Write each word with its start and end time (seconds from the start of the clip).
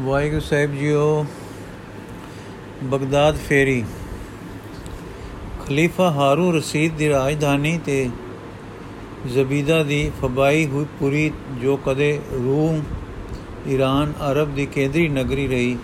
ਵਾਹਿਗੁਰੂ 0.00 0.40
ਸਾਹਿਬ 0.40 0.74
ਜੀਓ, 0.74 1.24
ਬਗਦਾਦ 2.84 3.36
ਫੇਰੀ। 3.36 3.82
ਖਲੀਫਾ 5.66 6.10
ਹਾਰੂ 6.10 6.50
ਰਸੀਦ 6.52 6.94
ਦੀ 6.96 7.08
ਰਾਜਧਾਨੀ 7.08 7.76
ਤੇ 7.86 8.08
ਜ਼ਬੀਦਾ 9.26 9.82
ਦੀ 9.82 10.10
ਫਬਾਈ 10.22 10.66
ਹੋਈ 10.66 10.86
ਪੂਰੀ, 11.00 11.30
ਜੋ 11.62 11.76
ਕਦੇ 11.76 12.20
ਰੂਮ, 12.32 12.82
ਈਰਾਨ, 13.68 14.12
ਅਰਬ 14.30 14.54
ਦੀ 14.54 14.66
ਕੇਂਦਰੀ 14.66 15.08
ਨਗਰੀ 15.08 15.46
ਰਹੀ, 15.48 15.76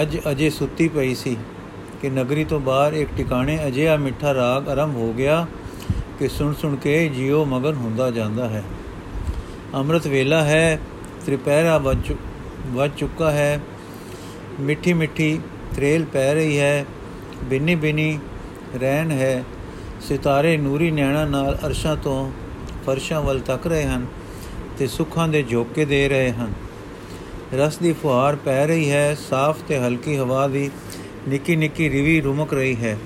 ਅੱਜ 0.00 0.16
ਅਜੇ 0.30 0.50
ਸੁੱਤੀ 0.50 0.88
ਪਈ 0.88 1.14
ਸੀ 1.14 1.36
ਕਿ 2.02 2.10
ਨਗਰੀ 2.10 2.44
ਤੋਂ 2.44 2.60
ਬਾਹਰ 2.60 2.92
ਇੱਕ 2.92 3.10
ਟਿਕਾਣੇ 3.16 3.58
ਅਜਿਹਾ 3.66 3.96
ਮਿੱਠਾ 3.96 4.34
ਰਾਗ 4.34 4.68
ਆਰੰਭ 4.68 4.96
ਹੋ 4.96 5.12
ਗਿਆ 5.12 5.46
ਕਿ 6.18 6.28
ਸੁਣ 6.28 6.54
ਸੁਣ 6.54 6.76
ਕੇ 6.76 7.08
ਜੀਉ 7.08 7.44
ਮਗਨ 7.44 7.74
ਹੁੰਦਾ 7.74 8.10
ਜਾਂਦਾ 8.10 8.48
ਹੈ। 8.48 8.64
ਅੰਮ੍ਰਿਤ 9.74 10.06
ਵੇਲਾ 10.06 10.42
ਹੈ, 10.44 10.80
ਤ੍ਰਿਪਹਿਰਾ 11.26 11.78
ਵੱਜ 11.78 12.12
ਵੱਜ 12.68 12.90
ਚੁੱਕਾ 12.96 13.30
ਹੈ। 13.30 13.60
ਮਿੱਠੀ 14.60 14.92
ਮਿੱਠੀ 14.92 15.40
ਤਰੇਲ 15.76 16.04
ਪੈ 16.04 16.34
ਰਹੀ 16.34 16.58
ਹੈ। 16.58 16.86
ਬਿੰਨੀ 17.44 17.74
ਬਿੰਨੀ 17.74 18.18
ਰਹਿਣ 18.76 19.10
ਹੈ। 19.10 19.44
ਸਿਤਾਰੇ 20.00 20.56
ਨੂਰੀ 20.56 20.90
ਨੈਣਾ 20.90 21.24
ਨਾਲ 21.24 21.58
ਅਰਸ਼ਾਂ 21.66 21.96
ਤੋਂ 21.96 22.32
ਫਰਸ਼ਾਂ 22.86 23.22
ਵੱਲ 23.22 23.40
ਤੱਕ 23.40 23.66
ਰਹੇ 23.66 23.84
ਹਨ 23.84 24.06
ਤੇ 24.78 24.86
ਸੁੱਖਾਂ 24.86 25.28
ਦੇ 25.28 25.42
ਝੋਕੇ 25.42 25.84
ਦੇ 25.84 26.08
ਰਹੇ 26.08 26.30
ਹਨ। 26.30 26.52
ਰਸ 27.54 27.78
ਦੀ 27.78 27.92
ਫੁਹਾਰ 27.92 28.36
ਪੈ 28.36 28.66
ਰਹੀ 28.66 28.90
ਹੈ। 28.90 29.16
ਸਾਫ਼ 29.30 29.62
ਤੇ 29.68 29.78
ਹਲਕੀ 29.78 30.16
ਹਵਾ 30.16 30.48
ਦੀ 30.48 30.70
ਨਿੱਕੀ 31.28 31.56
ਨਿੱਕੀ 31.56 31.90
ਰਿਵੀ 31.90 32.20
ਰੁਮਕ 32.20 32.54
ਰਹੀ 32.54 32.76
ਹੈ। 32.76 32.98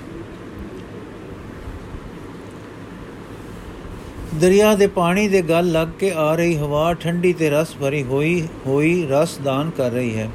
ਦਰਿਆ 4.33 4.73
ਦੇ 4.75 4.85
ਪਾਣੀ 4.87 5.27
ਦੇ 5.27 5.41
ਗਲ 5.41 5.71
ਲੱਗ 5.71 5.87
ਕੇ 5.99 6.11
ਆ 6.11 6.33
ਰਹੀ 6.35 6.55
ਹਵਾ 6.57 6.93
ਠੰਡੀ 6.93 7.31
ਤੇ 7.33 7.49
ਰਸ 7.49 7.75
ਭਰੀ 7.81 8.01
ਹੋਈ 8.03 8.41
ਹੋਈ 8.65 9.05
ਰਸ 9.09 9.37
ਦਾਨ 9.43 9.69
ਕਰ 9.69 9.91
ਰਹੀ 9.91 10.15
ਹੈ। 10.17 10.29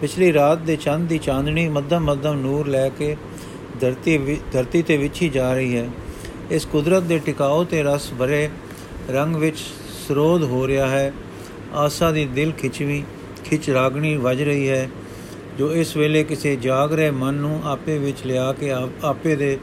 ਪਿਛਲੀ 0.00 0.32
ਰਾਤ 0.32 0.58
ਦੇ 0.58 0.76
ਚੰਦ 0.76 1.08
ਦੀ 1.08 1.18
ਚਾਂਦਣੀ 1.18 1.68
ਮੱਧਮ 1.68 2.04
ਮੱਧਮ 2.04 2.40
ਨੂਰ 2.40 2.68
ਲੈ 2.68 2.88
ਕੇ 2.88 3.14
ਧਰਤੀ 3.80 4.36
ਧਰਤੀ 4.52 4.82
ਤੇ 4.82 4.96
ਵਿਛੀ 4.96 5.28
ਜਾ 5.28 5.52
ਰਹੀ 5.54 5.76
ਹੈ। 5.76 5.88
ਇਸ 6.50 6.64
ਕੁਦਰਤ 6.64 7.02
ਦੇ 7.02 7.18
ਟਿਕਾਓ 7.18 7.62
ਤੇ 7.64 7.82
ਰਸ 7.82 8.10
ਭਰੇ 8.18 8.48
ਰੰਗ 9.10 9.36
ਵਿੱਚ 9.36 9.58
ਸਰੋਧ 10.08 10.42
ਹੋ 10.42 10.66
ਰਿਹਾ 10.66 10.88
ਹੈ। 10.88 11.12
ਆਸਾ 11.76 12.10
ਦੀ 12.10 12.24
ਦਿਲ 12.26 12.52
ਖਿਚਵੀ 12.52 13.02
ਖਿਚ 13.44 13.70
ਰਾਗਣੀ 13.70 14.14
ਵੱਜ 14.16 14.42
ਰਹੀ 14.42 14.68
ਹੈ, 14.68 14.88
ਜੋ 15.58 15.72
ਇਸ 15.72 15.96
ਵੇਲੇ 15.96 16.24
ਕਿਸੇ 16.24 16.56
ਜਾਗ 16.56 16.92
ਰਹੇ 16.92 17.10
ਮਨ 17.12 17.34
ਨੂੰ 17.36 17.60
ਆਪੇ 17.64 17.98
ਵਿੱਚ 17.98 18.26
ਲਿਆ 18.26 18.52
ਕੇ 18.52 18.72
ਆਪੇ 19.04 19.36
ਦੇ 19.36 19.56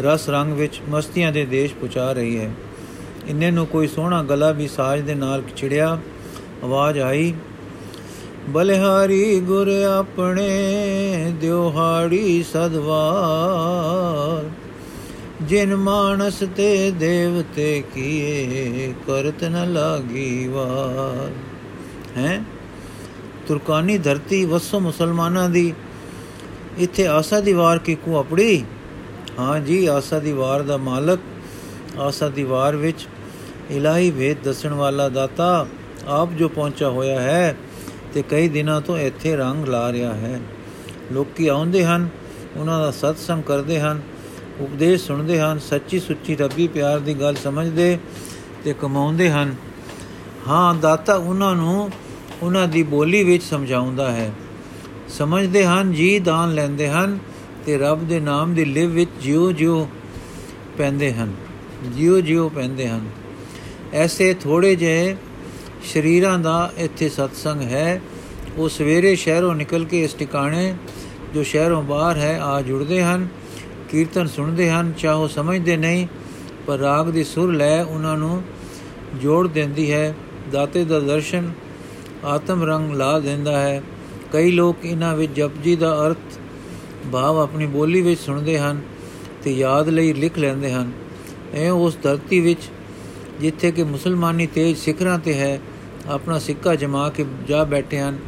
ਰਸ 0.00 0.28
ਰੰਗ 0.30 0.52
ਵਿੱਚ 0.52 0.80
ਮਸਤੀਆਂ 0.90 1.32
ਦੇ 1.32 1.44
ਦੇਸ਼ 1.46 1.74
ਪਹੁੰਚਾ 1.74 2.12
ਰਹੀ 2.12 2.38
ਹੈ। 2.38 2.50
ਇੰਨੇ 3.28 3.50
ਨੂੰ 3.50 3.66
ਕੋਈ 3.66 3.86
ਸੋਹਣਾ 3.86 4.22
ਗਲਾ 4.22 4.50
ਵੀ 4.50 4.68
ਸਾਜ 4.68 5.00
ਦੇ 5.00 5.14
ਨਾਲ 5.14 5.42
ਛਿੜਿਆ 5.56 5.98
ਆਵਾਜ਼ 6.64 6.98
ਆਈ, 6.98 7.34
ਬਲਿਹਾਰੀ 8.48 9.40
ਗੁਰ 9.40 9.70
ਆਪਣੇ 9.98 11.32
ਦਿਉਹਾੜੀ 11.40 12.42
ਸਦਵਾਰ, 12.42 14.50
ਜਿਨ 15.42 15.76
ਮਾਨਸ 15.76 16.42
ਤੇ 16.56 16.90
ਦੇਵਤੇ 16.90 17.82
ਕੀਏ 17.94 18.94
ਕਰਤ 19.06 19.44
ਨ 19.44 19.72
ਲਾਗੀ 19.72 20.48
ਵਾਰ। 20.48 21.30
ਹੈ? 22.16 22.42
ਤੁਰਕਾਨੀ 23.46 23.98
ਧਰਤੀ 23.98 24.44
ਵਸੋ 24.44 24.80
ਮੁਸਲਮਾਨਾਂ 24.80 25.50
ਦੀ, 25.50 25.72
ਇੱਥੇ 26.78 27.06
ਆਸਾ 27.06 27.40
ਦੀ 27.40 27.52
ਵਾਰ 27.52 27.78
ਕੀ 27.78 27.94
ਕੋ 27.94 28.16
ਆਪੜੀ? 28.16 28.64
ਹਾਂ 29.38 29.60
ਜੀ, 29.60 29.86
ਆਸਾ 29.86 30.18
ਦੀ 30.18 30.32
ਵਾਰ 30.32 30.62
ਦਾ 30.62 30.76
ਮਾਲਕ, 30.76 31.20
ਆਸਾ 31.98 32.28
ਦੀ 32.28 32.42
ਵਾਰ 32.42 32.76
ਵਿੱਚ 32.76 33.08
ਇਲਾਹੀ 33.70 34.10
ਵੇਦ 34.10 34.36
ਦੱਸਣ 34.44 34.72
ਵਾਲਾ 34.72 35.08
ਦਾਤਾ 35.08 35.66
ਆਪ 36.06 36.32
ਜੋ 36.32 36.48
ਪਹੁੰਚਾ 36.48 36.88
ਹੋਇਆ 36.88 37.20
ਹੈ 37.20 37.56
ਤੇ 38.14 38.22
ਕਈ 38.22 38.48
ਦਿਨਾਂ 38.48 38.80
ਤੋਂ 38.80 38.98
ਇੱਥੇ 38.98 39.36
ਰੰਗ 39.36 39.68
ਲਾ 39.68 39.92
ਰਿਹਾ 39.92 40.14
ਹੈ। 40.14 40.40
ਲੋਕੀ 41.12 41.48
ਆਉਂਦੇ 41.48 41.84
ਹਨ, 41.84 42.08
ਉਹਨਾਂ 42.56 42.78
ਦਾ 42.78 42.90
ਸਤਸੰਗ 42.90 43.42
ਕਰਦੇ 43.42 43.80
ਹਨ, 43.80 44.02
ਉਪਦੇਸ਼ 44.60 45.06
ਸੁਣਦੇ 45.06 45.40
ਹਨ, 45.40 45.58
ਸੱਚੀ 45.58 46.00
ਸੁੱਚੀ 46.00 46.36
ਰੱਬੀ 46.36 46.68
ਪਿਆਰ 46.68 46.98
ਦੀ 46.98 47.14
ਗੱਲ 47.14 47.34
ਸਮਝਦੇ 47.34 47.98
ਤੇ 48.64 48.74
ਕਮਾਉਂਦੇ 48.82 49.30
ਹਨ। 49.30 49.54
ਹਾਂ, 50.48 50.74
ਦਾਤਾ 50.74 51.14
ਉਹਨਾਂ 51.14 51.54
ਨੂੰ 51.54 51.90
ਉਹਨਾਂ 52.42 52.68
ਦੀ 52.68 52.82
ਬੋਲੀ 52.82 53.24
ਵਿੱਚ 53.24 53.42
ਸਮਝਾਉਂਦਾ 53.42 54.12
ਹੈ। 54.12 54.32
ਸਮਝਦੇ 55.08 55.66
ਹਨ, 55.66 55.92
ਜੀ 55.92 56.18
ਦਾਨ 56.18 56.54
ਲੈਂਦੇ 56.54 56.88
ਹਨ 56.88 57.18
ਤੇ 57.66 57.78
ਰੱਬ 57.78 58.08
ਦੇ 58.08 58.20
ਨਾਮ 58.20 58.54
ਦੀ 58.54 58.64
ਲਿਵ 58.64 58.90
ਵਿੱਚ 58.90 59.10
ਜਿਉ 59.22 59.52
ਜਿਉ 59.52 59.88
ਪੈਂਦੇ 60.78 61.12
ਹਨ 61.14 61.32
ਜਿਉ 61.84 62.20
ਜਿਉ 62.20 62.48
ਪੈਂਦੇ 62.48 62.88
ਹਨ। 62.88 63.06
ਐਸੇ 63.94 64.34
ਥੋੜੇ 64.34 64.76
ਜਿਹੇ 64.76 65.16
ਸ਼ਰੀਰਾਂ 65.84 66.38
ਦਾ 66.38 66.72
ਇੱਥੇ 66.76 67.08
ਸਤਸੰਗ 67.08 67.62
ਹੈ। 67.62 68.00
ਉਹ 68.56 68.68
ਸਵੇਰੇ 68.68 69.16
ਸ਼ਹਿਰੋਂ 69.16 69.54
ਨਿਕਲ 69.54 69.84
ਕੇ 69.84 70.04
ਇਸ 70.04 70.14
ਟਿਕਾਣੇ 70.14 70.74
ਜੋ 71.34 71.42
ਸ਼ਹਿਰੋਂ 71.42 71.82
ਬਾਹਰ 71.82 72.16
ਹੈ, 72.16 72.40
ਆ 72.42 72.62
ਜੁੜਦੇ 72.62 73.02
ਹਨ, 73.02 73.28
ਕੀਰਤਨ 73.90 74.26
ਸੁਣਦੇ 74.26 74.70
ਹਨ, 74.70 74.92
ਚਾਹੋ 74.98 75.28
ਸਮਝਦੇ 75.28 75.76
ਨਹੀਂ, 75.76 76.06
ਪਰ 76.66 76.78
ਰਾਗ 76.78 77.06
ਦੀ 77.06 77.24
ਸੁਰ 77.24 77.52
ਲੈ 77.52 77.82
ਉਹਨਾਂ 77.82 78.16
ਨੂੰ 78.16 78.42
ਜੋੜ 79.22 79.48
ਦਿੰਦੀ 79.48 79.92
ਹੈ। 79.92 80.14
ਦਾਤੇ 80.52 80.84
ਦਾ 80.84 81.00
ਦਰਸ਼ਨ 81.00 81.52
ਆਤਮ 82.24 82.62
ਰੰਗ 82.62 82.92
ਲਾ 82.92 83.18
ਦਿੰਦਾ 83.20 83.60
ਹੈ। 83.60 83.82
ਕਈ 84.32 84.50
ਲੋਕ 84.50 84.76
ਇਹਨਾਂ 84.84 85.16
ਵਿੱਚ 85.16 85.32
ਜਪਜੀ 85.32 85.76
ਦਾ 85.76 86.06
ਅਰਥ 86.06 86.38
ਭਾਵ 87.12 87.38
ਆਪਣੀ 87.38 87.66
ਬੋਲੀ 87.66 88.02
ਵਿੱਚ 88.02 88.20
ਸੁਣਦੇ 88.20 88.58
ਹਨ 88.58 88.80
ਤੇ 89.42 89.52
ਯਾਦ 89.52 89.88
ਲਈ 89.88 90.12
ਲਿਖ 90.12 90.38
ਲੈਂਦੇ 90.38 90.72
ਹਨ। 90.72 90.92
ਇਹ 91.54 91.70
ਉਸ 91.70 91.98
ਧਰਤੀ 92.02 92.40
ਵਿੱਚ 92.40 92.60
ਜਿੱਥੇ 93.40 93.72
ਕਿ 93.72 93.82
ਮੁਸਲਮਾਨੀ 93.82 94.46
ਤੇਜ 94.46 94.76
ਸਿਖਰਾਂ 94.76 95.18
ਤੇ 95.18 95.40
ਹੈ, 95.40 95.58
ਆਪਣਾ 96.08 96.38
ਸਿੱਕਾ 96.38 96.74
ਜਮਾ 96.74 97.10
ਕੇ 97.10 97.26
ਜਾ 97.48 97.64
ਬੈਠੇ 97.64 98.00
ਹਨ। 98.00 98.18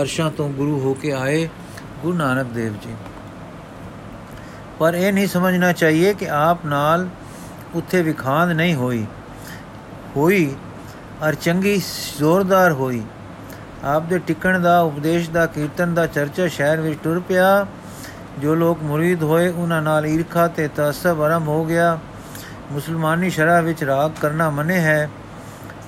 ਅਰਸ਼ਾਂ 0.00 0.30
ਤੋਂ 0.30 0.48
ਗੁਰੂ 0.48 0.80
ਹੋ 0.80 0.94
ਕੇ 0.94 1.12
ਆਏ 1.12 1.48
ਗੁਰੂ 2.02 2.18
ਨਾਨਕ 2.18 2.46
ਦੇਵ 2.46 2.72
ਜੀ। 2.72 2.94
ਪਰ 4.78 4.94
ਇਹ 4.94 5.12
ਨਹੀਂ 5.12 5.26
ਸਮਝਣਾ 5.26 5.72
ਚਾਹੀਏ 5.72 6.14
ਕਿ 6.14 6.28
ਆਪ 6.28 6.66
ਨਾਲ 6.66 7.08
ਉੱਥੇ 7.74 8.02
ਵਿਖਾਂਦ 8.02 8.50
ਨਹੀਂ 8.50 8.74
ਹੋਈ। 8.74 9.06
ਹੋਈ 10.16 10.54
ਅਰ 11.28 11.34
ਚੰਗੀ 11.34 11.82
ਜ਼ੋਰਦਾਰ 12.18 12.72
ਹੋਈ। 12.72 13.02
ਆਪ 13.84 14.02
ਦੇ 14.02 14.18
ਟਿਕਣ 14.18 14.60
ਦਾ, 14.60 14.80
ਉਪਦੇਸ਼ 14.80 15.30
ਦਾ, 15.30 15.46
ਕੀਰਤਨ 15.46 15.94
ਦਾ 15.94 16.06
ਚਰਚਾ 16.06 16.46
ਸ਼ਹਿਰ 16.46 16.80
ਵਿੱਚ 16.80 16.98
ਟੁਰ 17.04 17.20
ਪਿਆ। 17.20 17.66
ਜੋ 18.38 18.54
ਲੋਕ 18.54 18.82
ਮੁਰੀਦ 18.82 19.22
ਹੋਏ, 19.22 19.48
ਉਹਨਾਂ 19.48 19.82
ਨਾਲ 19.82 20.06
ਈਰਖਾ 20.06 20.48
ਤੇ 20.48 20.68
ਤਸਵ 20.76 21.22
ਆਰੰਭ 21.22 21.48
ਹੋ 21.48 21.64
ਗਿਆ। 21.64 21.98
ਮੁਸਲਮਾਨੀ 22.72 23.30
ਸ਼ਰਾ 23.30 23.60
ਵਿੱਚ 23.60 23.84
ਰਾਗ 23.84 24.10
ਕਰਨਾ 24.20 24.48
ਮਨੇ 24.50 24.78
ਹੈ। 24.80 25.08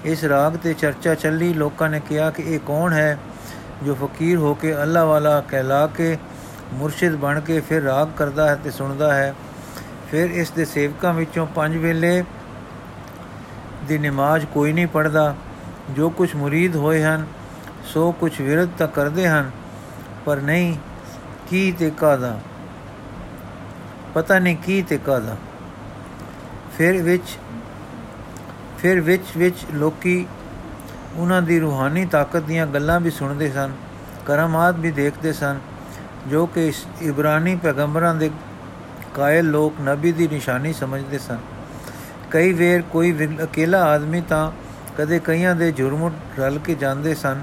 ਇਸ 0.05 0.25
ਰਾਗ 0.25 0.57
ਤੇ 0.57 0.75
ਚਰਚਾ 0.75 1.15
ਚੱਲੀ, 1.15 1.53
ਲੋਕਾਂ 1.55 1.89
ਨੇ 1.91 2.01
ਕਿਹਾ 2.01 2.31
ਕਿ 2.31 2.43
ਇਹ 2.43 2.61
ਕੌਣ 2.67 2.93
ਹੈ 2.93 3.19
ਜੋ 3.83 3.95
ਫਕੀਰ 3.95 4.37
ਹੋ 4.37 4.55
ਕੇ 4.55 4.75
ਅੱਲਾ 4.83 5.05
ਵਾਲਾ 5.05 5.41
ਕਹਿਲਾ 5.41 5.87
ਕੇ 5.87 6.17
ਮੁਰਸ਼ਿਦ 6.73 7.17
ਬਣ 7.17 7.41
ਕੇ 7.41 7.61
ਫਿਰ 7.61 7.83
ਰਾਗ 7.83 8.09
ਕਰਦਾ 8.17 8.49
ਹੈ 8.49 8.55
ਤੇ 8.55 8.71
ਸੁਣਦਾ 8.71 9.15
ਹੈ। 9.15 9.35
ਫਿਰ 10.11 10.31
ਇਸ 10.31 10.51
ਦੇ 10.51 10.65
ਸੇਵਕਾਂ 10.65 11.13
ਵਿੱਚੋਂ 11.15 11.47
ਪੰਜ 11.47 11.77
ਵੇਲੇ 11.77 12.23
ਦੀ 13.89 13.99
ਨਮਾਜ਼ 13.99 14.47
ਕੋਈ 14.47 14.73
ਨਹੀਂ 14.73 14.87
ਪੜਦਾ 14.87 15.35
ਜੋ 15.91 16.11
ਕੁਝ 16.11 16.35
ਮੁਰੀਦ 16.37 16.77
ਹੋਏ 16.77 17.03
ਹਨ, 17.03 17.27
ਸੋ 17.85 18.13
ਕੁਝ 18.13 18.41
ਵਿਰਧ 18.41 18.69
ਤਾਂ 18.79 18.89
ਕਰਦੇ 18.89 19.29
ਹਨ, 19.29 19.51
ਪਰ 20.25 20.37
ਨਹੀਂ, 20.37 20.77
ਕੀ 21.51 21.73
ਤੇ 21.73 21.91
ਕਾਦਾ 21.91 22.39
ਪਤਾ 24.15 24.39
ਨਹੀਂ 24.39 24.57
ਕੀ 24.57 24.83
ਤੇ 24.83 24.99
ਕਾਦਾ 24.99 25.37
ਫਿਰ 26.79 27.03
ਵਿੱਚ 27.03 27.37
ਫਿਰ 28.79 29.01
ਵਿੱਚ 29.01 29.37
ਵਿੱਚ 29.37 29.65
ਲੋਕੀ 29.75 30.27
ਉਹਨਾਂ 31.17 31.41
ਦੀ 31.43 31.59
ਰੂਹਾਨੀ 31.61 32.05
ਤਾਕਤ 32.07 32.43
ਦੀਆਂ 32.43 32.67
ਗੱਲਾਂ 32.67 32.99
ਵੀ 33.01 33.11
ਸੁਣਦੇ 33.11 33.51
ਸਨ 33.51 33.73
ਕਰਮਾਤ 34.27 34.75
ਵੀ 34.75 34.91
ਦੇਖਦੇ 34.91 35.33
ਸਨ, 35.33 35.59
ਜੋ 36.29 36.47
ਕਿ 36.47 36.73
ਇਬਰਾਨੀ 37.03 37.55
ਪੈਗੰਬਰਾਂ 37.57 38.15
ਦੇ 38.15 38.31
ਕਾਇਲ 39.15 39.51
ਲੋਕ 39.51 39.81
ਨਬੀ 39.81 40.13
ਦੀ 40.13 40.29
ਨਿਸ਼ਾਨੀ 40.29 40.73
ਸਮਝਦੇ 40.73 41.19
ਸਨ। 41.19 41.39
ਕਈ 42.31 42.53
ਵੇਰ 42.53 42.83
ਕੋਈ 42.83 43.13
ਅਕੇਲਾ 43.43 43.83
ਆਦਮੀ 43.85 44.21
ਤਾਂ 44.21 44.51
ਕਦੇ 44.99 45.19
ਕਈਆਂ 45.19 45.55
ਦੇ 45.55 45.71
ਜੁਰਮ 45.73 46.11
ਰਲ 46.39 46.59
ਕੇ 46.59 46.75
ਜਾਂਦੇ 46.75 47.15
ਸਨ 47.15 47.43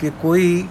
ਕਿ 0.00 0.10
ਕੋਈ 0.22 0.66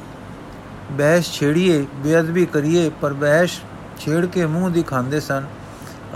ਬਹਿਸ 0.92 1.32
ਛੇੜੀਏ, 1.32 1.86
ਬੇਅਦਬੀ 1.96 2.46
ਕਰੀਏ, 2.46 2.90
ਪਰ 3.02 3.14
ਬਹਿਸ 3.14 3.60
ਛੇੜ 4.06 4.26
ਕੇ 4.26 4.46
ਮੂੰਹ 4.46 4.70
ਦਿਖਾਉਂਦੇ 4.70 5.20
ਸਨ 5.20 5.46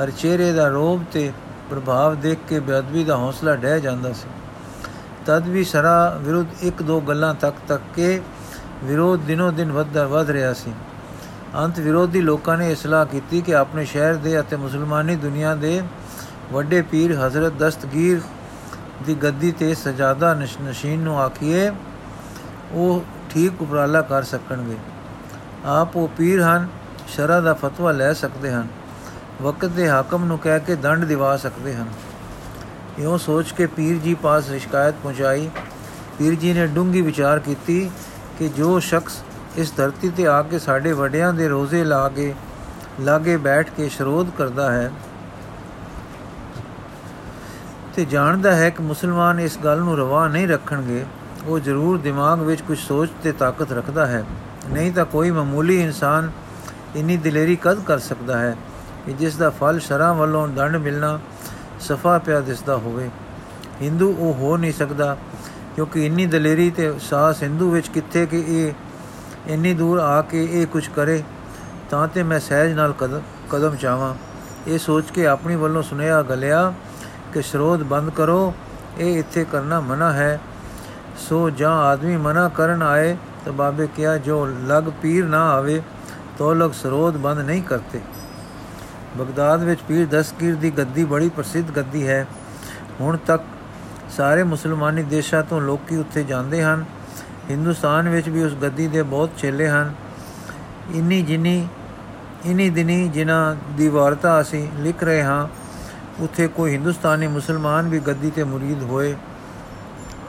ਅਰ 0.04 0.12
ਚਿਹਰੇ 0.12 0.52
ਦਾ 0.54 0.68
ਰੋਬ 0.68 1.04
ਤੇ 1.12 1.32
ਪ੍ਰਭਾਵ 1.70 2.16
ਦੇਖ 2.16 2.40
ਕੇ 2.48 2.60
ਬੇਅਦਬੀ 2.60 3.04
ਦਾ 3.04 3.16
ਹੌਸਲਾ 3.18 3.56
ਡਹਿ 3.56 3.82
ਜਾਂਦਾ 3.82 4.12
ਸੀ। 4.14 4.30
ਤਦ 5.26 5.48
ਵੀ 5.48 5.64
ਸਰਾ 5.64 6.18
ਵਿਰੋਧ 6.22 6.48
ਇੱਕ 6.62 6.82
ਦੋ 6.84 7.00
ਗੱਲਾਂ 7.02 7.34
ਤੱਕ 7.34 7.56
ਤੱਕ 7.68 7.84
ਕੇ 7.96 8.22
ਵਿਰੋਧ 8.84 9.20
ਦਿਨੋ 9.20 9.52
ਦਿਨ 9.52 9.72
ਵੱਧਦਾ 9.72 10.06
ਵਧ 10.08 10.30
ਰਿਹਾ 10.30 10.54
ਸੀ। 10.54 10.74
ਅੰਤ 11.56 11.80
ਵਿਰੋਧੀ 11.80 12.22
ਲੋਕਾਂ 12.22 12.58
ਨੇ 12.58 12.72
ਇਸਲਾਹ 12.72 13.06
ਕੀਤੀ 13.06 13.42
ਕਿ 13.42 13.56
ਆਪਣੇ 13.56 13.86
ਸ਼ਹਿਰ 13.86 14.16
ਦੇ 14.16 14.40
ਅਤੇ 14.40 14.56
ਮੁਸਲਮਾਨੀ 14.56 15.16
ਦੁਨੀਆ 15.16 15.56
ਦੇ 15.56 15.82
ਵੱਡੇ 16.52 16.82
ਪੀਰ 16.82 17.12
ਹਜ਼ਰਤ 17.20 17.54
ਦਸਤਗੀਰ 17.54 18.22
ਦੀ 19.06 19.16
ਗੱਦੀ 19.16 19.52
ਤੇ 19.52 19.74
ਸਜਾਦਾ 19.76 20.34
ਨਸ਼ੀਨ 20.34 21.00
ਨੂੰ 21.00 21.20
ਆਖੀਏ, 21.22 21.70
ਉਹ 22.72 23.04
ਠੀਕ 23.30 23.62
ਉਪਰਾਲਾ 23.62 24.02
ਕਰ 24.02 24.24
ਸਕਣਗੇ। 24.24 24.78
ਆਪ 25.66 25.96
ਉਹ 25.96 26.08
ਪੀਰ 26.18 26.42
ਹਨ 26.42 26.68
ਸ਼ਰਾ 27.08 27.40
ਦਾ 27.42 27.54
ਫਤਵਾ 27.54 27.92
ਲੈ 27.92 28.14
ਸਕਦੇ 28.14 28.52
ਹਨ। 28.52 28.68
ਵਕਤ 29.42 29.66
ਦੇ 29.66 29.90
ਹਾਕਮ 29.90 30.26
ਨੂੰ 30.26 30.40
ਕਹਿ 30.40 30.60
ਕੇ 30.60 30.76
ਦੰਡ 30.76 31.06
ਦਿਵਾ 31.06 31.38
ਸਕਦੇ 31.38 31.74
ਹਨ। 31.76 31.88
ਇਉਂ 33.00 33.18
ਸੋਚ 33.18 33.52
ਕੇ 33.52 33.66
ਪੀਰ 33.66 33.98
ਜੀ 33.98 34.14
ਪਾਸ 34.14 34.52
ਸ਼ਿਕਾਇਤ 34.52 34.96
ਪਹੁੰਚਾਈ। 35.04 35.50
ਪੀਰ 36.20 36.36
ਜੀ 36.36 36.54
ਨੇ 36.54 36.68
ਡੂੰਗੀ 36.68 37.02
ਵਿਚਾਰ 37.02 37.40
ਕੀਤੀ 37.40 37.92
ਕਿ 38.40 38.48
ਜੋ 38.48 38.80
ਸ਼ਖਸ 38.80 39.22
ਇਸ 39.58 39.74
ਧਰਤੀ 39.78 40.10
ਤੇ 40.10 40.28
ਆ 40.28 40.42
ਕੇ 40.42 40.60
ਸਾਡੇ 40.60 40.94
ਵੱਡਿਆਂ 40.94 41.34
ਦੇ 41.34 41.48
ਰੋਜ਼ੇ 41.48 41.84
ਲਾ 41.84 42.10
ਕੇ 42.10 42.34
ਲਾਗੇ 43.00 43.38
ਬੈਠ 43.38 43.70
ਕੇ 43.70 43.90
ਸ਼ਰੋਧ 43.90 44.30
ਕਰਦਾ 44.38 44.72
ਹੈ 44.72 44.92
ਤੇ 47.96 48.06
ਜਾਣਦਾ 48.06 48.56
ਹੈ 48.56 48.70
ਕਿ 48.70 48.84
ਮੁਸਲਮਾਨ 48.84 49.40
ਇਸ 49.40 49.58
ਗੱਲ 49.58 49.80
ਨੂੰ 49.80 49.98
ਰਵਾ 49.98 50.28
ਨਹੀਂ 50.28 50.48
ਰੱਖਣਗੇ। 50.48 51.06
ਉਹ 51.46 51.60
ਜ਼ਰੂਰ 51.60 51.98
ਦਿਮਾਗ 51.98 52.42
ਵਿੱਚ 52.42 52.62
ਕੁਝ 52.62 52.78
ਸੋਚ 52.78 53.10
ਤੇ 53.24 53.32
ਤਾਕਤ 53.32 53.72
ਰੱਖਦਾ 53.72 54.06
ਹੈ। 54.06 54.24
ਨਹੀਂ 54.70 54.92
ਤਾਂ 54.92 55.06
ਕੋਈ 55.06 55.32
ਮਾਮੂਲੀ 55.32 55.82
ਇਨਸਾਨ 55.82 56.32
ਇੰਨੀ 56.96 57.18
ਦਿਲੇਰੀ 57.18 57.56
ਕਦ 57.56 57.84
ਕਰ 57.84 58.00
ਸਕਦਾ 58.00 58.38
ਹੈ 58.38 58.56
ਕਿ 59.06 59.14
ਜਿਸ 59.14 59.36
ਦਾ 59.36 59.50
ਫਲ 59.50 59.80
ਸ਼ਰਾਂ 59.80 60.14
ਵੱਲੋਂ 60.14 60.48
ਦੰਡ 60.48 60.76
ਮਿਲਣਾ 60.76 61.20
ਸਫਾ 61.80 62.18
ਪਿਆ 62.18 62.40
ਦਿਸਦਾ 62.42 62.76
ਹੋਵੇ? 62.76 63.10
ਹਿੰਦੂ 63.82 64.16
ਉਹ 64.20 64.34
ਹੋ 64.34 64.56
ਨਹੀਂ 64.58 64.74
ਸਕਦਾ, 64.74 65.16
ਕਿਉਂਕਿ 65.76 66.06
ਇੰਨੀ 66.06 66.26
ਦਲੇਰੀ 66.26 66.70
ਤੇ 66.72 66.92
ਸਾਹਸ 67.00 67.44
ਹਿੰਦੂ 67.44 67.70
ਵਿੱਚ 67.72 67.88
ਕਿੱਥੇ 67.88 68.26
ਕਿ 68.26 68.44
ਇਹ 68.48 68.74
ਇੰਨੀ 69.48 69.74
ਦੂਰ 69.74 70.00
ਆ 70.00 70.22
ਕੇ 70.22 70.48
ਇਹ 70.52 70.66
ਕੁਝ 70.68 70.88
ਕਰੇ, 70.88 71.22
ਤਾਂ 71.90 72.08
ਤੇ 72.08 72.24
ਮੈਂ 72.24 72.40
ਸਹਿਜ 72.40 72.74
ਨਾਲ 72.74 72.94
ਕਦਮ 73.50 73.76
ਚਾਵਾਂ 73.76 74.14
ਇਹ 74.68 74.80
ਸੋਚ 74.80 75.12
ਕੇ 75.12 75.28
ਆਪਣੀ 75.28 75.56
ਵੱਲੋਂ 75.56 75.84
ਸੁਨੇਹਾ 75.84 76.22
ਗਲਿਆ 76.22 76.74
ਕਿ 77.34 77.42
ਸ਼ਰੋਧ 77.42 77.84
ਬੰਦ 77.84 78.10
ਕਰੋ, 78.10 78.54
ਇਹ 78.98 79.20
ਇੱਥੇ 79.20 79.46
ਕਰਨਾ 79.52 79.80
ਮਨਾ 79.80 80.12
ਹੈ। 80.14 80.40
ਸੋ 81.20 81.50
ਜਾਂ 81.50 81.72
ਆਦਮੀ 81.72 82.18
ਮਨਾ 82.18 82.48
ਕਰਨ 82.50 82.82
ਆਏ 82.84 83.16
ਤਾਂ 83.46 83.54
ਬਾਬੇ 83.54 83.88
ਕਿਹਾ, 83.96 84.18
ਜੋ 84.18 84.46
ਲਗ 84.46 84.90
ਪੀਰ 85.02 85.26
ਨਾ 85.26 85.50
ਆਵੇ 85.50 85.82
ਤੋ 86.38 86.54
ਲੋਕ 86.54 86.74
ਸਰੋਧ 86.74 87.18
ਬੰਦ 87.18 87.40
ਨਹੀਂ 87.40 87.64
ਕਰਤੇ। 87.64 88.02
ਬਗਦਾਦ 89.18 89.64
ਵਿੱਚ 89.64 89.82
ਪੀਰ 89.88 90.08
ਦਸਗੀਰ 90.08 90.56
ਦੀ 90.56 90.72
ਗੱਦੀ 90.72 91.06
ਬੜੀ 91.06 91.30
ਪ੍ਰਸਿੱਧ 91.30 91.72
ਗੱਦੀ 91.72 92.08
ਹੈ। 92.08 92.28
ਹੁਣ 93.02 93.18
ਤੱਕ 93.18 93.44
ਸਾਰੇ 94.10 94.44
ਮੁਸਲਮਾਨੀ 94.44 95.04
ਦੇਸ਼ਾਂ 95.04 95.44
ਤੋਂ 95.44 95.62
ਲੋਕੀ 95.62 95.96
ਉੱਥੇ 95.96 96.24
ਜਾਂਦੇ 96.24 96.64
ਹਨ। 96.64 96.86
ਹਿੰਦੁਸਤਾਨ 97.50 98.10
ਵਿੱਚ 98.10 98.30
ਵੀ 98.30 98.44
ਉਸ 98.44 98.54
ਗੱਦੀ 98.54 98.88
ਦੇ 98.88 99.04
ਬਹੁਤ 99.04 99.30
ਚੇਲੇ 99.38 99.70
ਹਨ। 99.70 99.94
ਇੰਨੀ 100.94 101.22
ਜਿਨੀ, 101.22 101.68
ਇਨੀ 102.46 102.70
ਦਿਨੀ 102.70 103.08
ਜਿਨ੍ਹਾਂ 103.08 103.56
ਦੀ 103.78 103.88
ਵਾਰਤਾ 103.88 104.42
ਅਸੀਂ 104.42 104.68
ਲਿਖ 104.78 105.04
ਰਹੇ 105.04 105.24
ਹਾਂ, 105.24 105.48
ਉੱਥੇ 106.20 106.48
ਕੋਈ 106.48 106.74
ਹਿੰਦੁਸਤਾਨੀ 106.74 107.28
ਮੁਸਲਮਾਨ 107.28 107.90
ਵੀ 107.90 108.00
ਗੱਦੀ 108.00 108.32
ਤੇ 108.32 108.44
ਮੁਰੀਦ 108.44 108.84
ਹੋਏ 108.84 109.16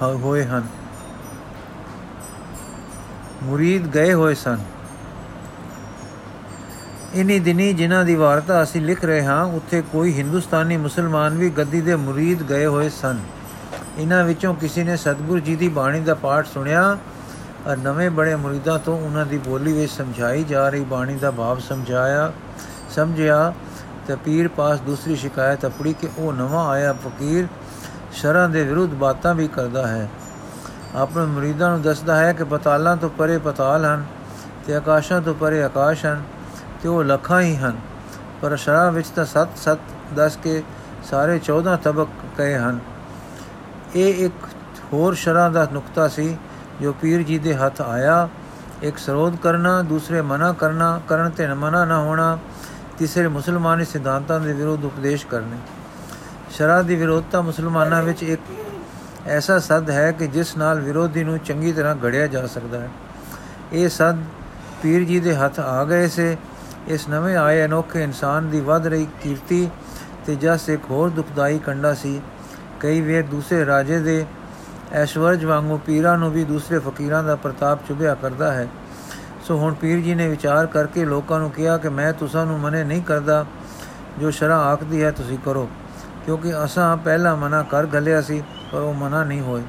ਹੋਏ 0.02 0.44
ਹਨ। 0.44 0.62
ਮੁਰੀਦ 3.42 3.94
ਗਏ 3.94 4.12
ਹੋਏ 4.12 4.34
ਸਨ। 4.34 4.58
ਇਨੀ 7.14 7.38
ਦਿਨੀ 7.38 7.72
ਜਿਨ੍ਹਾਂ 7.72 8.04
ਦੀ 8.04 8.14
ਵਾਰਤਾ 8.14 8.62
ਅਸੀਂ 8.62 8.80
ਲਿਖ 8.80 9.04
ਰਹੇ 9.04 9.24
ਹਾਂ, 9.24 9.44
ਉੱਥੇ 9.44 9.82
ਕੋਈ 9.92 10.12
ਹਿੰਦੁਸਤਾਨੀ 10.12 10.76
ਮੁਸਲਮਾਨ 10.76 11.34
ਵੀ 11.34 11.48
ਗੱਦੀ 11.50 11.80
ਦੇ 11.80 11.96
ਮੁਰੀਦ 11.96 12.42
ਗਏ 12.42 12.66
ਹੋਏ 12.66 12.88
ਸਨ। 12.88 13.18
ਇਹਨਾਂ 13.98 14.24
ਵਿੱਚੋਂ 14.24 14.54
ਕਿਸੇ 14.54 14.84
ਨੇ 14.84 14.96
ਸਤਗੁਰੂ 14.96 15.38
ਜੀ 15.38 15.56
ਦੀ 15.56 15.68
ਬਾਣੀ 15.68 16.00
ਦਾ 16.00 16.14
ਪਾਠ 16.14 16.46
ਸੁਣਿਆ 16.46 16.98
ਔਰ 17.66 17.76
ਨਵੇਂ 17.76 18.10
ਬੜੇ 18.10 18.36
ਮੁਰੀਦਾਂ 18.36 18.78
ਤੋਂ 18.78 18.98
ਉਹਨਾਂ 19.00 19.26
ਦੀ 19.26 19.38
ਬੋਲੀ 19.38 19.72
ਵਿੱਚ 19.72 19.92
ਸਮਝਾਈ 19.92 20.44
ਜਾ 20.44 20.68
ਰਹੀ 20.68 20.84
ਬਾਣੀ 20.84 21.14
ਦਾ 21.14 21.30
ਭਾਵ 21.30 21.58
ਸਮਝਾਇਆ, 21.58 22.32
ਸਮਝਿਆ 22.90 23.52
ਤੇ 24.06 24.16
ਪੀਰ 24.16 24.48
ਪਾਸ 24.48 24.80
ਦੂਸਰੀ 24.80 25.16
ਸ਼ਿਕਾਇਤ 25.16 25.64
ਆਪੜੀ 25.64 25.92
ਕਿ 25.92 26.08
ਉਹ 26.18 26.32
ਨਵਾਂ 26.32 26.68
ਆਇਆ 26.68 26.92
ਫਕੀਰ 26.92 27.46
ਸ਼ਰਾਂ 28.12 28.48
ਦੇ 28.48 28.64
ਵਿਰੁੱਧ 28.64 28.94
ਬਾਤਾਂ 28.94 29.34
ਵੀ 29.34 29.48
ਕਰਦਾ 29.48 29.86
ਹੈ। 29.86 30.08
ਆਪਣੇ 30.94 31.26
ਮੁਰੀਦਾਂ 31.26 31.70
ਨੂੰ 31.70 31.82
ਦੱਸਦਾ 31.82 32.16
ਹੈ 32.16 32.32
ਕਿ 32.32 32.44
ਪਤਾਲਾਂ 32.44 32.96
ਤੋਂ 32.96 33.10
ਪਰੇ 33.10 33.38
ਪਤਾਲ 33.38 33.84
ਹਨ 33.84 34.04
ਤੇ 34.66 34.74
ਆਕਾਸ਼ਾਂ 34.74 35.20
ਤੋਂ 35.22 35.34
ਪਰੇ 35.34 35.62
ਆਕਾਸ਼ 35.62 36.06
ਹਨ। 36.06 36.22
ਤੇ 36.82 36.88
ਉਹ 36.88 37.04
ਲੱਖਾਂ 37.04 37.40
ਹੀ 37.40 37.56
ਹਨ। 37.56 37.76
ਪਰ 38.42 38.56
ਸ਼ਰਾਂ 38.56 38.92
ਵਿੱਚ 38.92 39.08
ਤਾਂ 39.08 39.24
7 39.24 39.48
7 39.56 39.78
10 40.16 40.38
ਕੇ 40.42 40.62
ਸਾਰੇ 41.04 41.38
14 41.38 41.76
ਤਬਕ 41.76 42.08
ਕਹੇ 42.36 42.54
ਹਨ। 42.54 42.78
ਇਹ 43.96 44.26
ਇੱਕ 44.26 44.34
ਹੋਰ 44.92 45.14
ਸ਼ਰਾਂ 45.14 45.50
ਦਾ 45.50 45.68
ਨੁਕਤਾ 45.72 46.08
ਸੀ, 46.08 46.36
ਜੋ 46.82 46.92
ਪੀਰ 46.92 47.22
ਜੀ 47.22 47.38
ਦੇ 47.38 47.54
ਹੱਥ 47.54 47.80
ਆਇਆ। 47.80 48.28
ਇੱਕ 48.82 48.98
ਸਰੋਧ 48.98 49.36
ਕਰਨਾ, 49.36 49.82
ਦੂਸਰੇ 49.82 50.20
ਮਨਾ 50.20 50.52
ਕਰਨਾ, 50.52 51.00
ਕਰਨ 51.08 51.30
ਤੇ 51.30 51.46
ਮਨਾ 51.46 51.84
ਨਾ 51.84 51.98
ਹੋਣਾ, 51.98 52.38
ਤੀਸਰੇ 52.98 53.28
ਮੁਸਲਮਾਨੀ 53.28 53.84
ਸਿਧਾਂਤਾਂ 53.84 54.40
ਦੇ 54.40 54.52
ਵਿਰੋਧ 54.52 54.84
ਉਪਦੇਸ਼ 54.84 55.26
ਕਰਨੇ। 55.26 55.56
ਸ਼ਰਾ 56.50 56.82
ਦੀ 56.82 56.96
ਵਿਰੋਧਤਾ 56.96 57.40
ਮੁਸਲਮਾਨਾਂ 57.40 58.02
ਵਿੱਚ 58.02 58.22
ਇੱਕ 58.22 58.40
ਐਸਾ 59.26 59.58
ਸਦ 59.58 59.90
ਹੈ 59.90 60.12
ਕਿ 60.12 60.26
ਜਿਸ 60.26 60.56
ਨਾਲ 60.56 60.80
ਵਿਰੋਧੀ 60.80 61.24
ਨੂੰ 61.24 61.38
ਚੰਗੀ 61.38 61.72
ਤਰ੍ਹਾਂ 61.72 61.96
ਘੜਿਆ 62.04 62.26
ਜਾ 62.26 62.46
ਸਕਦਾ 62.46 62.80
ਹੈ। 62.80 62.88
ਇਹ 63.72 63.88
ਸਦ 63.88 64.16
ਪੀਰ 64.82 65.04
ਜੀ 65.04 65.20
ਦੇ 65.20 65.36
ਹੱਥ 65.36 65.60
ਆ 65.60 65.84
ਗਏ 65.84 66.08
ਸੇ। 66.08 66.36
ਇਸ 66.88 67.08
ਨਵੇਂ 67.08 67.36
ਆਏ 67.36 67.64
ਅਨੋਖੇ 67.64 68.02
ਇਨਸਾਨ 68.02 68.50
ਦੀ 68.50 68.60
ਵੱਧ 68.60 68.86
ਰਹੀ 68.86 69.06
ਕੀਰਤੀ 69.22 69.70
ਤੇ 70.26 70.34
ਜਸ 70.34 70.68
ਇੱਕ 70.68 70.82
ਹੋਰ 70.90 71.10
ਦੁਖਦਾਈ 71.10 71.58
ਕੰਡਾ 71.58 71.94
ਸੀ। 71.94 72.22
ਕਈ 72.80 73.00
ਵੇਰ 73.00 73.22
ਦੂਸਰੇ 73.22 73.66
ਰਾਜੇ 73.66 73.98
ਦੇ 73.98 74.26
ਐਸ਼ਵਰਜ 74.92 75.44
ਵਾਂਗੂ 75.44 75.78
ਪੀਰਾਂ 75.78 76.18
ਨੂੰ 76.18 76.32
ਵੀ 76.32 76.44
ਦੂਸਰੇ 76.44 76.78
ਫਕੀਰਾਂ 76.78 77.24
ਦਾ 77.24 77.36
ਪ੍ਰਤਾਪ 77.36 77.78
ਚੁਭਿਆ 77.88 78.14
ਕਰਦਾ 78.14 78.52
ਹੈ। 78.52 78.68
ਸੋ 79.48 79.56
ਹੁਣ 79.56 79.74
ਪੀਰ 79.74 80.00
ਜੀ 80.00 80.14
ਨੇ 80.14 80.28
ਵਿਚਾਰ 80.28 80.66
ਕਰਕੇ 80.66 81.04
ਲੋਕਾਂ 81.04 81.38
ਨੂੰ 81.38 81.50
ਕਿਹਾ 81.50 81.78
ਕਿ 81.78 81.88
ਮੈਂ 81.88 82.12
ਤੁਸਾਂ 82.12 82.46
ਨੂੰ 82.46 82.60
ਮਨੇ 82.60 82.84
ਨਹੀਂ 82.84 83.02
ਕਰਦਾ। 83.02 83.46
ਜੋ 84.18 84.30
ਸ਼ਰਾ 84.30 84.58
ਆਖਦੀ 84.58 85.02
ਹੈ, 85.02 85.10
ਤੁਸੀਂ 85.10 85.38
ਕਰੋ। 85.38 85.68
ਕਿਉਂਕਿ 86.26 86.64
ਅਸਾਂ 86.64 86.96
ਪਹਿਲਾਂ 86.96 87.36
ਮਨਾ 87.36 87.62
ਕਰ 87.62 87.86
ਗਲਿਆ 87.86 88.22
ਸੀ, 88.22 88.42
ਪਰ 88.72 88.80
ਉਹ 88.80 88.94
ਮਨਾ 88.94 89.24
ਨਹੀਂ 89.24 89.40
ਹੋਏ। 89.40 89.62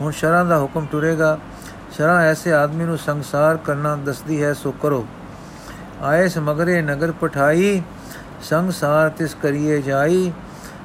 ਹੁਣ 0.00 0.10
ਸ਼ਰਾਂ 0.10 0.44
ਦਾ 0.44 0.58
ਹੁਕਮ 0.58 0.86
ਟੁਰੇਗਾ। 0.92 1.38
ਸ਼ਰਾਂ 1.90 2.20
ਐਸੇ 2.20 2.52
ਆਦਮੀ 2.52 2.84
ਨੂੰ 2.84 2.98
ਸੰਸਾਰ 2.98 3.56
ਕਰਨਾ 3.56 3.96
ਦੱਸਦੀ 3.96 4.42
ਹੈ, 4.42 4.52
ਸੋ 4.52 4.72
ਕਰੋ। 4.72 5.06
ਆਏ 6.02 6.28
ਸਮਗਰੇ 6.28 6.80
ਨਗਰ 6.82 7.12
ਪਠਾਈ 7.12 7.82
ਸੰਸਾਰ 8.42 9.08
ਤਿਸ 9.08 9.34
ਕਰੀਏ 9.34 9.80
ਜਾਈ। 9.82 10.32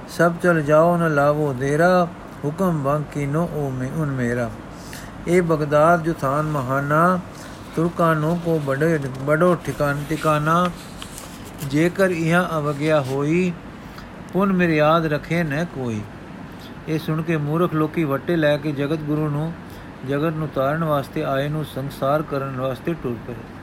ਸਭ 0.09 0.33
ਚਲ 0.43 0.61
ਜਾਓ 0.61 0.97
ਨ 0.97 1.13
ਲਾਵੋ 1.15 1.53
ਦੇਰਾ, 1.53 2.07
ਹੁਕਮ 2.45 2.83
ਬੰਕੀ 2.83 3.25
ਨੋ 3.25 3.49
ਓ 3.53 3.69
ਮੇ 3.69 3.89
ਉਨ 3.95 4.11
ਮੇਰਾ। 4.11 4.49
ਇਹ 5.27 5.41
ਬਗਦਾਦ 5.41 6.03
ਜੋ 6.03 6.13
ਥਾਨ 6.13 6.45
ਮਹਾਨਾ 6.45 7.19
ਤੁਰਕਾਨੋ 7.75 8.39
ਕੋ 8.45 8.59
ਬੜੇ 8.59 8.99
ਬੜੋ 9.21 9.55
ਠਿਕਾਨ 9.55 10.03
ਟਿਕਾਣਾ 10.09 10.69
ਜੇਕਰ 11.67 12.09
ਇਹਾਂ 12.09 12.45
ਅਵਗਿਆ 12.57 13.01
ਹੋਈ, 13.01 13.51
ਪੁਨ 14.33 14.53
ਮੇਰੇ 14.53 14.75
ਯਾਦ 14.75 15.05
ਰਖੇ 15.05 15.43
ਨ 15.43 15.65
ਕੋਈ। 15.75 16.01
ਇਹ 16.87 16.99
ਸੁਣ 16.99 17.21
ਕੇ 17.21 17.37
ਮੂਰਖ 17.37 17.73
ਲੋਕੀ 17.73 18.03
ਵੱਟੇ 18.03 18.35
ਲੈ 18.35 18.57
ਕੇ 18.57 18.71
ਜਗਤ 18.71 18.99
ਗੁਰੂ 18.99 19.29
ਨੂੰ, 19.29 19.51
ਜਗਤ 20.09 20.33
ਨੂੰ 20.33 20.47
ਤਾਰਨ 20.55 20.83
ਵਾਸਤੇ 20.83 21.23
ਆਏ 21.23 21.49
ਨੂੰ 21.49 21.65
ਸੰਸਾਰ 21.65 22.21
ਕਰਨ 22.21 22.59
ਵਾਸਤੇ 22.59 22.93
ਟੁਰ 22.93 23.15
ਪਏ। 23.27 23.54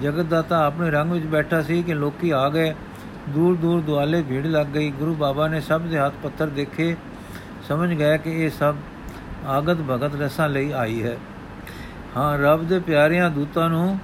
ਜਗਤ 0.00 0.24
ਦਾਤਾ 0.24 0.64
ਆਪਣੇ 0.66 0.90
ਰੰਗ 0.90 1.12
ਵਿੱਚ 1.12 1.26
ਬੈਠਾ 1.26 1.62
ਸੀ 1.62 1.82
ਕਿ 1.82 1.94
ਲੋਕੀ 1.94 2.30
ਆ 2.30 2.48
ਗਏ। 2.48 2.74
ਦੂਰ 3.28 3.56
ਦੂਰ 3.56 3.80
ਦੁਆਲੇ 3.80 4.22
ਭੀੜ 4.22 4.46
ਲੱਗ 4.46 4.66
ਗਈ। 4.66 4.90
ਗੁਰੂ 4.90 5.14
ਬਾਬਾ 5.14 5.48
ਨੇ 5.48 5.60
ਸਭ 5.60 5.80
ਦੇ 5.80 5.98
ਹੱਥ 5.98 6.12
ਪੱਤਰ 6.22 6.46
ਦੇਖੇ। 6.46 6.96
ਸਮਝ 7.68 7.92
ਗਿਆ 7.94 8.16
ਕਿ 8.16 8.44
ਇਹ 8.44 8.50
ਸਭ 8.50 8.74
ਆਗਤ 9.46 9.76
ਭਗਤ 9.90 10.20
ਰਸਾਂ 10.20 10.48
ਲਈ 10.48 10.72
ਆਈ 10.72 11.02
ਹੈ। 11.02 11.16
ਹਾਂ, 12.16 12.38
ਰੱਬ 12.38 12.68
ਦੇ 12.68 12.78
ਪਿਆਰਿਆਂ 12.78 13.30
ਦੂਤਾਂ 13.30 13.68
ਨੂੰ 13.70 13.98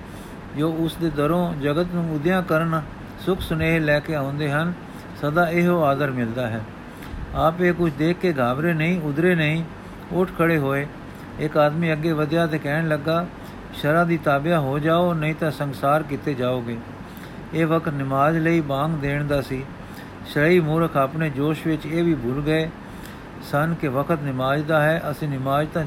ਜੋ 0.56 0.72
ਉਸ 0.72 0.94
ਦੇ 0.94 1.10
ਦਰੋਂ 1.10 1.54
ਜਗਤ 1.54 1.86
ਨੂੰ 1.94 2.14
ਉਦਿਆ 2.14 2.40
ਕਰਨ 2.40 2.82
ਸੁਖ 3.26 3.40
ਸੁਨੇਹ 3.40 3.80
ਲੈ 3.80 4.00
ਕੇ 4.00 4.14
ਆਉਂਦੇ 4.14 4.50
ਹਨ, 4.50 4.72
ਸਦਾ 5.20 5.50
ਇਹੋ 5.50 5.82
ਆਦਰ 5.84 6.10
ਮਿਲਦਾ 6.10 6.46
ਹੈ। 6.46 6.60
ਆਪ 7.34 7.60
ਇਹ 7.60 7.72
ਕੁਝ 7.72 7.92
ਦੇਖ 7.92 8.16
ਕੇ 8.16 8.34
ਘਾਬਰੇ 8.38 8.74
ਨਹੀਂ, 8.74 9.00
ਉਧਰੇ 9.00 9.34
ਨਹੀਂ 9.34 9.64
ਉੱਠ 10.12 10.30
ਖੜੇ 10.38 10.58
ਹੋਏ। 10.58 10.86
ਇੱਕ 11.38 11.56
ਆਦਮੀ 11.56 11.92
ਅੱਗੇ 11.92 12.12
ਵਧਿਆ 12.12 12.46
ਤੇ 12.46 12.58
ਕਹਿਣ 12.58 12.88
ਲੱਗਾ 12.88 13.26
ਸ਼ਰਾ 13.78 14.04
ਦੀ 14.04 14.16
ਤਾਬਿਆ 14.16 14.58
ਹੋ 14.60 14.78
ਜਾਓ, 14.78 15.12
ਨਹੀਂ 15.14 15.34
ਤਾਂ 15.34 15.50
ਸੰਸਾਰ 15.50 16.02
ਕਿਤੇ 16.02 16.34
ਜਾਓਗੇ। 16.34 16.76
ਇਹ 17.54 17.66
ਵਕਤ 17.66 17.88
ਨਮਾਜ਼ 17.88 18.38
ਲਈ 18.38 18.60
ਬਾੰਗ 18.60 18.94
ਦੇਣ 18.94 19.26
ਦਾ 19.26 19.40
ਸੀ। 19.40 19.64
ਸ਼ਰਈ 20.26 20.60
ਮੂਰਖ 20.60 20.96
ਆਪਣੇ 20.96 21.30
ਜੋਸ਼ 21.30 21.66
ਵਿੱਚ 21.66 21.86
ਇਹ 21.86 22.02
ਵੀ 22.04 22.14
ਭੁੱਲ 22.14 22.40
ਗਏ 22.40 22.68
ਸਨ 23.42 23.74
ਕਿ 23.80 23.88
ਵਕਤ 23.88 24.22
ਨਮਾਜ਼ 24.22 24.64
ਦਾ 24.64 24.80
ਹੈ, 24.82 25.02
ਅਸੀਂ 25.10 25.28
ਨਮਾਜ਼ 25.28 25.68
ਤਾਂ 25.68 25.84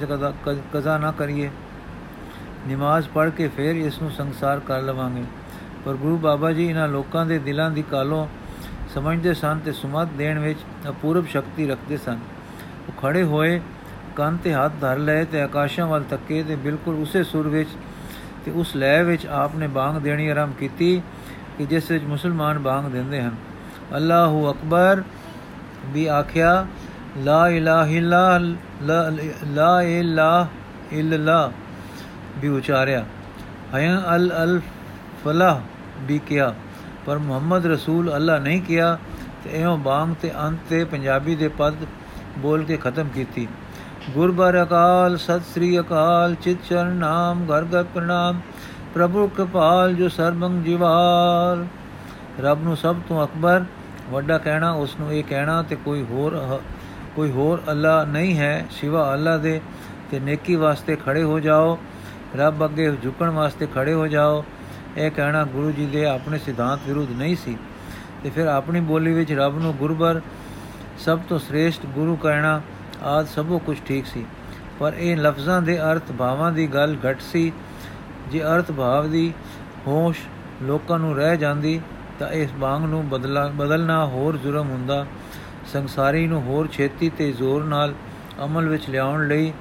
ਕਜ਼ਾ 0.74 0.98
ਨਾ 0.98 1.12
ਕਰੀਏ। 1.12 1.50
ਨਮਾਜ਼ 2.68 3.10
ਪੜ੍ਹ 3.10 3.32
ਕੇ 3.32 3.48
ਫਿਰ 3.48 3.76
ਇਸ 3.76 4.02
ਨੂੰ 4.02 4.12
ਸੰਸਾਰ 4.12 4.60
ਕਰ 4.60 4.82
ਲਵਾਂਗੇ। 4.82 5.24
ਪਰ 5.86 5.94
ਗੁਰੂ 5.94 6.18
ਬਾਬਾ 6.18 6.52
ਜੀ 6.52 6.70
ਇਹਨਾਂ 6.70 6.88
ਲੋਕਾਂ 6.88 7.26
ਦੇ 7.26 7.38
ਦਿਲਾਂ 7.40 7.70
ਦੀ 7.72 7.84
ਕਾਲੋਂ 7.92 8.28
ਸਮਝਦੇ 8.94 9.34
ਸਨ 9.34 9.60
ਤੇ 9.66 9.72
ਸੁਮਤ 9.72 10.08
ਦੇਣ 10.18 10.40
ਵਿੱਚ 10.40 10.60
ਅਪੂਰਬ 10.90 11.28
ਸ਼ਕਤੀ 11.28 11.68
ਰੱਖਦੇ 11.68 11.98
ਸਨ। 11.98 12.20
ਉਹ 12.90 13.02
ਖੜੇ 13.02 13.24
ਹੋਏ 13.24 13.60
ਕੰਨ 14.16 14.38
ਤੇ 14.38 14.54
ਹੱਥ 14.54 14.72
ਧਰ 14.82 14.98
ਲਏ 14.98 15.24
ਤੇ 15.26 15.42
ਆਕਾਸ਼ਾਂ 15.42 15.88
ਵੱਲ 15.88 16.04
ਤੱਕੇ 16.04 16.44
ਤੇ 16.44 16.56
ਬਿਲਕੁਲ 16.56 16.96
ਉਸੇ 16.96 17.24
ਸੁਰ 17.24 17.48
ਵਿੱਚ 17.48 17.70
ਤੇ 18.46 18.52
ਉਸ 18.52 18.76
ਲੈ 18.76 19.04
ਵਿੱਚ 19.04 19.26
ਆਪਨੇ 19.26 19.68
ਬਾੰਗ 19.68 19.98
ਦੇਣੀ 19.98 20.28
ਆਰੰਭ 20.28 20.54
ਕੀਤੀ 20.54 21.02
ਕਿ 21.58 21.66
ਜਿਸ 21.66 21.92
ਵਿੱਚ 21.92 22.04
ਮੁਸਲਮਾਨ 22.04 22.60
ਬਾੰਗ 22.60 22.92
ਦਿੰਦੇ 22.92 23.22
ਹਨ। 23.22 23.36
ਅੱਲਾਹੁ 23.96 24.52
ਅਕਬਰ, 24.52 25.04
ਵੀ 25.86 26.06
ਆਖਿਆ, 26.06 26.68
ਲਾ 27.18 27.50
ਇਲਾਹਾ 27.50 27.86
ਇਲਾ 27.86 28.38
ਲਾ 29.46 29.82
ਇਲਾਹਾ 29.82 30.48
ਇਲਾ 30.92 31.52
ਵੀ 32.38 32.48
ਉਚਾਰਿਆ। 32.48 33.06
ਹਯ 33.76 33.90
ਅਲ 34.16 34.32
ਅਲ 34.44 34.60
ਫਲਾਹ, 35.26 35.60
ਵੀ 36.02 36.20
ਕਿਹਾ। 36.20 36.54
ਪਰ 37.06 37.18
ਮੁਹੰਮਦ 37.18 37.66
ਰਸੂਲ 37.66 38.16
ਅੱਲਾ 38.16 38.38
ਨਹੀਂ 38.38 38.62
ਕਿਹਾ 38.62 38.98
ਤੇ 39.44 39.50
ਇਹੋ 39.62 39.78
ਬਾੰਗ 39.78 40.16
ਤੇ 40.22 40.32
ਅੰਤ 40.40 40.60
ਤੇ 40.70 40.84
ਪੰਜਾਬੀ 40.84 41.36
ਦੇ 41.36 41.48
ਪਦ 41.48 41.74
ਬੋਲ 42.38 42.64
ਕੇ 42.64 42.78
ਖਤਮ 42.78 43.08
ਕੀਤੀ। 43.08 43.48
ਗੁਰਬਰ 44.10 44.64
ਅਕਾਲ, 44.64 45.18
ਸਤ 45.18 45.42
ਸ੍ਰੀ 45.54 45.80
ਅਕਾਲ, 45.80 46.36
ਚਿਤ 46.36 46.58
ਚਰਨ 46.70 46.88
ਨਾਮ, 46.88 47.46
ਘਰ 47.46 47.64
ਘਰ 47.64 47.84
ਪ੍ਰਣਾਮ। 47.84 48.42
ਪ੍ਰਭੂ 48.94 49.28
ਕਪਾਲ 49.28 49.94
ਜੋ 49.94 50.10
ਸਰਬੰਗ 50.10 50.64
ਜੀਵਾਲ 50.64 51.66
ਰੱਬ 52.40 52.64
ਨੂੰ 52.64 52.78
ਸਭ 52.78 52.96
ਤੋਂ 53.10 53.24
ਅਕਬਰ। 53.26 53.64
ਵੱਡਾ 54.10 54.38
ਕਹਿਣਾ, 54.38 54.72
ਉਸ 54.72 54.96
ਨੂੰ 55.00 55.14
ਇਹ 55.14 55.24
ਕਹਿਣਾ 55.24 55.62
ਤੇ 55.64 55.76
ਕੋਈ 55.76 56.04
ਹੋਰ 56.04 56.60
ਕੋਈ 57.16 57.32
ਹੋਰ 57.32 57.62
ਅੱਲਾ 57.72 58.04
ਨਹੀਂ 58.06 58.38
ਹੈ 58.38 58.66
ਸਿਵਾ 58.72 59.14
ਅੱਲਾ 59.14 59.38
ਦੇ। 59.38 59.62
ਤੇ 60.12 60.20
ਨੇਕੀ 60.20 60.56
ਵਾਸਤੇ 60.56 60.96
ਖੜੇ 60.96 61.24
ਹੋ 61.24 61.40
ਜਾਓ। 61.40 61.78
ਰੱਬ 62.36 62.66
ਅੱਗੇ 62.66 62.92
ਝੁਕਣ 63.04 63.30
ਵਾਸਤੇ 63.30 63.68
ਖੜੇ 63.76 63.94
ਹੋ 63.94 64.08
ਜਾਓ। 64.08 64.44
ਇਹ 64.98 65.12
ਕਹਿਣਾ 65.12 65.44
ਗੁਰੂ 65.44 65.72
ਜੀ 65.72 65.86
ਦੇ 65.86 66.06
ਆਪਣੇ 66.06 66.40
ਸਿਧਾਂਤ 66.40 66.80
ਵਿਰੁੱਧ 66.88 67.12
ਨਹੀਂ 67.12 67.36
ਸੀ। 67.36 67.58
ਤੇ 68.24 68.30
ਫਿਰ 68.30 68.48
ਆਪਣੀ 68.48 68.80
ਬੋਲੀ 68.80 69.14
ਵਿੱਚ 69.14 69.34
ਰੱਬ 69.34 69.62
ਨੂੰ 69.62 69.76
ਗੁਰਬਰ 69.76 70.22
ਸਭ 71.00 71.20
ਤੋਂ 71.30 71.40
ਸ੍ਰੇਸ਼ਟ 71.40 71.86
ਗੁਰੂ 71.86 72.16
ਕਹਿਣਾ 72.16 72.62
ਆਦ 73.04 73.28
ਸਭੋ 73.28 73.58
ਕੁਝ 73.60 73.78
ਠੀਕ 73.86 74.06
ਸੀ। 74.06 74.26
ਪਰ 74.80 74.94
ਇਹ 74.94 75.18
ਲਫ਼ਜ਼ਾਂ 75.18 75.62
ਦੇ 75.62 75.80
ਅਰਥ 75.82 76.12
ਭਾਵਾਂ 76.12 76.52
ਦੀ 76.52 76.68
ਗੱਲ 76.68 76.96
ਘਟ 77.06 77.22
ਸੀ। 77.22 77.52
ਜੇ 78.32 78.42
ਅਰਥ 78.44 78.72
ਭਾਵ 78.72 79.10
ਦੀ 79.10 79.34
ਹੋਸ਼ 79.88 80.20
ਲੋਕਾਂ 80.64 81.00
ਨੂੰ 81.00 81.16
ਰਹਿ 81.16 81.38
ਜਾਂਦੀ, 81.38 81.80
ਤਾਂ 82.20 82.30
ਇਸ 82.30 82.52
ਬਾਗ 82.52 82.82
ਨੂੰ 82.82 83.08
ਬਦਲਾ 83.10 83.48
ਬਦਲਣਾ 83.56 84.06
ਹੋਰ 84.06 84.38
ਜ਼ੁਰਮ 84.38 84.70
ਹੁੰਦਾ। 84.70 85.06
ਸੰਸਾਰੀ 85.74 86.28
ਨੂੰ 86.28 86.42
ਹੋਰ 86.42 86.68
ਛੇਤੀ 86.68 87.10
ਤੇ 87.10 87.32
ਜ਼ੋਰ 87.32 87.64
ਨਾਲ 87.64 87.94
ਅਮਲ 88.44 88.68
ਵਿੱਚ 88.70 88.90
ਲਿਆਉਣ 88.90 89.28
ਲਈ 89.28 89.54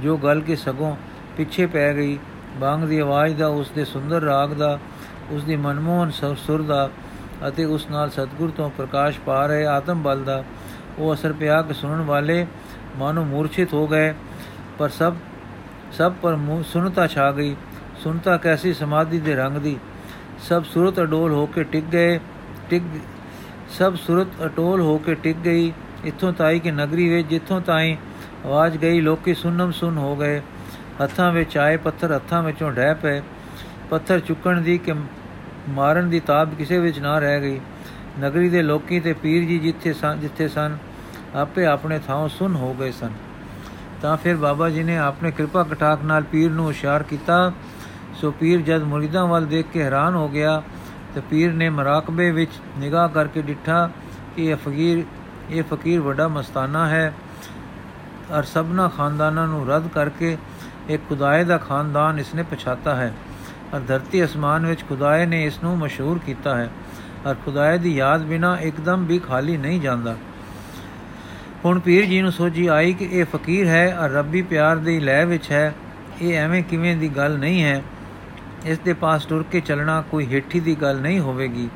ਜੋ 0.00 0.16
ਗੱਲ 0.16 0.40
ਕੇ 0.40 0.56
ਸਗੋਂ 0.56 0.96
ਪਿੱਛੇ 1.36 1.66
ਪੈ 1.66 1.92
ਗਈ 1.94 2.18
ਬਾਗ 2.60 2.84
ਦੀ 2.84 2.98
ਆਵਾਜ਼ 2.98 3.34
ਦਾ 3.34 3.46
ਉਸ 3.46 3.70
ਦੇ 3.70 3.84
ਸੁੰਦਰ 3.84 4.22
ਰਾਗ 4.22 4.52
ਦਾ 4.52 4.78
ਉਸ 5.30 5.44
ਦੀ 5.44 5.56
ਮਨਮੋਹਨ 5.56 6.10
ਸੁਰ 6.36 6.62
ਦਾ 6.62 6.88
ਅਤੇ 7.48 7.64
ਉਸ 7.64 7.88
ਨਾਲ 7.90 8.10
ਸਤਗੁਰ 8.10 8.50
ਤੋਂ 8.50 8.70
ਪ੍ਰਕਾਸ਼ 8.70 9.18
ਪਾ 9.20 9.46
ਰਹੇ 9.46 9.66
ਆਤਮ 9.66 10.02
ਬਲ 10.02 10.24
ਦਾ, 10.24 10.44
ਉਹ 10.98 11.14
ਅਸਰ 11.14 11.32
ਪਿਆ 11.32 11.62
ਕਿ 11.62 11.74
ਸੁਣਨ 11.74 12.00
ਵਾਲੇ 12.00 12.46
ਮਾਨੋ 12.96 13.24
ਮੂਰਛਿਤ 13.24 13.72
ਹੋ 13.74 13.86
ਗਏ, 13.86 14.12
ਪਰ 14.78 14.88
ਸਭ 14.88 15.14
ਸਭ 15.92 16.12
ਪਰ 16.22 16.36
ਸੁਨਤਾ 16.64 17.06
ਛਾ 17.06 17.30
ਗਈ। 17.32 17.54
ਸੁਨਤਾ 18.02 18.36
ਕੈਸੀ 18.36 18.72
ਸਮਾਧੀ 18.74 19.18
ਦੇ 19.20 19.34
ਰੰਗ 19.34 19.56
ਦੀ? 19.56 19.76
ਸਭ 20.48 20.64
ਸੁਰਤ 20.64 21.00
ਅਡੋਲ 21.00 21.32
ਹੋ 21.32 21.46
ਕੇ 21.46 21.64
ਟਿਕ 21.64 21.84
ਗਏ, 21.84 22.18
ਟਿਕ, 22.70 22.82
ਸਭ 23.70 23.94
ਸੁਰਤ 23.96 24.44
ਅਟੋਲ 24.44 24.80
ਹੋ 24.80 24.96
ਕੇ 24.98 25.14
ਟਿਕ 25.14 25.36
ਗਈ। 25.36 25.72
ਇੱਥੋਂ 26.04 26.32
ਤਾਈ 26.32 26.58
ਕਿ 26.60 26.70
ਨਗਰੀ 26.70 27.08
ਵਿੱਚ, 27.08 27.28
ਜਿੱਥੋਂ 27.28 27.60
ਤਾਈ 27.60 27.96
ਆਵਾਜ਼ 28.44 28.76
ਗਈ, 28.78 29.00
ਲੋਕੀ 29.00 29.34
ਸੁਨਮ 29.34 29.70
ਸੁਨ 29.72 29.98
ਹੋ 29.98 30.16
ਗਏ। 30.16 30.40
ਹੱਥਾਂ 31.02 31.32
ਵਿੱਚ 31.32 31.56
ਆਏ 31.58 31.76
ਪੱਥਰ, 31.76 32.14
ਹੱਥਾਂ 32.16 32.42
ਵਿੱਚੋਂ 32.42 32.72
ਡਹਿ 32.72 32.94
ਪਏ। 32.94 33.20
ਪੱਥਰ 33.90 34.20
ਚੁੱਕਣ 34.20 34.60
ਦੀ 34.60 34.78
ਕਿ 34.78 34.92
ਮਾਰਨ 35.68 36.10
ਦੀ 36.10 36.20
ਤਾਬ 36.20 36.54
ਕਿਸੇ 36.54 36.78
ਵਿੱਚ 36.78 36.98
ਨਾ 36.98 37.18
ਰਹਿ 37.18 37.40
ਗਈ। 37.40 37.60
ਨਗਰੀ 38.20 38.48
ਦੇ 38.48 38.62
ਲੋਕੀ 38.62 39.00
ਤੇ 39.00 39.12
ਪੀਰ 39.12 39.44
ਜੀ 39.44 39.58
ਜਿੱਥੇ 39.58 39.92
ਸਨ 39.92 40.20
ਜਿੱਥੇ 40.20 40.48
ਸਨ 40.48 40.76
ਆਪੇ 41.34 41.66
ਆਪਣੇ 41.66 41.98
ਥਾਂ 41.98 42.28
ਸੁਨ 42.28 42.54
ਹੋ 42.54 42.74
ਗਏ 42.74 42.90
ਸਨ। 42.92 43.10
ਤਾਂ 44.02 44.16
ਫਿਰ 44.16 44.36
ਬਾਬਾ 44.36 44.70
ਜੀ 44.70 44.82
ਨੇ 44.82 44.98
ਆਪਣੇ 44.98 45.30
ਕਿਰਪਾ 45.30 45.62
ਕਟਾਕ 45.62 46.02
ਨਾਲ 46.02 46.22
ਪੀਰ 46.22 46.50
ਨੂੰ 46.50 46.70
ਇਸ਼ਾਰ 46.70 47.02
ਕੀਤਾ। 47.02 47.52
ਸੋ 48.20 48.30
ਪੀਰ 48.30 48.60
ਜਦ 48.60 48.82
ਮੁਰੀਦਾਂ 48.82 49.26
ਵੱਲ 49.26 49.46
ਦੇਖ 49.46 49.66
ਕੇ 49.72 49.82
ਹੈਰਾਨ 49.82 50.14
ਹੋ 50.14 50.28
ਗਿਆ, 50.28 50.62
ਤੇ 51.14 51.20
ਪੀਰ 51.20 51.52
ਨੇ 51.52 51.68
ਮਰਾਕਬੇ 51.68 52.30
ਵਿੱਚ 52.30 52.50
ਨਿਗਾਹ 52.78 53.08
ਕਰਕੇ 53.08 53.42
ਡਿੱਠਾ 53.42 53.90
ਕਿ 54.36 54.46
ਇਹ 54.46 54.56
ਫਕੀਰ 54.56 55.04
ਇਹ 55.50 55.62
ਫਕੀਰ 55.62 56.00
ਵੱਡਾ 56.00 56.28
ਮਸਤਾਨਾ 56.28 56.86
ਹੈ। 56.86 57.14
ਔਰ 58.30 58.42
ਸਭਨਾ 58.42 58.88
ਖਾਨਦਾਨਾਂ 58.88 59.46
ਨੂੰ 59.46 59.66
ਰੱਦ 59.68 59.88
ਕਰਕੇ 59.88 60.36
ਇੱਕ 60.88 61.02
ਖੁਦਾਏ 61.08 61.44
ਦਾ 61.44 61.58
ਖਾਨਦਾਨ 61.58 62.18
ਇਸਨੇ 62.18 62.42
ਪਛਾਤਾ 62.42 62.94
ਹੈ। 62.94 63.14
ਔਰ 63.74 63.80
ਧਰਤੀ 63.80 64.24
ਅਸਮਾਨ 64.24 64.66
ਵਿੱਚ 64.66 64.84
ਖੁਦਾਏ 64.88 65.26
ਨੇ 65.26 65.44
ਇਸ 65.44 65.62
ਨੂੰ 65.62 65.78
ਮਸ਼ਹੂਰ 65.78 66.18
ਕੀਤਾ 66.18 66.56
ਹੈ। 66.56 66.70
ਔਰ 67.26 67.34
ਖੁਦਾਏ 67.44 67.78
ਦੀ 67.78 67.94
ਯਾਦ 67.96 68.22
ਬਿਨਾ 68.22 68.56
ਇੱਕਦਮ 68.56 69.04
ਵੀ 69.04 69.18
ਖਾਲੀ 69.18 69.56
ਨਹੀਂ 69.56 69.80
ਜਾਂਦਾ। 69.80 70.16
ਹੁਣ 71.64 71.78
ਪੀਰ 71.78 72.04
ਜੀ 72.04 72.22
ਨੂੰ 72.22 72.32
ਸੋਝੀ 72.32 72.66
ਆਈ 72.66 72.92
ਕਿ 72.92 73.08
ਇਹ 73.12 73.24
ਫਕੀਰ 73.24 73.66
ਹੈ 73.66 73.98
ਔਰ 74.00 74.10
ਰੱਬੀ 74.10 74.42
ਪਿਆਰ 74.42 74.76
ਦੀ 74.76 75.00
ਲੈ 75.00 75.26
ਵਿੱਚ 75.26 75.50
ਹੈ। 75.50 75.74
ਇਹ 76.22 76.38
ਐਵੇਂ 76.38 76.62
ਕਿਵੇਂ 76.62 76.96
ਦੀ 76.96 77.08
ਗੱਲ 77.08 77.38
ਨਹੀਂ 77.38 77.64
ਹੈ। 77.64 77.82
ਇਸ 78.66 78.78
ਦੇ 78.78 78.92
ਪਾਸ 78.92 79.26
ਟੁਰ 79.26 79.44
ਕੇ 79.52 79.60
ਚੱਲਣਾ 79.60 80.04
ਕੋਈ 80.10 80.26
ਹੇਠੀ 80.26 80.60
ਦੀ 80.60 80.74
ਗੱਲ 80.74 81.00
ਨਹੀਂ 81.00 81.20
ਹੋਵੇਗੀ। 81.20 81.68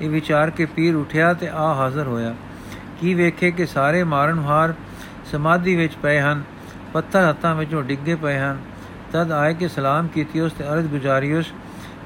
ਇਹ 0.00 0.10
ਵਿਚਾਰ 0.10 0.50
ਕੇ 0.50 0.64
ਪੀਰ 0.64 0.96
ਉਠਿਆ 0.96 1.34
ਤੇ 1.34 1.48
ਆ 1.48 1.74
ਹਾਜ਼ਰ 1.74 2.06
ਹੋਇਆ। 2.06 2.34
ਕੀ 3.00 3.14
ਵੇਖੇ 3.14 3.50
ਕਿ 3.50 3.66
ਸਾਰੇ 3.66 4.04
ਮਾਰਨਹਾਰ 4.04 4.74
ਸਮਾਧੀ 5.32 5.76
ਵਿੱਚ 5.76 5.92
ਪਏ 6.02 6.20
ਹਨ, 6.20 6.42
ਪੱਥਰ 6.92 7.30
ਹੱਥਾਂ 7.30 7.54
ਵਿੱਚੋਂ 7.54 7.82
ਡਿੱਗੇ 7.82 8.14
ਪਏ 8.14 8.38
ਹਨ। 8.38 8.58
ਤਦ 9.12 9.32
ਆਏ 9.32 9.54
ਕਿ 9.54 9.68
ਸਲਾਮ 9.68 10.08
ਕੀਤੀ 10.08 10.40
ਉਸ 10.40 10.52
ਤੇ 10.52 10.64
ਅਰਜ਼ 10.64 10.86
ਗੁਜ਼ਾਰੀ 10.86 11.32
ਉਸ 11.32 11.52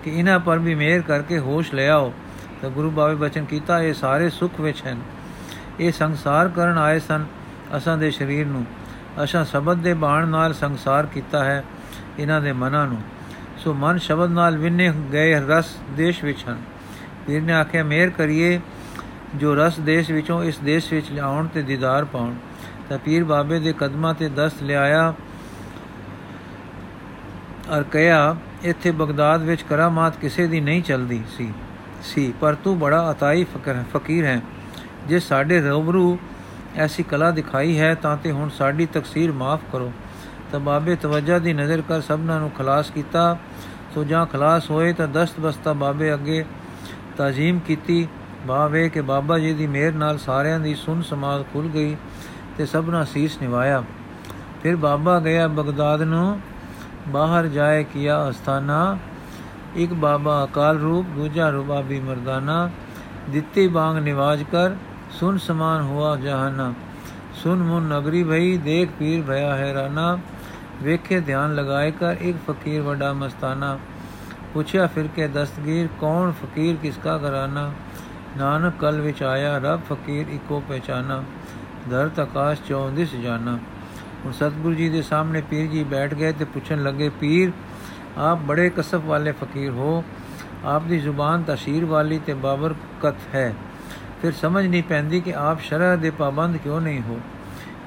ਕਿ 0.05 0.11
ਇਹਨਾਂ 0.11 0.41
ਪਰ 0.41 0.59
ਵੀ 0.59 0.75
ਮਿਹਰ 0.75 1.01
ਕਰਕੇ 1.01 1.39
ਹੋਸ਼ 1.39 1.75
ਲੈ 1.75 1.89
ਆਓ। 1.89 2.13
ਤਾਂ 2.63 2.71
ਗੁਰੂ 2.71 2.91
ਬਾਬੇ 2.91 3.15
ਬਚਨ 3.15 3.45
ਕੀਤਾ, 3.45 3.83
ਇਹ 3.83 3.95
ਸਾਰੇ 3.95 4.31
ਸੁਖ 4.31 4.61
ਵਿੱਚ 4.61 4.83
ਹਨ। 4.87 5.01
ਇਹ 5.81 5.93
ਸੰਸਾਰ 5.93 6.49
ਕਰਨ 6.49 6.79
ਆਏ 6.79 6.99
ਸਨ 6.99 7.25
ਅਸਾਂ 7.77 7.97
ਦੇ 7.99 8.11
ਸਰੀਰ 8.11 8.47
ਨੂੰ। 8.47 8.65
ਅਸਾਂ 9.25 9.45
ਸ਼ਬਦ 9.45 9.79
ਦੇ 9.79 9.95
ਬਾਣ 9.95 10.29
ਨਾਲ 10.29 10.55
ਸੰਸਾਰ 10.55 11.07
ਕੀਤਾ 11.07 11.45
ਹੈ 11.45 11.65
ਇਹਨਾਂ 12.19 12.41
ਦੇ 12.41 12.53
ਮਨਾਂ 12.53 12.87
ਨੂੰ। 12.87 13.01
ਸੋ 13.59 13.75
ਮਨ 13.75 13.99
ਸ਼ਬਦ 13.99 14.31
ਨਾਲ 14.31 14.57
ਵਿੰਨੇ 14.57 14.93
ਗਏ 15.13 15.35
ਰਸ 15.49 15.77
ਦੇਸ਼ 15.97 16.25
ਵਿੱਚ 16.25 16.45
ਹਨ। 16.49 16.59
ਪੀਰ 17.27 17.43
ਨੇ 17.43 17.53
ਆਖਿਆ, 17.53 17.85
ਮਿਹਰ 17.85 18.11
ਕਰੀਏ 18.11 18.61
ਜੋ 19.35 19.55
ਰਸ 19.55 19.79
ਦੇਸ਼ 19.81 20.11
ਵਿੱਚੋਂ 20.11 20.45
ਇਸ 20.45 20.59
ਦੇਸ਼ 20.59 20.93
ਵਿੱਚ 20.93 21.11
ਲਿਆਉਣ 21.11 21.47
ਤੇ 21.47 21.63
ਦੀਦਾਰ 21.63 22.05
ਪਾਉਣ। 22.05 22.35
ਤਾਂ 22.89 22.99
ਪੀਰ 22.99 23.25
ਬਾਬੇ 23.25 23.59
ਦੇ 23.61 23.73
ਕਦਮਾਂ 23.73 24.15
ਤੇ 24.15 24.29
ਦਸਤ 24.29 24.63
ਲਿਆਇਆ 24.63 25.15
ਅਰ 27.79 27.83
ਕਹਿਆ 27.83 28.37
ਇੱਥੇ 28.63 28.91
ਬਗਦਾਦ 28.91 29.43
ਵਿੱਚ 29.43 29.63
ਕਰਾਮਾਤ 29.63 30.17
ਕਿਸੇ 30.17 30.47
ਦੀ 30.47 30.61
ਨਹੀਂ 30.61 30.83
ਚਲਦੀ 30.83 31.23
ਸੀ। 31.37 31.53
ਸੀ, 32.03 32.33
ਪਰ 32.41 32.55
ਤੂੰ 32.55 32.79
ਬੜਾ 32.79 33.11
ਅਤਾਈ 33.11 33.47
ਫਕੀਰ 33.97 34.25
ਹੈ। 34.25 34.41
ਜੇ 35.07 35.19
ਸਾਡੇ 35.19 35.61
ਰੂਬਰੂ 35.61 36.19
ਐਸੀ 36.77 37.03
ਕਲਾ 37.03 37.31
ਦਿਖਾਈ 37.31 37.79
ਹੈ 37.79 37.95
ਤਾਂ 37.95 38.17
ਤੇ 38.17 38.33
ਹੁਣ 38.33 38.49
ਸਾਡੀ 38.49 38.87
ਤਕਸੀਰ 38.87 39.33
ਮਾਫ 39.33 39.61
ਕਰੋ। 39.73 39.93
ਤਾਂ 40.53 40.61
ਬਾਬੇ 40.61 40.97
ਤਵੱਜਾ 40.97 41.39
ਦੀ 41.39 41.53
ਨਜ਼ਰ 41.53 41.83
ਕਰ 41.89 42.01
ਸਭਨਾਂ 42.01 42.41
ਨੂੰ 42.41 42.51
ਖਲਾਸ 42.51 42.91
ਕੀਤਾ। 42.91 43.37
ਸੋ 43.95 44.05
ਜਾਂ 44.05 44.27
ਖਲਾਸ 44.27 44.71
ਹੋਏ 44.71 44.93
ਤਾਂ 44.93 45.09
ਦਸਤ 45.09 45.41
ਬਸਤਾ 45.41 45.73
ਬਾਬੇ 45.73 46.15
ਅੱਗੇ 46.15 46.45
ਤਾਜ਼ੀਮ 47.17 47.59
ਕੀਤੀ। 47.59 48.09
ਬਾਵੇ 48.47 48.89
ਕਿ 48.89 49.01
ਬਾਬਾ 49.01 49.39
ਜੀ 49.39 49.53
ਦੀ 49.53 49.67
ਮਿਹਰ 49.67 49.93
ਨਾਲ 49.93 50.19
ਸਾਰਿਆਂ 50.19 50.61
ਦੀ 50.61 50.75
ਸੁਨ 50.75 51.03
ਸਮਾਦ 51.03 51.43
ਖੁੱਲ 51.53 51.69
ਗਈ 51.69 51.97
ਤੇ 52.59 52.67
ਸਭਨਾ 52.67 53.05
ਸੀਸ 53.05 53.41
ਨਿਵਾਇਆ। 53.43 53.83
ਫਿਰ 54.63 54.77
ਬਾਬਾ 54.77 55.21
ਗਿਆ 55.21 55.47
ਬਗਦਾਦ 55.49 56.03
ਨੂੰ, 56.03 56.41
ਬਾਹਰ 57.09 57.47
ਜਾਏ 57.47 57.85
ਕੀਆ 57.85 58.31
ਅਸਥਾਨਾ। 58.31 58.99
ਇੱਕ 59.77 59.93
ਬਾਬਾ 59.93 60.45
ਅਕਾਲ 60.45 60.79
ਰੂਪ, 60.79 61.07
ਦੂਜਾ 61.15 61.51
ਰੂਬਾਬੀ 61.51 62.01
ਮਰਦਾਨਾ। 62.01 62.71
ਦਿੱਤੀ 63.31 63.67
ਬਾਗ 63.69 63.99
ਨਿਵਾਜ 63.99 64.43
ਕਰ 64.43 64.71
ਸੁਨ 65.11 65.39
ਸਮਾਨ 65.39 65.83
ਹੁਆ 65.83 66.15
ਜਹਾਨਾ 66.17 66.73
ਸੁਨ 67.35 67.63
ਮੁਨ 67.63 67.83
ਨਗਰੀ 67.89 68.23
ਭਈ 68.23 68.57
ਦੇਖ 68.57 68.91
ਪੀਰ 68.99 69.23
ਭਇਆ 69.23 69.55
ਹੈਰਾਨਾ 69.57 70.19
ਵੇਖੇ 70.83 71.21
ਧਿਆਨ 71.21 71.55
ਲਗਾਏ 71.55 71.91
ਕਰ 71.91 72.17
ਇੱਕ 72.21 72.37
ਫਕੀਰ 72.47 72.83
ਵੱਡਾ 72.83 73.13
ਮਸਤਾਨਾ 73.13 73.79
ਪੁੱਛਿਆ 74.55 74.87
ਫਿਰ 74.87 75.09
ਕੇ 75.17 75.27
ਦਸਤਗੀਰ 75.29 75.89
ਕੌਣ 76.01 76.33
ਫਕੀਰ 76.35 76.77
ਕਿਸਕਾ 76.83 77.17
ਘਰਾਨਾ 77.19 77.71
ਨਾਨਕ 78.39 78.75
ਕਲ 78.81 79.01
ਵਿੱਚ 79.01 79.23
ਆਇਆ 79.23 79.57
ਰਬ 79.59 79.81
ਫਕੀਰ 79.91 80.29
ਇਕੋ 80.29 80.61
ਪਹਿਚਾਨਾ 80.69 81.23
ਧਰਤ 81.91 82.21
ਆਕਾਸ਼ 82.21 82.61
ਚੋਂ 82.69 82.91
ਦਿਸ 82.91 83.15
ਜਾਣਾ 83.15 83.59
ਹੁਣ 84.25 84.33
ਸਤਗੁਰੂ 84.33 84.75
ਜੀ 84.75 84.89
ਦੇ 84.89 85.03
ਸਾਹਮਣੇ 85.03 85.41
ਪੀਰ 85.41 85.67
ਜੀ 85.67 85.85
ਬੈਠ 85.85 86.15
ਗਏ 86.15 86.33
ਤੇ 86.33 86.45
ਪੁੱਛਣ 86.45 86.83
ਲੱਗੇ 86.83 87.09
ਪੀਰ 87.21 87.53
ਆਪ 88.21 88.39
ਬੜੇ 88.47 88.69
ਕਸਫ 88.71 89.05
ਵਾਲੇ 89.05 89.33
ਫਕੀਰ 89.35 89.71
ਹੋ 89.71 90.03
ਆਪ 90.67 90.83
ਦੀ 90.83 90.99
ਜ਼ੁਬਾਨ 90.99 91.43
ਤਸ਼ੀਰ 91.45 91.85
ਵਾਲੀ 91.85 92.19
ਤੇ 92.19 92.35
ਬਾਬਰਕਤ 92.37 93.35
ਹੈ 93.35 93.53
ਫਿਰ 94.23 94.33
ਸਮਝ 94.33 94.67
ਨਹੀਂ 94.67 94.83
ਪੈਂਦੀ 94.83 95.21
ਕਿ 95.21 95.35
ਆਪ 95.35 95.61
ਸ਼ਰਅ 95.61 95.97
ਦੇ 95.97 96.11
ਪਾਬੰਦ 96.11 96.57
ਕਿਉਂ 96.57 96.81
ਨਹੀਂ 96.81 97.03
ਹੋ? 97.03 97.21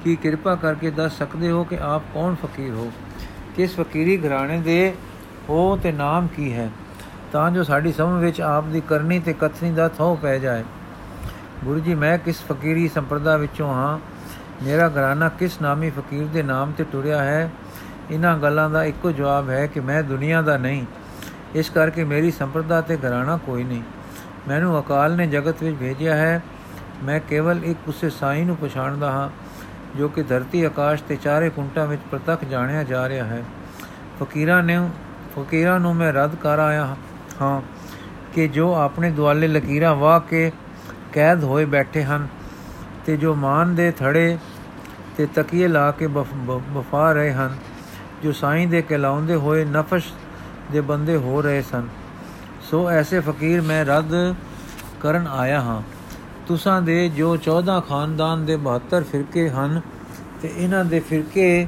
ਕੀ 0.04 0.16
ਕਿਰਪਾ 0.16 0.54
ਕਰਕੇ 0.54 0.90
ਦੱਸ 0.90 1.18
ਸਕਦੇ 1.18 1.50
ਹੋ 1.50 1.64
ਕਿ 1.64 1.78
ਆਪ 1.82 2.02
ਕੌਣ 2.14 2.34
ਫਕੀਰ 2.34 2.70
ਹੋ? 2.70 2.92
ਕਿਸ 3.56 3.76
ਫਕੀਰੀ 3.76 4.28
ਘਰਾਣੇ 4.28 4.60
ਦੇ 4.60 4.94
ਹੋ 5.48 5.76
ਤੇ 5.76 5.92
ਨਾਮ 5.92 6.26
ਕੀ 6.26 6.52
ਹੈ? 6.52 6.70
ਤਾਂ 7.32 7.50
ਜੋ 7.50 7.62
ਸਾਡੀ 7.62 7.92
ਸਮਝ 7.92 8.24
ਵਿੱਚ 8.24 8.40
ਆਪ 8.40 8.64
ਦੀ 8.64 8.80
ਕਰਨੀ 8.80 9.18
ਤੇ 9.20 9.32
ਕਥਨੀ 9.32 9.70
ਦਾ 9.70 9.88
ਥੋ 9.88 10.18
ਪੈ 10.22 10.38
ਜਾਏ। 10.38 10.64
ਗੁਰੂ 11.64 11.80
ਜੀ 11.80 11.94
ਮੈਂ 11.94 12.18
ਕਿਸ 12.18 12.40
ਫਕੀਰੀ 12.40 12.88
ਸੰਪਰਦਾ 12.88 13.36
ਵਿੱਚੋਂ 13.36 13.74
ਹਾਂ? 13.74 13.98
ਮੇਰਾ 14.64 14.88
ਘਰਾਣਾ 14.88 15.28
ਕਿਸ 15.28 15.62
ਨਾਮੀ 15.62 15.90
ਫਕੀਰ 15.90 16.26
ਦੇ 16.26 16.42
ਨਾਮ 16.42 16.72
ਤੇ 16.72 16.84
ਟੁਰਿਆ 16.84 17.22
ਹੈ? 17.22 17.50
ਇਹਨਾਂ 18.10 18.38
ਗੱਲਾਂ 18.38 18.70
ਦਾ 18.70 18.84
ਇੱਕੋ 18.84 19.12
ਜਵਾਬ 19.12 19.50
ਹੈ 19.50 19.66
ਕਿ 19.66 19.80
ਮੈਂ 19.80 20.02
ਦੁਨੀਆ 20.02 20.42
ਦਾ 20.42 20.56
ਨਹੀਂ। 20.56 20.86
ਇਸ 21.54 21.70
ਕਰਕੇ 21.70 22.04
ਮੇਰੀ 22.04 22.30
ਸੰਪਰਦਾ 22.30 22.80
ਤੇ 22.80 22.96
ਘਰਾਣਾ 22.96 23.36
ਕੋਈ 23.36 23.64
ਨਹੀਂ। 23.64 23.82
ਮੈਨੂੰ 24.48 24.78
ਅਕਾਲ 24.80 25.16
ਨੇ 25.16 25.26
ਜਗਤ 25.26 25.62
ਵਿੱਚ 25.62 25.76
ਭੇਜਿਆ 25.76 26.16
ਹੈ। 26.16 26.42
ਮੈਂ 27.04 27.18
ਕੇਵਲ 27.20 27.64
ਇੱਕ 27.64 27.88
ਉਸੇ 27.88 28.10
ਸਾਈ 28.10 28.44
ਨੂੰ 28.44 28.56
ਪਛਾਣਦਾ 28.56 29.10
ਹਾਂ, 29.10 29.28
ਜੋ 29.98 30.08
ਕਿ 30.08 30.22
ਧਰਤੀ 30.22 30.62
ਆਕਾਸ਼ 30.64 31.02
ਤੇ 31.02 31.16
ਚਾਰੇ 31.16 31.50
ਕੁੰਟਾਂ 31.50 31.86
ਵਿੱਚ 31.86 32.02
ਪ੍ਰਤੱਖ 32.10 32.44
ਜਾਣਿਆ 32.44 32.82
ਜਾ 32.84 33.08
ਰਿਹਾ 33.08 33.24
ਹੈ। 33.24 33.42
ਫਕੀਰਾਂ 34.20 34.62
ਨੇ, 34.62 34.78
ਫਕੀਰਾਂ 35.36 35.78
ਨੂੰ 35.80 35.94
ਮੈਂ 35.96 36.12
ਰੱਦ 36.12 36.34
ਕਰ 36.34 36.58
ਆਇਆ 36.58 36.96
ਹਾਂ 37.40 37.60
ਕਿ 38.34 38.48
ਜੋ 38.48 38.72
ਆਪਣੇ 38.74 39.10
ਦੁਆਲੇ 39.10 39.48
ਲਕੀਰਾਂ 39.48 39.94
ਵਾਹ 39.94 40.20
ਕੇ 40.20 40.50
ਕੈਦ 41.12 41.44
ਹੋਏ 41.44 41.64
ਬੈਠੇ 41.64 42.02
ਹਨ 42.04 42.26
ਤੇ 43.06 43.16
ਜੋ 43.16 43.34
ਮਾਨ 43.34 43.74
ਦੇ 43.74 43.90
ਥੜੇ 43.90 44.38
ਤੇ 45.16 45.26
ਤਕੀਏ 45.34 45.68
ਲਾ 45.68 45.90
ਕੇ 45.90 46.06
ਵਫਾ 46.06 47.12
ਰਹੇ 47.12 47.32
ਹਨ, 47.32 47.56
ਜੋ 48.22 48.32
ਸਾਈਂ 48.32 48.66
ਦੇ 48.66 48.82
ਕਹਿਲਾਉਂਦੇ 48.82 49.34
ਹੋਏ 49.34 49.64
ਨਫਸ 49.64 50.02
ਦੇ 50.72 50.80
ਬੰਦੇ 50.80 51.16
ਹੋ 51.16 51.40
ਰਹੇ 51.42 51.62
ਸਨ। 51.62 51.88
ਸੋ 52.72 52.88
ਐਸੇ 52.90 53.18
ਫਕੀਰ 53.20 53.60
ਮੈਂ 53.60 53.84
ਰੱਦ 53.84 54.12
ਕਰਨ 55.00 55.26
ਆਇਆ 55.26 55.60
ਹਾਂ। 55.60 55.80
ਤੁਸਾਂ 56.46 56.80
ਦੇ 56.82 57.08
ਜੋ 57.08 57.36
14 57.36 57.80
ਖਾਨਦਾਨ 57.80 58.44
ਦੇ 58.46 58.56
72 58.58 59.02
ਫਿਰਕੇ 59.02 59.48
ਹਨ 59.48 59.80
ਤੇ 60.42 60.52
ਇਹਨਾਂ 60.56 60.84
ਦੇ 60.84 61.00
ਫਿਰਕੇ 61.00 61.66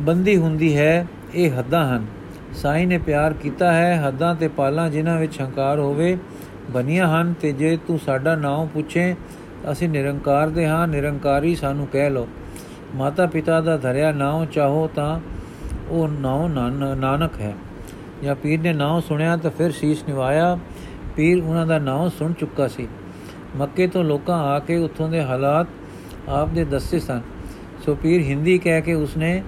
ਬੰਦੀ 0.00 0.36
ਹੁੰਦੀ 0.36 0.76
ਹੈ, 0.76 1.06
ਇਹ 1.34 1.58
ਹੱਦਾਂ 1.58 1.84
ਹਨ। 1.88 2.06
ਸਾਈਂ 2.54 2.86
ਨੇ 2.86 2.98
ਪਿਆਰ 2.98 3.32
ਕੀਤਾ 3.32 3.72
ਹੈ, 3.72 4.00
ਹੱਦਾਂ 4.06 4.34
ਤੇ 4.34 4.48
ਪਾਲਾਂ 4.48 4.88
ਜਿਨ੍ਹਾਂ 4.90 5.18
ਵਿੱਚ 5.18 5.40
ਹੰਕਾਰ 5.40 5.78
ਹੋਵੇ 5.78 6.16
ਬਨੀਆਂ 6.70 7.08
ਹਨ 7.08 7.34
ਤੇ 7.40 7.52
ਜੇ 7.52 7.76
ਤੂੰ 7.86 7.98
ਸਾਡਾ 7.98 8.34
ਨਾਮ 8.36 8.66
ਪੁੱਛੇ, 8.66 9.14
ਅਸੀਂ 9.72 9.88
ਨਿਰੰਕਾਰ 9.88 10.48
ਦੇ 10.48 10.66
ਹਾਂ, 10.68 10.86
ਨਿਰੰਕਾਰੀ 10.88 11.54
ਸਾਨੂੰ 11.54 11.86
ਕਹਿ 11.86 12.10
ਲੋ 12.10 12.26
ਮਾਤਾ 12.94 13.26
ਪਿਤਾ 13.26 13.60
ਦਾ 13.60 13.76
ਧਰਿਆ 13.76 14.12
ਨਾਮ 14.12 14.46
ਚਾਹੋ 14.46 14.88
ਤਾਂ 14.94 15.20
ਉਹ 15.88 16.08
ਨਾਮ 16.08 16.52
ਨਾਨਕ 16.94 17.40
ਹੈ। 17.40 17.54
ਜਾਂ 18.22 18.34
ਪੀਰ 18.34 18.60
ਨੇ 18.60 18.72
ਨਾਮ 18.72 19.00
ਸੁਣਿਆ 19.00 19.36
ਤਾਂ 19.36 19.50
ਫਿਰ 19.50 19.70
ਸੀਸ 19.70 20.04
ਨਿਵਾਇਆ। 20.08 20.58
ਪੀਰ 21.16 21.42
ਉਹਨਾਂ 21.42 21.66
ਦਾ 21.66 21.78
ਨਾਮ 21.78 22.08
ਸੁਣ 22.08 22.32
ਚੁੱਕਾ 22.32 22.68
ਸੀ। 22.68 22.88
ਮੱਕੇ 23.56 23.86
ਤੋਂ 23.86 24.04
ਲੋਕਾਂ 24.04 24.38
ਆ 24.38 24.58
ਕੇ 24.58 24.76
ਉੱਥੋਂ 24.76 25.08
ਦੇ 25.08 25.22
ਹਾਲਾਤ 25.22 25.66
ਆਪ 26.28 26.48
ਦੇ 26.48 26.64
ਦੱਸੇ 26.64 26.98
ਸਨ। 26.98 27.20
ਸੋ 27.86 27.94
ਪੀਰ 27.94 28.20
ਹਿੰਦੀ 28.20 28.58
ਕਹਿ 28.58 28.80
ਕੇ 28.80 28.94
ਉਸਨੇ 28.94 29.42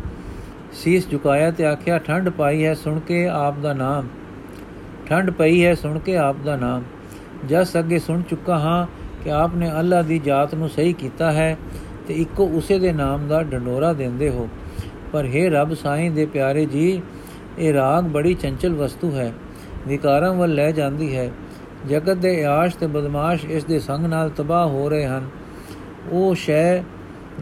ਸੀਸ 0.72 1.10
ਝੁਕਾਇਆ 1.10 1.50
ਤੇ 1.50 1.66
ਆਖਿਆ 1.66 1.98
ਠੰਡ 1.98 2.28
ਪਾਈ 2.28 2.64
ਹੈ 2.64 2.74
ਸੁਣ 2.74 3.00
ਕੇ 3.00 3.28
ਆਪ 3.28 3.58
ਦਾ 3.58 3.72
ਨਾਮ। 3.72 4.08
ਠੰਡ 5.06 5.30
ਪਈ 5.30 5.64
ਹੈ 5.64 5.74
ਸੁਣ 5.74 5.98
ਕੇ 5.98 6.16
ਆਪ 6.16 6.36
ਦਾ 6.44 6.56
ਨਾਮ। 6.56 6.82
ਜਸ 7.48 7.76
ਅੱਗੇ 7.78 7.98
ਸੁਣ 7.98 8.22
ਚੁੱਕਾ 8.22 8.58
ਹਾਂ 8.58 8.86
ਕਿ 9.24 9.30
ਆਪ 9.30 9.54
ਨੇ 9.54 9.70
ਅੱਲਾ 9.80 10.02
ਦੀ 10.02 10.18
ਜਾਤ 10.18 10.54
ਨੂੰ 10.54 10.68
ਸਹੀ 10.68 10.92
ਕੀਤਾ 10.92 11.32
ਹੈ 11.32 11.56
ਤੇ 12.08 12.14
ਇੱਕੋ 12.14 12.46
ਉਸੇ 12.46 12.78
ਦੇ 12.78 12.92
ਨਾਮ 12.92 13.28
ਦਾ 13.28 13.42
ਡੰਡੋਰਾ 13.42 13.92
ਦਿੰਦੇ 13.92 14.30
ਹੋ। 14.30 14.48
ਪਰ 15.12 15.24
हे 15.24 15.50
ਰੱਬ, 15.50 15.74
ਸਾਈਂ 15.74 16.10
ਦੇ 16.10 16.26
ਪਿਆਰੇ 16.26 16.64
ਜੀ 16.64 17.02
ਇਹ 17.58 17.72
ਰਾਗ 17.72 18.04
ਬੜੀ 18.04 18.34
ਚੰਚਲ 18.34 18.74
ਵਸਤੂ 18.74 19.10
ਹੈ, 19.10 19.32
ਵਿਕਾਰਾਂ 19.88 20.32
ਵੱਲ 20.34 20.54
ਲੈ 20.54 20.70
ਜਾਂਦੀ 20.70 21.16
ਹੈ। 21.16 21.30
ਜਗਤ 21.88 22.16
ਦੇ 22.16 22.44
ਆਸ਼ 22.44 22.76
ਤੇ 22.76 22.86
ਬਦਮਾਸ਼ 22.86 23.44
ਇਸ 23.44 23.64
ਦੇ 23.64 23.78
ਸੰਗ 23.78 24.06
ਨਾਲ 24.06 24.30
ਤਬਾਹ 24.30 24.66
ਹੋ 24.66 24.88
ਰਹੇ 24.88 25.06
ਹਨ। 25.06 25.28
ਉਹ 26.12 26.34
ਸ਼ੈ 26.34 26.78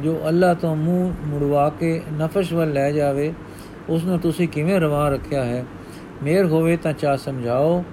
ਜੋ 0.03 0.21
ਅੱਲਾ 0.29 0.55
ਤੋਂ 0.55 0.77
ਮੂੰਹ 0.77 1.13
ਮੁੜਵਾ 1.27 1.69
ਕੇ 1.81 2.01
ਨਫਸ਼ 2.13 2.53
ਵੱਲ 2.53 2.73
ਲੈ 2.73 2.91
ਜਾਵੇ 2.93 3.33
ਉਸ 3.89 4.05
ਨੂੰ 4.05 4.19
ਤੁਸੀਂ 4.19 4.49
ਕਿਵੇਂ 4.49 4.81
ਰਵਾ 4.81 5.09
ਰੱਖਿਆ 5.09 5.45
ਹੈ? 5.45 5.65
ਮੇਰ 6.23 6.47
ਹੋਵੇ 6.47 6.77
ਤਾਂ 6.77 6.93
ਚਾ 6.93 7.17
ਸਮਝਾਓ। 7.17 7.85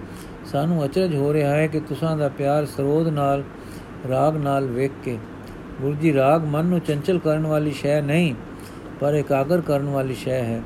ਸਾਨੂੰ 0.45 0.85
ਅਚਰਜ 0.85 1.15
ਹੋ 1.15 1.33
ਰਿਹਾ 1.33 1.55
ਹੈ 1.55 1.67
ਕਿ 1.67 1.79
ਤੁਸਾਂ 1.79 2.17
ਦਾ 2.17 2.29
ਪਿਆਰ 2.29 2.65
ਸਰੋਧ 2.65 3.07
ਨਾਲ, 3.07 3.43
ਰਾਗ 4.09 4.37
ਨਾਲ 4.37 4.65
ਵੇਖ 4.65 4.91
ਕੇ। 5.03 5.17
ਗੁਰੂ 5.81 5.93
ਜੀ, 5.93 6.13
ਰਾਗ 6.13 6.45
ਮਨ 6.45 6.65
ਨੂੰ 6.65 6.79
ਚੰਚਲ 6.79 7.19
ਕਰਨ 7.19 7.47
ਵਾਲੀ 7.47 7.71
ਸ਼ੈ 7.71 8.01
ਨਹੀਂ, 8.01 8.33
ਪਰ 8.99 9.13
ਇਕਾਗਰ 9.13 9.61
ਕਰਨ 9.61 9.89
ਵਾਲੀ 9.89 10.13
ਸ਼ੈ 10.13 10.41
ਹੈ। 10.41 10.61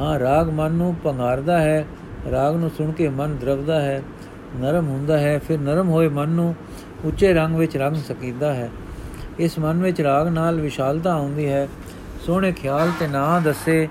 ਹਾਂ, 0.00 0.18
ਰਾਗ 0.18 0.50
ਮਨ 0.50 0.72
ਨੂੰ 0.72 0.94
ਪੰਘਾਰਦਾ 0.94 1.58
ਹੈ, 1.58 1.84
ਰਾਗ 2.30 2.56
ਨੂੰ 2.56 2.70
ਸੁਣ 2.70 2.92
ਕੇ 2.92 3.08
ਮਨ 3.08 3.36
ਦਰਵਦਾ 3.36 3.80
ਹੈ, 3.80 4.02
ਨਰਮ 4.56 4.88
ਹੁੰਦਾ 4.88 5.18
ਹੈ, 5.18 5.38
ਫਿਰ 5.38 5.60
ਨਰਮ 5.60 5.88
ਹੋਏ 5.88 6.08
ਮਨ 6.08 6.28
ਨੂੰ 6.28 6.54
ਉੱਚੇ 7.04 7.32
ਰੰਗ 7.32 7.56
ਵਿੱਚ 7.56 7.76
ਰੰਗ 7.76 7.96
ਸਕੀਦਾ 7.96 8.54
ਹੈ। 8.54 8.70
ਇਸ 9.38 9.58
ਮਨ 9.58 9.82
ਵਿੱਚ 9.82 10.00
ਰਾਗ 10.00 10.28
ਨਾਲ 10.28 10.60
ਵਿਸ਼ਾਲਤਾ 10.60 11.12
ਆਉਂਦੀ 11.12 11.48
ਹੈ। 11.48 11.68
ਸੋਹਣੇ 12.26 12.52
ਖਿਆਲ 12.52 12.90
ਤੇ 13.00 13.06
ਨਾਂ 13.06 13.40
ਦੱਸੇ 13.40 13.88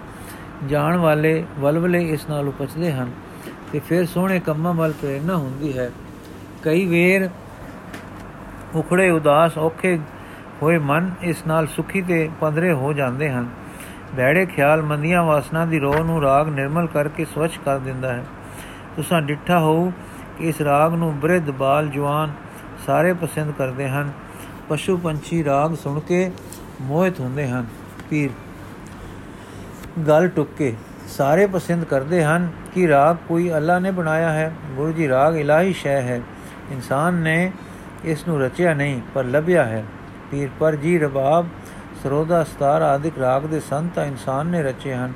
ਜਾਣ 0.70 0.98
ਵਾਲੇ 0.98 1.44
ਵਲਵਲੇ 1.60 2.10
ਇਸ 2.10 2.30
ਨਾਲ 2.30 2.48
ਉਪਜਦੇ 2.48 2.92
ਹਨ 2.92 3.12
ਤੇ 3.72 3.80
ਫਿਰ 3.80 4.06
ਸੋਹਣੇ 4.06 4.40
ਕੰਮਾਂ 4.40 4.74
ਵੱਲ 4.74 4.92
ਪ੍ਰੇਰਣਾ 4.92 5.36
ਹੁੰਦੀ 5.36 5.78
ਹੈ। 5.78 5.92
ਕਈ 6.64 6.86
ਵੇਰ 6.86 7.30
ਉਖੜੇ 8.76 9.10
ਉਦਾਸ 9.10 9.58
ਔਖੇ 9.58 10.00
ਹੋਏ 10.62 10.78
ਮਨ 10.78 11.12
ਇਸ 11.22 11.44
ਨਾਲ 11.48 11.68
ਸੁਖੀ 11.68 12.02
ਤੇ 12.02 12.30
ਪੰਦਰੇ 12.42 12.74
ਹੋ 12.74 12.94
ਜਾਂਦੇ 12.94 13.30
ਹਨ। 13.30 13.50
ਬੈੜੇ 14.16 14.46
ਖਿਆਲ 14.46 14.82
ਮੰਦੀਆਂ 14.82 15.24
ਵਾਸਨਾ 15.24 15.66
ਦੀ 15.66 15.80
ਰੋਹ 15.80 16.04
ਨੂੰ 16.04 16.22
ਰਾਗ 16.22 16.50
ਨਿਰਮਲ 16.50 16.88
ਕਰਕੇ 16.88 17.26
ਸਵਚ 17.26 17.52
ਕਰ 17.66 17.78
ਦਿੰਦਾ 17.78 18.14
ਹੈ। 18.14 18.26
ਤੁਸੀਂ 18.96 19.22
ਡਿੱਠਾ 19.22 19.60
ਹੋ 19.60 19.94
ਕਿ 20.38 20.50
ਇਸ 20.50 20.62
ਰਾਗ 20.62 20.94
ਨੂੰ 20.94 21.20
ਬ੍ਰਿਧ 21.20 21.52
ਬਾਲ 21.52 21.88
ਜਵਾਨ 21.88 22.32
ਸਾਰੇ 22.86 23.14
ਪਸੰਦ 23.14 23.54
ਕਰਦੇ 23.58 23.90
ਹਨ। 23.90 24.12
ਪਸ਼ੂ 24.70 24.98
ਪੰਛੀ 24.98 25.44
ਰਾਗ 25.44 25.76
ਸੁਣ 25.76 26.00
ਕੇ 26.00 26.32
ਮੋਹਿਤ 26.82 27.20
ਹੁੰਦੇ 27.20 27.48
ਹਨ। 27.48 27.66
ਪੀਰ। 28.10 28.30
ਗੱਲ 30.08 30.28
ਟੁੱਕੇ। 30.28 30.76
ਸਾਰੇ 31.08 31.48
ਪਸੰਦ 31.48 31.84
ਕਰਦੇ 31.84 32.24
ਹਨ 32.24 32.52
ਕਿ 32.76 32.88
ਰਾਗ 32.88 33.16
ਕੋਈ 33.28 33.52
ਅੱਲਾ 33.52 33.80
ਨੇ 33.80 33.92
ਬਣਾਇਆ 33.92 34.32
ਹੈ। 34.32 34.54
ਗੁਰੂ 34.76 34.92
ਜੀ, 34.92 35.08
ਰਾਗ 35.08 35.36
ਇਲਾਹੀ 35.36 35.74
ਸ਼ੈ 35.74 36.02
ਹੈ। 36.02 36.22
ਇਨਸਾਨ 36.72 37.14
ਨੇ 37.14 37.52
ਇਸ 38.04 38.28
ਨੂੰ 38.28 38.42
ਰਚਿਆ 38.42 38.74
ਨਹੀਂ, 38.74 39.02
ਪਰ 39.14 39.24
ਲੱਭਿਆ 39.24 39.64
ਹੈ। 39.64 39.86
ਪੀਰ, 40.32 40.50
ਪਰ 40.60 40.76
ਜੀ 40.76 41.00
ਰਬਾਬ 41.00 41.48
ਸਰੋਦਾ 42.06 42.44
ਸਤਾਰ 42.44 42.82
ਆਦਿਕ 42.82 43.14
ਰਾਗ 43.20 43.42
ਦੇ 43.42 43.60
ਸੰਤ 43.60 43.98
ਇਨਸਾਨ 43.98 44.48
ਨੇ 44.48 44.64
ਰਚੇ 44.64 44.94
ਹਨ। 44.94 45.14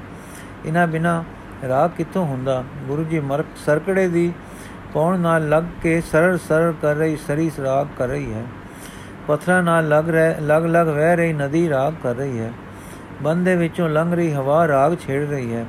ਇਹਨਾਂ 0.66 0.88
ਬਿਨਾ 0.88 1.24
ਰਾਗ 1.68 1.90
ਕਿੱਥੋਂ 1.98 2.26
ਹੁੰਦਾ? 2.26 2.64
ਗੁਰੂ 2.88 3.04
ਜੀ 3.04 3.20
ਮਰਕ 3.20 3.46
ਸਰਕੜੇ 3.66 4.08
ਦੀ 4.08 4.34
ਪੌਣ 4.94 5.20
ਨਾਲ 5.20 5.50
ਲੱਗ 5.50 5.64
ਕੇ 5.82 6.02
ਸਰਲ 6.02 6.38
ਸਰਲ 6.38 6.74
ਕਰ 6.82 6.96
ਰਹੀ 6.96 7.16
ਸਰੀ 7.16 7.52
ਰਾਗ 7.64 7.88
ਕਰ 7.98 8.08
ਰਹੀ 8.08 8.34
ਹੈ। 8.34 8.44
ਪਥਰਾ 9.28 9.62
ਨਾਲ 9.62 9.90
ਲੱਗ 9.90 10.10
ਰਹਿ, 10.10 10.42
ਲਗ 10.42 10.66
ਲਗ 10.66 10.88
ਵਹਿ 10.88 11.16
ਰਹੀ 11.16 11.34
ਨਦੀ 11.34 11.70
ਰਾਗ 11.70 11.94
ਕਰ 12.04 12.16
ਰਹੀ 12.16 12.40
ਹੈ। 12.40 12.52
ਬੰਦੇ 13.22 13.56
ਵਿੱਚੋਂ 13.56 13.90
ਲੰਘ 13.90 14.16
ਰਹੀ 14.16 14.34
ਹਵਾ 14.34 14.68
ਰਾਗ 14.68 14.96
ਛੇੜ 14.96 15.30
ਰਹੀ 15.30 15.56
ਹੈ। 15.56 15.66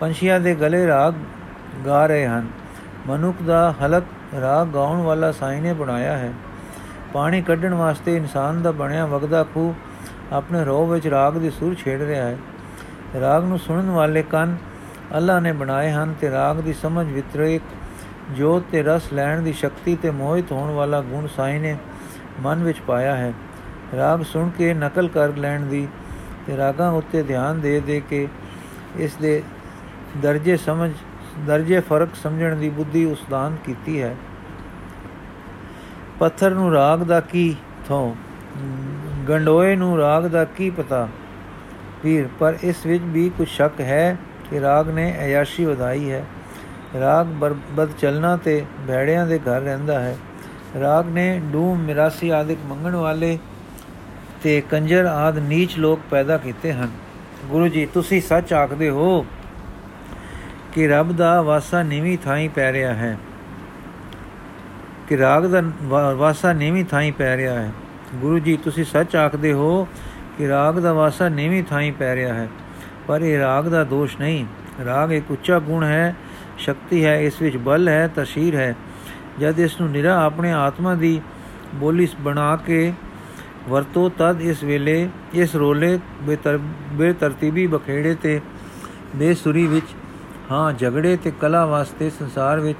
ਪੰਛੀਆਂ 0.00 0.40
ਦੇ 0.40 0.54
ਗਲੇ 0.54 0.86
ਰਾਗ 0.86 1.14
ਗਾ 1.86 2.06
ਰਹੇ 2.06 2.26
ਹਨ। 2.26 2.46
ਮਨੁੱਖ 3.06 3.42
ਦਾ 3.42 3.74
ਹਲਕ 3.82 4.04
ਰਾਗ 4.40 4.66
ਗਾਉਣ 4.66 5.02
ਵਾਲਾ 5.02 5.32
ਸਾਈਂ 5.32 5.62
ਨੇ 5.62 5.72
ਬਣਾਇਆ 5.72 6.18
ਹੈ। 6.18 6.32
ਪਾਣੀ 7.12 7.42
ਕੱਢਣ 7.42 7.74
ਵਾਸਤੇ 7.74 8.16
ਇਨਸਾਨ 8.16 8.62
ਦਾ 8.62 8.70
ਬਣਿਆ 8.70 9.06
ਵਗਦਾ 9.06 9.44
ਖੂ 9.44 9.74
ਆਪਣੇ 10.32 10.64
ਰੋਹ 10.64 10.86
ਵਿੱਚ 10.86 11.06
ਰਾਗ 11.06 11.34
ਦੀ 11.34 11.50
ਸੁਰ 11.50 11.74
ਛੇੜ 11.74 12.02
ਰਿਹਾ 12.02 12.24
ਹੈ। 12.24 12.38
ਰਾਗ 13.20 13.44
ਨੂੰ 13.44 13.58
ਸੁਣਨ 13.58 13.90
ਵਾਲੇ 13.90 14.22
ਕੰਨ 14.22 14.56
ਅੱਲਾ 15.16 15.40
ਨੇ 15.40 15.52
ਬਣਾਏ 15.52 15.90
ਹਨ 15.90 16.14
ਤੇ 16.20 16.30
ਰਾਗ 16.30 16.56
ਦੀ 16.56 16.72
ਸਮਝ 16.72 17.12
ਵਿਤਰੇਕ, 17.12 17.62
ਜੋਤ 18.30 18.64
ਤੇ 18.72 18.82
ਰਸ 18.82 19.12
ਲੈਣ 19.12 19.42
ਦੀ 19.42 19.52
ਸ਼ਕਤੀ 19.52 19.96
ਤੇ 19.96 20.10
ਮੋਹਿਤ 20.10 20.52
ਹੋਣ 20.52 20.70
ਵਾਲਾ 20.70 21.00
ਗੁਣ 21.00 21.26
ਸਾਈ 21.26 21.58
ਨੇ 21.58 21.76
ਮਨ 22.40 22.64
ਵਿੱਚ 22.64 22.80
ਪਾਇਆ 22.80 23.16
ਹੈ। 23.16 23.32
ਰਾਗ 23.96 24.22
ਸੁਣ 24.22 24.48
ਕੇ 24.48 24.74
ਨਕਲ 24.74 25.08
ਕਰ 25.08 25.28
ਲੈਣ 25.28 25.60
ਦੀ 25.60 25.88
ਤੇ 26.46 26.56
ਰਾਗਾਂ 26.56 26.92
ਉੱਤੇ 26.92 27.22
ਧਿਆਨ 27.22 27.60
ਦੇ 27.60 27.80
ਦੇ 27.80 28.02
ਕੇ 28.10 28.28
ਇਸ 28.96 29.14
ਦੇ 29.14 29.42
ਦਰਜੇ 30.22 30.56
ਸਮਝ, 30.56 30.90
ਦਰਜੇ 31.46 31.80
ਫ਼ਰਕ 31.80 32.08
ਸਮਝਣ 32.22 32.56
ਦੀ 32.56 32.68
ਬੁੱਧੀ 32.68 33.04
ਉਸਦਾਨ 33.04 33.56
ਕੀਤੀ 33.64 34.02
ਹੈ। 34.02 34.16
ਪੱਥਰ 36.18 36.50
ਨੂੰ 36.50 36.72
ਰਾਗ 36.72 36.98
ਦਾ 36.98 37.20
ਕੀ 37.20 37.56
ਥੋਂ? 37.88 38.14
ਗੰਡੋਏ 39.28 39.76
ਨੂੰ 39.76 39.98
ਰਾਗ 39.98 40.26
ਦਾ 40.26 40.44
ਕੀ 40.44 40.70
ਪਤਾ? 40.70 41.08
ਵੀਰ, 42.04 42.28
ਪਰ 42.38 42.58
ਇਸ 42.62 42.86
ਵਿੱਚ 42.86 43.04
ਵੀ 43.06 43.30
ਕੁਝ 43.38 43.48
ਸ਼ੱਕ 43.48 43.80
ਹੈ 43.80 44.16
ਕਿ 44.50 44.60
ਰਾਗ 44.60 44.90
ਨੇ 44.90 45.16
ਅਯਾਸ਼ੀ 45.24 45.64
ਵਧਾਈ 45.64 46.10
ਹੈ। 46.10 46.24
ਰਾਗ 47.00 47.26
ਬਰਬਦ 47.26 47.88
ਚਲਣਾ 47.98 48.36
ਤੇ 48.36 48.64
ਭੈੜਿਆਂ 48.88 49.26
ਦੇ 49.26 49.38
ਘਰ 49.38 49.60
ਰਹਿੰਦਾ 49.60 50.00
ਹੈ। 50.00 50.16
ਰਾਗ 50.80 51.08
ਨੇ 51.08 51.40
ਡੂਮ 51.44 51.78
ਮਿਰਾਸੀ 51.78 52.30
ਆਦਿਕ 52.30 52.58
ਮੰਗਣ 52.66 52.94
ਵਾਲੇ 52.94 53.38
ਤੇ 54.42 54.60
ਕੰਜਰ 54.60 55.04
ਆਦ 55.04 55.38
ਨੀਚ 55.38 55.78
ਲੋਕ 55.78 56.00
ਪੈਦਾ 56.10 56.38
ਕੀਤੇ 56.38 56.72
ਹਨ। 56.72 56.90
ਗੁਰੂ 57.44 57.68
ਜੀ, 57.68 57.86
ਤੁਸੀਂ 57.86 58.20
ਸੱਚ 58.20 58.52
ਆਖਦੇ 58.52 58.88
ਹੋ 58.90 59.26
ਕਿ 60.72 60.88
ਰੱਬ 60.88 61.16
ਦਾ 61.16 61.42
ਵਾਸਾ 61.42 61.82
ਨੀਵੀਂ 61.82 62.18
ਥਾਈ 62.18 62.48
ਪੈ 62.48 62.72
ਰਿਹਾ 62.72 62.94
ਹੈ। 62.94 63.18
ਕਿ 65.08 65.18
ਰਾਗ 65.18 65.46
ਦਾ 65.46 65.62
ਵਾਸਾ 66.14 66.52
ਨੀਵੀਂ 66.52 66.84
ਥਾਈ 66.84 67.10
ਪੈ 67.10 67.36
ਰਿਹਾ 67.36 67.54
ਹੈ। 67.54 67.72
ਗੁਰੂ 68.16 68.38
ਜੀ, 68.38 68.56
ਤੁਸੀਂ 68.56 68.84
ਸੱਚ 68.84 69.16
ਆਖਦੇ 69.16 69.52
ਹੋ 69.52 69.86
ਕਿ 70.38 70.48
ਰਾਗ 70.48 70.78
ਦਾ 70.78 70.92
ਵਾਸਾ 70.92 71.28
ਨੀਵੀਂ 71.28 71.62
ਥਾਈ 71.64 71.90
ਪੈ 71.90 72.14
ਰਿਹਾ 72.14 72.34
ਹੈ, 72.34 72.48
ਪਰ 73.06 73.20
ਇਹ 73.20 73.38
ਰਾਗ 73.38 73.64
ਦਾ 73.64 73.82
ਦੋਸ਼ 73.84 74.16
ਨਹੀਂ। 74.20 74.44
ਰਾਗ 74.84 75.12
ਇੱਕ 75.12 75.30
ਉੱਚਾ 75.30 75.58
ਗੁਣ 75.58 75.84
ਹੈ, 75.84 76.14
ਸ਼ਕਤੀ 76.58 77.04
ਹੈ, 77.04 77.18
ਇਸ 77.20 77.40
ਵਿੱਚ 77.42 77.56
ਬਲ 77.56 77.88
ਹੈ, 77.88 78.06
ਤਸ਼ੀਰ 78.16 78.54
ਹੈ। 78.54 78.74
ਜਦ 79.40 79.60
ਇਸ 79.60 79.80
ਨੂੰ 79.80 79.90
ਨਿਰਾ 79.90 80.24
ਆਪਣੇ 80.24 80.52
ਆਤਮਾ 80.52 80.94
ਦੀ 80.94 81.20
ਬੋਲੀ 81.74 82.08
ਬਣਾ 82.20 82.56
ਕੇ 82.56 82.92
ਵਰਤੋ, 83.68 84.08
ਤਦ 84.08 84.40
ਇਸ 84.40 84.62
ਵੇਲੇ 84.62 85.08
ਇਸ 85.34 85.54
ਰੋਲੇ 85.56 85.98
ਬੇਤਰਤੀਬੀ 86.92 87.66
ਬਖੇੜੇ 87.66 88.14
ਤੇ 88.14 88.40
ਬੇਸੁਰੀ 89.16 89.66
ਵਿੱਚ, 89.66 89.86
ਹਾਂ, 90.50 90.72
ਝਗੜੇ 90.72 91.16
ਤੇ 91.16 91.32
ਕਲਾ 91.40 91.64
ਵਾਸਤੇ 91.66 92.10
ਸੰਸਾਰ 92.10 92.60
ਵਿੱਚ 92.60 92.78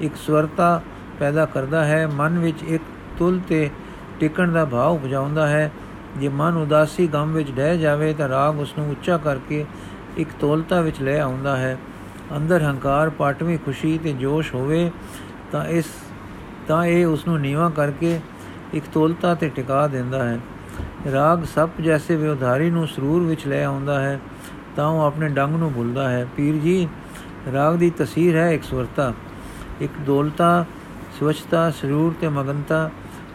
ਇੱਕ 0.00 0.16
ਸਵਰਤਾ 0.16 0.80
ਪੈਦਾ 1.18 1.44
ਕਰਦਾ 1.46 1.84
ਹੈ। 1.84 2.06
ਮਨ 2.06 2.38
ਵਿੱਚ 2.38 2.62
ਇੱਕ 2.62 2.82
ਤੁਲ 3.18 3.40
ਤੇ 3.48 3.68
ਟਿਕਣ 4.20 4.52
ਦਾ 4.52 4.64
ਭਾਵ 4.64 4.92
ਉਪਜਾਉਂਦਾ 4.92 5.48
ਹੈ। 5.48 5.70
ਜੇ 6.16 6.28
ਮਨ 6.28 6.56
ਉਦਾਸੀ 6.56 7.06
ਗਮ 7.06 7.32
ਵਿੱਚ 7.32 7.50
ਡਹਿ 7.50 7.78
ਜਾਵੇ 7.78 8.12
ਤਾਂ 8.14 8.28
ਰਾਗ 8.28 8.60
ਉਸ 8.60 8.72
ਨੂੰ 8.78 8.90
ਉੱਚਾ 8.90 9.16
ਕਰਕੇ 9.16 9.64
ਇੱਕ 10.16 10.30
ਤੋਲਤਾ 10.40 10.80
ਵਿੱਚ 10.80 11.00
ਲੈ 11.02 11.20
ਆਉਂਦਾ 11.20 11.56
ਹੈ। 11.56 11.76
ਅੰਦਰ 12.36 12.62
ਹੰਕਾਰ, 12.62 13.10
ਪਾਟਵੀਂ 13.10 13.58
ਖੁਸ਼ੀ 13.58 13.98
ਤੇ 13.98 14.12
ਜੋਸ਼ 14.12 14.54
ਹੋਵੇ 14.54 14.90
ਤਾਂ 15.52 15.64
ਇਸ, 15.64 15.84
ਤਾਂ 16.68 16.84
ਇਹ 16.84 17.06
ਉਸ 17.06 17.26
ਨੂੰ 17.28 17.40
ਨੀਵਾ 17.40 17.68
ਕਰਕੇ 17.70 18.20
ਇੱਕ 18.74 18.84
ਤੋਲਤਾ 18.92 19.34
ਤੇ 19.34 19.48
ਟਿਕਾ 19.48 19.86
ਦਿੰਦਾ 19.86 20.24
ਹੈ। 20.24 20.38
ਰਾਗ 21.12 21.44
ਸੱਪ 21.44 21.80
ਜੈਸੇ 21.80 22.16
ਵਿਉਧਾਰੀ 22.16 22.70
ਨੂੰ 22.70 22.86
ਸਰੂਰ 22.86 23.22
ਵਿੱਚ 23.22 23.46
ਲੈ 23.46 23.64
ਆਉਂਦਾ 23.64 24.00
ਹੈ, 24.00 24.18
ਤਾਂ 24.76 24.88
ਉਹ 24.88 25.00
ਆਪਣੇ 25.00 25.28
ਡੰਗ 25.28 25.54
ਨੂੰ 25.54 25.72
ਭੁੱਲਦਾ 25.72 26.08
ਹੈ। 26.10 26.26
ਪੀਰ 26.36 26.54
ਜੀ, 26.54 26.88
ਰਾਗ 27.52 27.74
ਦੀ 27.74 27.90
ਤਸਵੀਰ 27.90 28.36
ਹੈ 28.36 28.50
ਇੱਕ 28.50 28.64
ਸੁਰਤਾ 28.64 29.12
ਇੱਕ 29.80 29.92
ਦੋਲਤਾ 30.00 30.64
ਸਵਚਤਾ 31.20 31.70
ਸਰੂਰ 31.70 32.14
ਤੇ 32.20 32.28
ਮਗਨਤਾ 32.28 32.90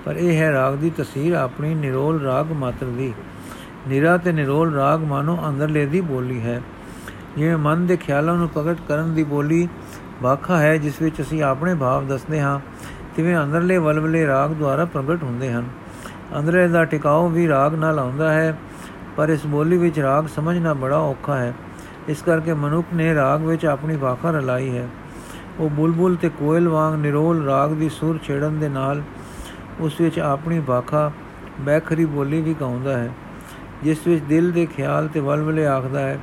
ਪਰ 0.06 0.16
ਇਹ 0.16 0.38
ਹੈ 0.38 0.52
ਰਾਗ 0.52 0.74
ਦੀ 0.74 0.90
ਤਸਵੀਰ 0.90 1.34
ਆਪਣੀ 1.34 1.76
ਨਿਰੋਲ 1.76 2.22
ਰਾਗ 2.22 2.52
ਮਾਤਰ 2.52 2.86
ਦੀ। 2.86 3.14
ਨਿਰਾ 3.88 4.18
ਤੇ 4.18 4.32
ਨਿਰੋਲ 4.32 4.74
ਰਾਗ 4.76 5.04
ਮਾਨੋ 5.04 5.38
ਅੰਦਰਲੇ 5.50 5.86
ਦੀ 5.86 6.02
ਬੋਲੀ 6.02 6.42
ਹੈ। 6.42 6.62
ਜਿਵੇਂ 7.38 7.58
ਮਨ 7.58 7.86
ਦੇ 7.86 7.98
ਖਿਆਲਾਂ 7.98 8.36
ਨੂੰ 8.36 8.50
ਪ੍ਰਗਟ 8.50 8.78
ਕਰਨ 8.88 9.14
ਦੀ 9.14 9.24
ਬੋਲੀ 9.24 9.68
ਵਾਖਾ 10.22 10.58
ਹੈ, 10.58 10.78
ਜਿਸ 10.78 11.02
ਵਿੱਚ 11.02 11.22
ਅਸੀਂ 11.22 11.44
ਆਪਣੇ 11.44 11.76
ਭਾਵ 11.76 12.08
ਦੱਸਦੇ 12.08 12.42
ਹਾਂ, 12.42 12.60
ਤਿਵੇਂ 13.16 13.38
ਅੰਦਰਲੇ 13.38 13.78
ਵਲਵਲੇ 13.78 14.28
ਰਾਗ 14.28 14.50
ਦੁਆਰਾ 14.50 14.86
ਪ੍ਰਗਟ 14.86 15.24
ਹੁੰਦੇ 15.24 15.54
ਹਨ। 15.54 15.66
ਅੰਦਰਲੇ 16.40 16.68
ਦਾ 16.68 16.86
ਟਿਕਾਉ 16.86 17.30
ਵੀ 17.30 17.48
ਰਾਗ 17.48 17.76
ਨਾਲ 17.76 18.00
ਆਉਂਦਾ 18.00 18.34
ਹੈ, 18.34 18.58
ਪਰ 19.18 19.30
ਇਸ 19.30 19.46
ਬੋਲੀ 19.46 19.78
ਵਿੱਚ 19.78 20.00
ਰਾਗ 20.00 20.28
ਸਮਝਣਾ 20.28 20.74
ਬੜਾ 20.74 20.98
ਔਖਾ 20.98 21.38
ਹੈ। 21.38 21.54
ਇਸ 22.08 22.22
ਕਰਕੇ 22.22 22.54
ਮਨੁੱਖ 22.54 22.88
ਨੇ 22.94 23.16
ਰਾਗ 23.16 23.42
ਵਿੱਚ 23.42 23.66
ਆਪਣੀ 23.66 23.96
ਵਾਖਾ 23.96 24.32
ਰਲਾਈ 24.32 24.78
ਹੈ। 24.78 24.88
ਉਹ 25.60 25.70
ਬੁਲਬੁਲ 25.70 26.16
ਤੇ 26.16 26.30
ਕੋਇਲ 26.30 26.70
ਵਾਂਗ 26.70 27.00
ਨਿਰੋਲ 27.00 27.46
ਰਾਗ 27.46 27.72
ਦੀ 27.72 27.90
ਸੁਰ 27.90 28.20
ਛੇੜਨ 28.24 28.60
ਦੇ 28.60 28.70
ਨਾਲ 28.70 29.02
ਉਸ 29.80 30.00
ਵਿੱਚ 30.02 30.20
ਆਪਣੀ 30.20 30.60
ਵਾਖਾ 30.60 31.12
ਬੈਖਰੀ 31.62 32.06
ਬੋਲੀ 32.06 32.42
ਵੀ 32.42 32.54
ਗਾਉਂਦਾ 32.62 32.98
ਹੈ, 32.98 33.12
ਜਿਸ 33.84 34.08
ਵਿੱਚ 34.08 34.24
ਦਿਲ 34.24 34.52
ਦੇ 34.52 34.66
ਖਿਆਲ 34.66 35.08
ਤੇ 35.08 35.20
ਵਲਵਲੇ 35.20 35.66
ਆਖਦਾ 35.68 36.00
ਹੈ, 36.00 36.20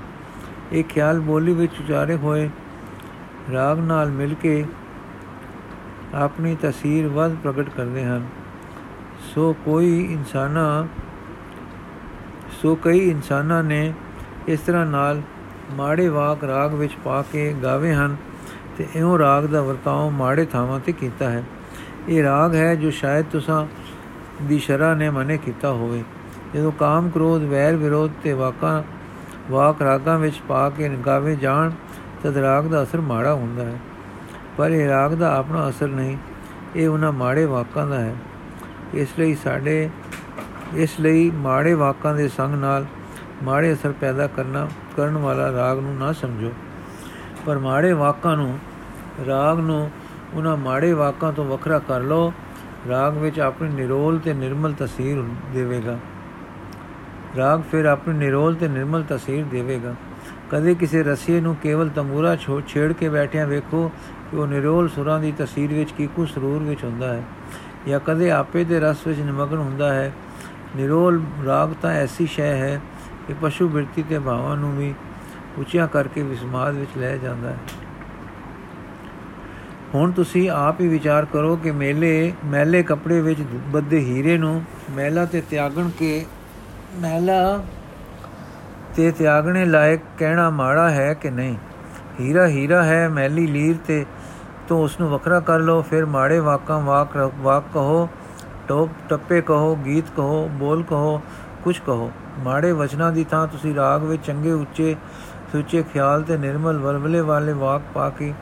ਇਹ 0.73 0.85
ਖਿਆਲ 0.85 1.21
ਬੋਲੀ 1.21 1.53
ਵਿੱਚ 1.53 1.81
ਉਚਾਰੇ 1.81 2.17
ਹੋਏ 2.17 2.49
ਰਾਗ 3.53 3.79
ਨਾਲ 3.79 4.11
ਮਿਲ 4.11 4.35
ਕੇ 4.35 4.65
ਆਪਣੀ 6.15 6.57
ਤਸਵੀਰ 6.63 7.09
ਵੱਧ 7.09 7.35
ਪ੍ਰਗਟ 7.35 7.69
ਕਰਦੇ 7.77 8.05
ਹਨ। 8.05 8.27
ਸੋ 9.25 9.53
ਕੋਈ 9.65 9.99
ਇਨਸਾਨਾ, 10.13 10.87
ਸੋ 12.63 12.75
ਕਈ 12.75 13.09
ਇਨਸਾਨਾਂ 13.11 13.63
ਨੇ 13.63 13.93
ਇਸ 14.49 14.61
ਤਰ੍ਹਾਂ 14.61 14.87
ਨਾਲ 14.87 15.23
ਮਾੜੇ 15.77 16.09
ਵਾਕ 16.09 16.45
ਰਾਗ 16.45 16.75
ਵਿੱਚ 16.75 16.93
ਪਾ 17.05 17.23
ਕੇ 17.33 17.53
ਗਾਵੇ 17.63 17.95
ਹਨ 17.95 18.17
ਤੇ 18.79 18.87
ਇਉਂ 18.97 19.19
ਰਾਗ 19.19 19.45
ਦਾ 19.45 19.63
ਵਰਤਾਓ 19.63 20.11
ਮਾੜੇ 20.11 20.45
ਥਾਵਾਂ 20.45 20.81
ਤੇ 20.81 20.93
ਕੀਤਾ 20.93 21.31
ਹੈ। 21.31 21.43
ਇਹ 22.09 22.23
ਰਾਗ 22.23 22.55
ਹੈ 22.55 22.75
ਜੋ 22.75 22.90
ਸ਼ਾਇਦ 22.90 23.27
ਤੁਸੀਂ 23.33 23.66
ਦੀ 24.42 24.59
ਸ਼ਰਾ 24.59 24.94
ਨੇ 24.94 25.11
ਮਨੇ 25.11 25.37
ਕੀਤਾ 25.37 25.73
ਹੋਵੇ। 25.73 26.05
ਜਦੋਂ 26.55 26.73
ਕਾਮ 26.73 27.11
ਕ੍ਰੋਧ, 27.11 27.42
ਵੈਰ 27.42 27.77
ਵਿਰੋਧ 27.77 28.11
ਤੇ 28.23 28.33
ਵਾਕਾਂ, 28.33 28.83
ਵਾਕ 29.51 29.83
ਰਾਗਾਂ 29.83 30.18
ਵਿੱਚ 30.18 30.40
ਪਾ 30.49 30.71
ਕੇ 30.71 30.88
ਗਾਵੇ 30.88 31.37
ਜਾਣ, 31.37 31.71
ਤਦ 32.23 32.37
ਰਾਗ 32.37 32.64
ਦਾ 32.64 32.83
ਅਸਰ 32.83 33.01
ਮਾੜਾ 33.01 33.35
ਹੁੰਦਾ 33.35 33.64
ਹੈ। 33.64 33.79
ਪਰ 34.57 34.71
ਇਹ 34.71 34.88
ਰਾਗ 34.88 35.11
ਦਾ 35.11 35.37
ਆਪਣਾ 35.37 35.68
ਅਸਰ 35.68 35.88
ਨਹੀਂ, 35.88 36.16
ਇਹ 36.77 36.88
ਉਹਨਾਂ 36.88 37.12
ਮਾੜੇ 37.12 37.44
ਵਾਕਾਂ 37.44 37.87
ਦਾ 37.87 38.01
ਹੈ। 38.01 38.14
ਇਸ 38.94 39.09
ਲਈ 39.18 39.35
ਸਾਡੇ, 39.35 39.90
ਇਸ 40.75 41.01
ਲਈ 41.01 41.31
ਮਾੜੇ 41.31 41.75
ਵਾਕਾਂ 41.75 42.14
ਦੇ 42.14 42.29
ਸੰਗ 42.29 42.55
ਨਾਲ 42.55 42.87
ਮਾੜੇ 43.42 43.73
ਅਸਰ 43.73 43.92
ਪੈਦਾ 43.92 44.27
ਕਰਨਾ, 44.27 44.68
ਕਰਨ 44.97 45.16
ਵਾਲਾ 45.16 45.53
ਰਾਗ 45.53 45.79
ਨੂੰ 45.79 45.94
ਨਾ 45.94 46.12
ਸਮਝੋ। 46.12 46.53
ਪਰ 47.47 47.59
ਮਾੜੇ 47.59 47.92
ਵਾਕਾਂ 47.92 48.37
ਨੂੰ, 48.37 48.59
ਰਾਗ 49.27 49.59
ਨੂੰ 49.59 49.90
ਉਹਨਾਂ 50.35 50.57
ਮਾੜੇ 50.57 50.93
ਵਾਕਾਂ 50.93 51.33
ਤੋਂ 51.33 51.45
ਵੱਖਰਾ 51.45 51.79
ਕਰ 51.79 52.01
ਲਓ। 52.01 52.33
ਰਾਗ 52.88 53.17
ਵਿੱਚ 53.19 53.41
ਆਪਣੀ 53.41 53.69
ਨਿਰੋਲ 53.69 54.19
ਤੇ 54.19 54.35
ਨਿਰਮਲ 54.35 54.75
ਤਸਵੀਰ 54.79 55.25
ਦੇਵੇਗਾ। 55.55 55.99
ਰਾਗ 57.37 57.62
ਫਿਰ 57.71 57.85
ਆਪਣੀ 57.85 58.19
ਨਿਰੋਲ 58.19 58.55
ਤੇ 58.55 58.69
ਨਿਰਮਲ 58.69 59.05
ਤਸਵੀਰ 59.09 59.45
ਦੇਵੇਗਾ। 59.45 59.95
ਕਦੇ 60.51 60.75
ਕਿਸੇ 60.75 61.03
ਰਸੀਏ 61.03 61.41
ਨੂੰ 61.41 61.57
ਕੇਵਲ 61.57 61.88
ਤੰਬੂਰਾ 61.88 62.37
ਛੇੜ 62.67 62.93
ਕੇ 62.93 63.09
ਬੈਠਿਆਂ 63.09 63.47
ਵੇਖੋ 63.47 63.93
ਕਿ 64.31 64.37
ਉਹ 64.37 64.47
ਨਿਰੋਲ 64.47 64.88
ਸੁਰਾਂ 64.88 65.21
ਦੀ 65.21 65.33
ਤਸਵੀਰ 65.38 65.75
ਵਿੱਚ 65.75 65.93
ਕੀਕੂ 65.93 66.27
ਸਰੂਰ 66.27 66.62
ਵਿੱਚ 66.62 66.85
ਹੁੰਦਾ 66.85 67.12
ਹੈ। 67.12 67.23
ਜਾਂ 67.88 68.01
ਕਦੇ 68.01 68.31
ਆਪੇ 68.31 68.64
ਦੇ 68.64 68.81
ਰਸ 68.81 69.07
ਵਿੱਚ 69.07 69.21
ਨਿਮਗਨ 69.21 69.57
ਹੁੰਦਾ 69.57 69.95
ਹੈ। 69.95 70.12
ਨਿਰੋਲ 70.77 71.23
ਰਾਗ 71.47 71.73
ਤਾਂ 71.83 71.91
ਐਸੀ 71.91 72.27
ਸ਼ੈ 72.27 72.55
ਹੈ 72.55 72.81
ਕਿ 73.29 73.35
ਪਸ਼ੂ 73.43 73.69
ਬਿਰਤੀ 73.69 74.03
ਤੇ 74.03 74.19
ਭਾਵਾਂ 74.19 74.57
ਨੂੰ 74.57 74.77
ਵੀ 74.77 74.95
ਉੱਚਾ 75.59 75.87
ਕਰਕੇ 75.87 76.23
ਵਿਸਮਾਦ 76.23 76.75
ਵਿੱਚ 76.75 76.91
ਲੈ 76.99 77.17
ਜਾਂਦਾ 77.17 77.51
ਹੈ। 77.51 77.57
ਹੁਣ 79.94 80.11
ਤੁਸੀਂ 80.11 80.51
ਆਪ 80.51 80.81
ਹੀ 80.81 80.88
ਵਿਚਾਰ 80.88 81.24
ਕਰੋ 81.24 81.57
ਕਿ 81.57 81.70
ਮੇਲੇ 81.70 82.33
ਮੈਲੇ 82.44 82.83
ਕੱਪੜੇ 82.83 83.20
ਵਿੱਚ 83.20 83.40
ਬੱਦੇ 83.68 83.98
ਹੀਰੇ 83.98 84.38
ਨੂੰ 84.38 84.62
ਮੈਲਾ 84.90 85.24
ਤੇ 85.24 85.40
ਤਿਆਗਣ 85.40 85.88
ਕੇ 85.98 86.27
ਮੈਲਾ 86.96 87.62
ਤੇ 88.96 89.11
ਤਿਆਗਣੇ 89.11 89.64
ਲਾਇਕ 89.64 90.01
ਕਹਿਣਾ 90.18 90.51
ਮਾੜਾ 90.51 90.90
ਹੈ 90.90 91.14
ਕਿ 91.14 91.31
ਨਹੀਂ? 91.31 91.57
ਹੀਰਾ 92.20 92.46
ਹੀਰਾ 92.48 92.83
ਹੈ 92.83 93.09
ਮੈਲੀ 93.09 93.46
ਲੀਰ 93.46 93.77
ਤੇ 93.87 94.07
ਤੋਂ 94.68 94.85
ਉਸ 94.85 95.01
ਨੂੰ 95.01 95.09
ਵੱਖਰਾ 95.11 95.40
ਕਰ 95.40 95.59
ਲਓ, 95.59 95.83
ਫਿਰ 95.83 96.07
ਮਾੜੇ 96.07 96.38
ਵਾਕਾਂ 96.38 96.81
ਵਾਕ 96.81 97.16
ਵਾਕ 97.37 97.64
ਕਹੋ, 97.74 98.09
ਟੋਪ 98.68 98.90
ਟੱਪੇ 99.09 99.40
ਕਹੋ, 99.40 99.77
ਗੀਤ 99.77 100.05
ਕਹੋ, 100.16 100.48
ਬੋਲ 100.48 100.83
ਕਹੋ 100.83 101.22
ਕੁਝ 101.64 101.79
ਕਹੋ। 101.79 102.11
ਮਾੜੇ 102.38 102.72
ਵਚਨਾਂ 102.72 103.12
ਦੀ 103.12 103.24
ਥਾਂ 103.24 103.46
ਤੁਸੀਂ 103.46 103.74
ਰਾਗ 103.74 104.03
ਵਿੱਚ 104.03 104.27
ਚੰਗੇ 104.27 104.53
ਉੱਚੇ 104.53 104.96
ਸੁੱਚੇ 105.53 105.83
ਖਿਆਲ 105.83 106.22
ਤੇ 106.22 106.37
ਨਿਰਮਲ 106.37 106.79
ਵਲਵਲੇ 106.79 107.20
ਵਾਲੇ 107.20 107.53
ਵਾਕ 107.53 107.83
ਪਾ 107.94 108.11
ਕੇ 108.11 108.35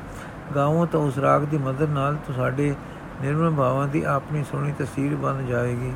ਗਾਵੋ 0.55 0.87
ਤਾਂ 0.87 1.01
ਉਸ 1.01 1.19
ਰਾਗ 1.19 1.43
ਦੀ 1.43 1.59
ਮਦਦ 1.59 1.91
ਨਾਲ 1.91 2.15
ਤੁਹਾਡੇ 2.15 2.75
ਨਿਰਮਲ 3.23 3.51
ਭਾਵਾਂ 3.51 3.89
ਦੀ 3.89 4.03
ਆਪਣੀ 4.03 4.45
ਸੋਹਣੀ 4.45 4.73
ਤਸਵੀਰ 4.79 5.17
ਬਣ 5.17 5.47
ਜਾਏਗੀ। 5.47 5.93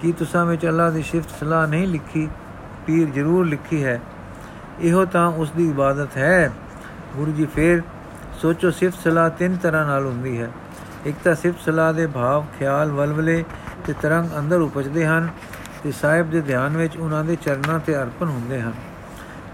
ਕੀ 0.00 0.12
ਤੁਸਾਂ 0.12 0.46
ਵਿੱਚ 0.46 0.66
ਅੱਲਾ 0.66 0.90
ਦੀ 0.90 1.02
ਸ਼ਿਫਤ 1.02 1.30
ਸਲਾਹ 1.40 1.66
ਨਹੀਂ 1.66 1.88
ਲਿਖੀ? 1.88 2.28
ਪੀਰ 2.86 3.08
ਜ਼ਰੂਰ 3.08 3.46
ਲਿਖੀ 3.46 3.84
ਹੈ। 3.84 4.00
ਇਹੋ 4.80 5.04
ਤਾਂ 5.04 5.26
ਉਸ 5.26 5.50
ਦੀ 5.50 5.68
ਇਬਾਦਤ 5.68 6.16
ਹੈ। 6.16 6.52
ਗੁਰੂ 7.16 7.32
ਜੀ 7.32 7.44
ਫੇਰ, 7.44 7.82
ਸੋਚੋ 8.42 8.70
ਸਿਫਤ 8.70 8.98
ਸਲਾਹ 8.98 9.30
ਤਿੰਨ 9.30 9.56
ਤਰ੍ਹਾਂ 9.56 9.86
ਨਾਲ 9.86 10.06
ਹੁੰਦੀ 10.06 10.40
ਹੈ। 10.40 10.50
ਇੱਕ 11.06 11.16
ਤਾਂ 11.24 11.34
ਸਿਫਤ 11.34 11.60
ਸਲਾਹ 11.60 11.92
ਦੇ 11.92 12.06
ਭਾਵ 12.06 12.44
ਖਿਆਲ 12.58 12.92
ਵਲਵਲੇ 12.92 13.44
ਤੇ 13.86 13.94
ਤਰੰਗ 14.02 14.30
ਅੰਦਰ 14.38 14.60
ਉਪਜਦੇ 14.60 15.06
ਹਨ 15.06 15.28
ਤੇ 15.84 15.92
ਸਾਹਿਬ 15.92 16.30
ਦੇ 16.30 16.40
ਧਿਆਨ 16.40 16.76
ਵਿੱਚ 16.76 16.96
ਉਹਨਾਂ 16.96 17.24
ਦੇ 17.24 17.36
ਚਰਨਾਂ 17.36 17.78
ਤੇ 17.78 17.96
ਅਰਪਣ 17.96 18.28
ਹੁੰਦੇ 18.28 18.60
ਹਨ। 18.60 18.72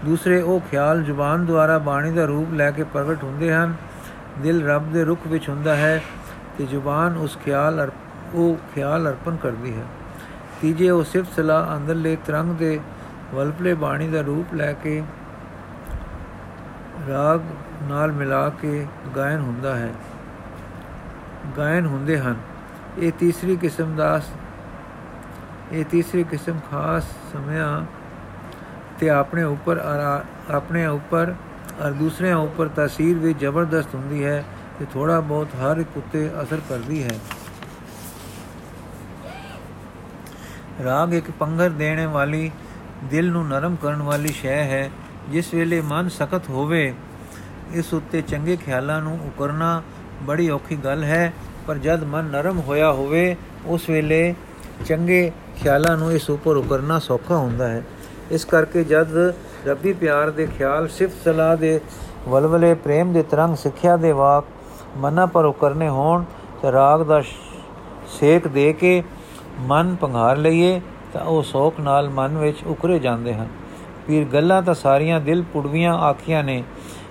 ਦੂਸਰੇ 0.05 0.41
ਉਹ 0.41 0.59
ਖਿਆਲ 0.59 1.03
ਜ਼ੁਬਾਨ 1.03 1.45
ਦੁਆਰਾ 1.45 1.77
ਬਾਣੀ 1.77 2.11
ਦਾ 2.11 2.25
ਰੂਪ 2.25 2.53
ਲੈ 2.53 2.71
ਕੇ 2.71 2.83
ਪ੍ਰਗਟ 2.83 3.23
ਹੁੰਦੇ 3.23 3.53
ਹਨ। 3.53 3.73
ਦਿਲ 4.39 4.67
ਰੱਬ 4.67 4.93
ਦੇ 4.93 5.03
ਰੁਖ 5.03 5.19
ਵਿੱਚ 5.27 5.49
ਹੁੰਦਾ 5.49 5.75
ਹੈ 5.75 6.03
ਤੇ 6.57 6.65
ਜ਼ੁਬਾਨ 6.65 7.17
ਉਸ 7.17 7.37
ਖਿਆਲ 7.45 7.91
ਉਹ 8.33 8.57
ਖਿਆਲ 8.75 9.09
ਅਰਪਣ 9.09 9.35
ਕਰਦੀ 9.35 9.77
ਹੈ। 9.77 9.83
ਤੀਜੇ 10.61 10.89
ਉਹ 10.89 11.03
ਸਿਫਤ 11.03 11.33
ਸਲਾਹ 11.35 11.77
ਅੰਦਰਲੇ 11.77 12.17
ਤਰੰਗ 12.25 12.55
ਦੇ 12.55 12.79
ਵਲਪਲੇ 13.33 13.73
ਬਾਣੀ 13.73 14.07
ਦਾ 14.07 14.21
ਰੂਪ 14.21 14.53
ਲੈ 14.53 14.73
ਕੇ 14.73 15.03
ਰਾਗ 17.09 17.41
ਨਾਲ 17.83 18.11
ਮਿਲਾ 18.11 18.49
ਕੇ 18.49 18.87
ਗਾਇਨ 19.15 19.39
ਹੁੰਦਾ 19.39 19.75
ਹੈ। 19.75 19.93
ਗਾਇਨ 21.57 21.85
ਹੁੰਦੇ 21.85 22.19
ਹਨ। 22.19 22.35
ਇਹ 22.97 23.11
ਤੀਸਰੀ 23.19 23.55
ਕਿਸਮ 23.55 23.95
ਦਾ 23.95 24.21
ਇਹ 25.71 25.85
ਤੀਸਰੀ 25.85 26.23
ਕਿਸਮ 26.23 26.59
ਖਾਸ 26.71 27.03
ਸਮਿਆਂ 27.33 27.81
ਤੇ 28.99 29.09
ਆਪਣੇ 29.09 29.43
ਉੱਪਰ 29.43 29.81
ਆਪਣੇ 30.49 30.85
ਉੱਪਰ 30.85 31.33
ਔਰ 31.81 31.91
ਦੂਸਰਿਆਂ 31.91 32.37
ਉੱਪਰ 32.37 32.67
ਤਾਸੀਰ 32.67 33.17
ਵੀ 33.17 33.33
ਜ਼ਬਰਦਸਤ 33.33 33.95
ਹੁੰਦੀ 33.95 34.23
ਹੈ 34.25 34.43
ਤੇ 34.79 34.85
ਥੋੜਾ 34.93 35.19
ਬਹੁਤ 35.21 35.55
ਹਰ 35.55 35.77
ਇੱਕ 35.77 35.97
ਉੱਤੇ 35.97 36.29
ਅਸਰ 36.43 36.61
ਕਰਦੀ 36.69 37.03
ਹੈ। 37.03 37.17
ਰਾਗ 40.83 41.13
ਇੱਕ 41.13 41.31
ਪੰਗਰ 41.31 41.69
ਦੇਣ 41.69 42.05
ਵਾਲੀ, 42.07 42.51
ਦਿਲ 43.03 43.31
ਨੂੰ 43.31 43.47
ਨਰਮ 43.47 43.75
ਕਰਨ 43.75 44.01
ਵਾਲੀ 44.01 44.31
ਸ਼ੈ 44.33 44.63
ਹੈ, 44.63 44.89
ਜਿਸ 45.29 45.53
ਵੇਲੇ 45.53 45.81
ਮਨ 45.81 46.09
ਸਖਤ 46.09 46.49
ਹੋਵੇ, 46.49 46.93
ਇਸ 47.73 47.93
ਉੱਤੇ 47.93 48.21
ਚੰਗੇ 48.21 48.55
ਖਿਆਲਾਂ 48.55 49.01
ਨੂੰ 49.01 49.19
ਉਕਰਨਾ 49.27 49.81
ਬੜੀ 50.23 50.49
ਔਖੀ 50.49 50.75
ਗੱਲ 50.75 51.03
ਹੈ, 51.03 51.33
ਪਰ 51.67 51.77
ਜਦ 51.77 52.03
ਮਨ 52.03 52.25
ਨਰਮ 52.25 52.59
ਹੋਇਆ 52.59 52.91
ਹੋਵੇ, 52.91 53.35
ਉਸ 53.65 53.89
ਵੇਲੇ 53.89 54.35
ਚੰਗੇ 54.85 55.31
ਖਿਆਲਾਂ 55.57 55.97
ਨੂੰ 55.97 56.11
ਇਸ 56.11 56.29
ਉੱਪਰ 56.29 56.55
ਉਕਰਨਾ 56.55 56.99
ਸੌਖਾ 56.99 57.37
ਹੁੰਦਾ 57.37 57.67
ਹੈ। 57.67 57.83
ਇਸ 58.31 58.45
ਕਰਕੇ 58.45 58.83
ਜਦ 58.83 59.07
ਰੱਬੀ 59.67 59.93
ਪਿਆਰ 59.93 60.29
ਦੇ 60.29 60.45
ਖਿਆਲ 60.45 60.87
ਸਿਫਤ 60.87 61.23
ਸਲਾਹ 61.23 61.57
ਦੇ 61.57 61.81
ਵਲਵਲੇ 62.29 62.73
ਪ੍ਰੇਮ 62.73 63.13
ਦੇ 63.13 63.23
ਤਰੰਗ 63.23 63.55
ਸਿੱਖਿਆ 63.55 63.97
ਦੇ 63.97 64.11
ਵਾਕ 64.11 64.43
ਮਨਾਂ 64.97 65.27
ਪਰ 65.27 65.45
ਉਕਰਨੇ 65.45 65.89
ਹੋਣ, 65.89 66.23
ਤਾਂ 66.61 66.71
ਰਾਗ 66.71 67.01
ਦਾ 67.01 67.21
ਸੇਕ 68.07 68.47
ਦੇ 68.47 68.73
ਕੇ 68.73 69.03
ਮਨ 69.59 69.95
ਪੰਘਾਰ 69.95 70.37
ਲਈਏ, 70.37 70.81
ਤਾਂ 71.13 71.21
ਉਹ 71.21 71.43
ਸੋਖ 71.43 71.79
ਨਾਲ 71.79 72.09
ਮਨ 72.09 72.37
ਵਿੱਚ 72.37 72.57
ਉਕਰੇ 72.67 72.99
ਜਾਂਦੇ 72.99 73.33
ਹਨ। 73.33 73.47
ਪੀਰ 74.07 74.25
ਗੱਲਾਂ 74.25 74.61
ਤਾਂ 74.61 74.73
ਸਾਰੀਆਂ 74.73 75.21
ਦਿਲ 75.21 75.43
ਪੁੜਵੀਆਂ 75.53 75.95
ਆਖੀਆਂ 75.95 76.43
ਨੇ। 76.43 76.63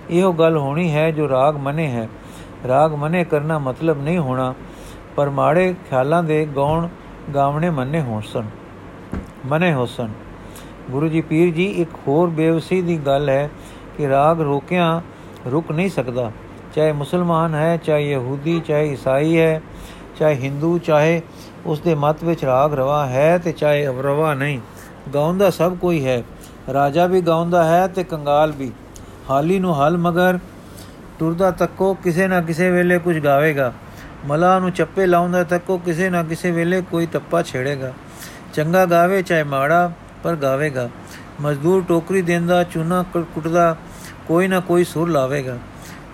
ਇਹੋ 0.09 0.33
ਗੱਲ 0.33 0.57
ਹੋਣੀ 0.57 0.95
ਹੈ 0.95 1.11
ਜੋ 1.11 1.29
ਰਾਗ 1.29 1.57
ਮਨੇ 1.57 1.87
ਹੈ। 1.87 2.09
ਰਾਗ 2.67 2.93
ਮਨੇ 2.93 3.23
ਕਰਨਾ 3.23 3.59
ਮਤਲਬ 3.59 4.03
ਨਹੀਂ 4.03 4.17
ਹੋਣਾ। 4.17 4.53
ਪਰ 5.15 5.29
ਮਾੜੇ 5.29 5.75
ਖਿਆਲਾਂ 5.89 6.23
ਦੇ 6.23 6.45
ਗਾਉਣ, 6.45 6.87
ਗਾਵਣੇ 7.35 7.69
ਮੰਨੇ 7.69 8.01
ਹੋਸਨ 8.01 8.43
ਮਨੇ 9.45 9.73
ਹੋਸਨ 9.73 10.09
ਗੁਰੂ 10.91 11.07
ਜੀ, 11.07 11.21
ਪੀਰ 11.21 11.53
ਜੀ, 11.53 11.65
ਇੱਕ 11.65 11.89
ਹੋਰ 12.07 12.29
ਬੇਵਸੀ 12.29 12.81
ਦੀ 12.81 12.97
ਗੱਲ 12.97 13.29
ਹੈ 13.29 13.49
ਕਿ 13.97 14.09
ਰਾਗ 14.09 14.41
ਰੋਕਿਆਂ 14.41 15.01
ਰੁਕ 15.51 15.71
ਨਹੀਂ 15.71 15.89
ਸਕਦਾ। 15.89 16.31
ਚਾਹੇ 16.75 16.91
ਮੁਸਲਮਾਨ 16.91 17.55
ਹੈ, 17.55 17.77
ਚਾਹੇ 17.77 18.11
ਯਹੂਦੀ, 18.11 18.59
ਚਾਹੇ 18.59 18.91
ਈਸਾਈ 18.91 19.39
ਹੈ, 19.39 19.61
ਚਾਹੇ 20.19 20.35
ਹਿੰਦੂ, 20.35 20.77
ਚਾਹੇ 20.77 21.21
ਉਸ 21.65 21.79
ਦੇ 21.79 21.95
ਮਤ 21.95 22.23
ਵਿੱਚ 22.23 22.45
ਰਾਗ 22.45 22.73
ਰਵਾ 22.73 23.05
ਹੈ 23.05 23.37
ਤੇ 23.37 23.51
ਚਾਹੇ 23.51 23.85
ਰਵਾ 23.85 24.33
ਨਹੀਂ। 24.33 24.59
ਗਾਉਂਦਾ 25.13 25.49
ਸਭ 25.49 25.75
ਕੋਈ 25.75 26.05
ਹੈ। 26.05 26.23
ਰਾਜਾ 26.73 27.05
ਵੀ 27.05 27.21
ਗਾਉਂਦਾ 27.21 27.63
ਹੈ 27.63 27.87
ਤੇ 27.87 28.03
ਕੰਗਾਲ 28.03 28.51
ਵੀ। 28.51 28.71
ਹਾਲੀ 29.29 29.59
ਨੂੰ 29.59 29.75
ਹਲ 29.75 29.97
ਮਗਰ 29.97 30.39
ਟੁਰਦਾ 31.19 31.51
ਤੱਕੋ 31.51 31.93
ਕਿਸੇ 31.93 32.27
ਨਾ 32.27 32.41
ਕਿਸੇ 32.41 32.71
ਵੇਲੇ 32.71 32.99
ਕੁਝ 32.99 33.19
ਗਾਵੇਗਾ। 33.19 33.73
ਮਲਾ 34.25 34.59
ਨੂੰ 34.59 34.71
ਚੱਪੇ 34.71 35.05
ਲਾਉਂਦਾ 35.05 35.43
ਤੱਕੋ 35.43 35.77
ਕਿਸੇ 35.77 36.09
ਨਾ 36.09 36.23
ਕਿਸੇ 36.23 36.51
ਵੇਲੇ 36.51 36.81
ਕੋਈ 36.81 37.05
ਤੱਪਾ 37.05 37.41
ਛੇੜੇਗਾ। 37.41 37.93
ਚੰਗਾ 38.53 38.85
ਗਾਵੇ 38.85 39.21
ਚਾਹੇ 39.21 39.43
ਮਾੜਾ 39.43 39.91
ਪਰ 40.25 40.35
ਗਾਵੇਗਾ। 40.35 40.89
ਮਜ਼ਦੂਰ 41.41 41.83
ਟੋਕਰੀ 41.87 42.21
ਦੇਂਦਾ 42.21 42.63
ਚੂਨਾ 42.63 43.03
ਕੁੱਟਦਾ 43.13 43.75
ਕੋਈ 44.27 44.47
ਨਾ 44.47 44.59
ਕੋਈ 44.59 44.83
ਸੁਰ 44.83 45.09
ਲਾਵੇਗਾ। 45.09 45.57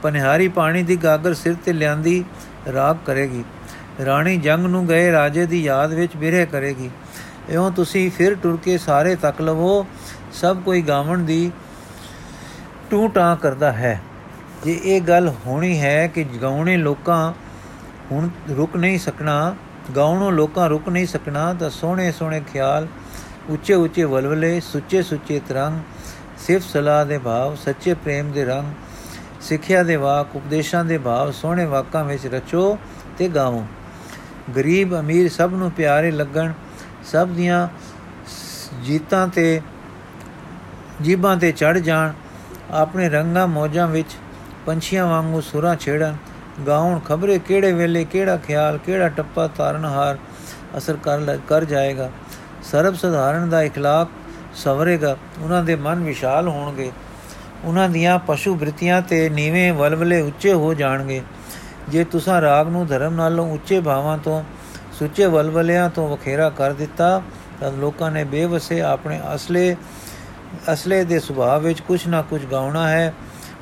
ਪਨਿਹਾਰੀ 0.04 0.48
ਪਾਣੀ 0.48 0.84
ਦੀ 0.84 0.96
ਗਾਗਰ 0.96 1.34
ਸਿਰ 1.34 1.56
ਤੇ 1.66 1.74
ਲਿਆਂਦੀ 1.74 2.24
ਰਾਗ 2.74 2.98
ਕਰੇਗੀ। 3.06 3.44
ਰਾਣੀ 4.06 4.38
ਜੰਗ 4.38 4.66
ਨੂੰ 4.66 4.88
ਗਏ 4.88 5.12
ਰਾਜੇ 5.12 5.46
ਦੀ 5.46 5.64
ਯਾਦ 5.64 5.94
ਵਿੱਚ 5.94 6.18
ਬਿਰਹ 6.18 6.46
ਕਰੇਗੀ। 6.46 6.90
ਇਉਂ 7.50 7.72
ਤੁਸੀਂ 7.72 8.10
ਫਿਰ 8.12 8.36
ਟੁਰ 8.36 8.58
ਕੇ 8.64 8.78
ਸਾਰੇ 8.78 9.16
ਤੱਕ 9.16 9.42
ਲਵੋ, 9.42 9.86
ਸਭ 10.34 10.58
ਕੋਈ 10.58 10.82
ਗਾਵਣ 10.82 11.20
ਦੀ 11.20 11.52
ਟੂ 12.90 13.08
ਟਾਂ 13.08 13.36
ਕਰਦਾ 13.36 13.72
ਹੈ। 13.72 14.00
ਜੇ 14.64 14.80
ਇਹ 14.84 15.02
ਗੱਲ 15.02 15.34
ਹੋਣੀ 15.46 15.80
ਹੈ 15.82 16.08
ਕਿ 16.08 16.24
ਗਾਉਣੇ 16.42 16.78
ਲੋਕਾਂ 16.78 17.34
ਹੁਣ 18.12 18.30
ਰੁਕ 18.58 18.76
ਨਹੀਂ 18.76 19.00
ਸਕਣਾ, 19.00 19.56
ਗਾਉਣੋਂ 19.96 20.32
ਲੋਕਾਂ 20.32 20.70
ਰੁਕ 20.70 20.90
ਨਹੀਂ 20.90 21.08
ਸਕਣਾ, 21.08 21.54
ਤਾਂ 21.54 21.70
ਸੋਹਣੇ 21.70 22.12
ਸੋਹਣੇ 22.12 22.42
ਖਿਆਲ 22.54 22.88
ਉੱਚੇ 23.50 23.74
ਉੱਚੇ 23.74 24.04
ਵਲਵਲੇ, 24.04 24.60
ਸੁੱਚੇ 24.60 25.02
ਸੁੱਚੇ 25.02 25.42
ਤਰੰਗ, 25.48 25.80
ਸਿਫਤ 26.38 26.70
ਸਲਾਹ 26.70 27.06
ਦੇ 27.06 27.18
ਭਾਵ, 27.18 27.56
ਸੱਚੇ 27.56 27.94
ਪ੍ਰੇਮ 27.94 28.32
ਦੇ 28.32 28.46
ਰੰਗ, 28.46 28.74
ਸਿੱਖਿਆ 29.42 29.84
ਦੇ 29.84 29.96
ਵਾਕ, 29.96 30.36
ਉਪਦੇਸ਼ਾਂ 30.36 30.86
ਦੇ 30.86 30.98
ਭਾਵ, 30.98 31.32
ਸੋਹਣੇ 31.32 31.66
ਵਾਕਾਂ 31.66 32.04
ਵਿੱਚ 32.06 32.28
ਰਚੋ 32.28 32.78
ਤੇ 33.18 33.28
ਗਾਵੋ। 33.28 33.66
ਗਰੀਬ 34.56 35.00
ਅਮੀਰ 35.00 35.30
ਸਭ 35.30 35.54
ਨੂੰ 35.54 35.72
ਪਿਆਰੇ 35.72 36.12
ਲੱਗਣ, 36.12 36.54
ਸਭ 37.12 37.28
ਦੀਆਂ 37.28 37.68
ਜੀਤਾਂ 38.84 39.28
ਤੇ, 39.28 39.62
ਜੀਬਾਂ 41.02 41.38
ਤੇ 41.38 41.52
ਚੜ 41.52 41.78
ਜਾਣ, 41.78 42.14
ਆਪਣੇ 42.72 43.10
ਰੰਗਾਂ 43.10 43.48
ਮੋਜਾਂ 43.48 43.88
ਵਿੱਚ 43.88 44.16
ਪੰਛੀਆਂ 44.66 45.06
ਵਾਂਗੂ 45.06 45.42
ਸੁਰਾਂ 45.42 45.76
ਛੇੜਨ, 45.76 46.16
ਗਾਉਣ, 46.68 47.00
ਖਬਰੇ 47.00 47.40
ਕਿਹੜੇ 47.40 47.72
ਵੇਲੇ 47.74 48.04
ਕਿਹੜਾ 48.06 48.38
ਖਿਆਲ, 48.38 48.78
ਕਿਹੜਾ 48.78 49.10
ਟੱਪਾ 49.10 49.48
ਤਾਰਨਹਾਰ 49.48 50.18
ਅਸਰ 50.78 50.98
ਕਰ 51.04 51.38
ਕਰ 51.48 51.66
ਜਾਏਗਾ। 51.66 52.10
ਸਰਬ 52.63 52.95
ਸਧਾਰਨ 52.95 53.49
ਦਾ 53.49 53.63
اخلاق 53.63 54.09
ਸਵਰੇਗਾ 54.55 55.17
ਉਹਨਾਂ 55.43 55.63
ਦੇ 55.63 55.75
ਮਨ 55.77 56.05
ਵਿਸ਼ਾਲ 56.05 56.49
ਹੋਣਗੇ 56.49 56.91
ਉਹਨਾਂ 57.65 57.89
ਦੀਆਂ 57.89 58.19
ਪਸ਼ੂ 58.19 58.55
ਬ੍ਰਿਤੀਆਂ 58.55 59.01
ਤੇ 59.03 59.29
ਨੀਵੇਂ 59.29 59.73
ਵਲਵਲੇ 59.73 60.21
ਉੱਚੇ 60.21 60.53
ਹੋ 60.53 60.73
ਜਾਣਗੇ 60.75 61.23
ਜੇ 61.89 62.05
ਤੁਸੀਂ 62.05 62.41
ਰਾਗ 62.41 62.69
ਨੂੰ 62.69 62.87
ਧਰਮ 62.87 63.15
ਨਾਲੋਂ 63.15 63.47
ਉੱਚੇ 63.55 63.81
ਭਾਵਾਂ 63.81 64.17
ਤੋਂ 64.19 64.43
ਸੁੱਚੇ 64.99 65.27
ਵਲਵਲਿਆਂ 65.27 65.89
ਤੋਂ 65.91 66.09
ਵਖੇਰਾ 66.09 66.49
ਕਰ 66.51 66.73
ਦਿੱਤਾ 66.73 67.23
ਤਾਂ 67.61 67.73
ਲੋਕਾਂ 67.73 68.11
ਨੇ 68.11 68.25
ਬੇਵਸੇ 68.25 68.81
ਆਪਣੇ 68.81 69.21
ਅਸਲੇ 69.35 69.77
ਅਸਲੇ 70.73 71.05
ਦੇ 71.05 71.19
ਸੁਭਾਅ 71.19 71.59
ਵਿੱਚ 71.59 71.81
ਕੁਝ 71.81 72.07
ਨਾ 72.09 72.23
ਕੁਝ 72.23 72.45
ਗਾਉਣਾ 72.45 72.89
ਹੈ 72.89 73.13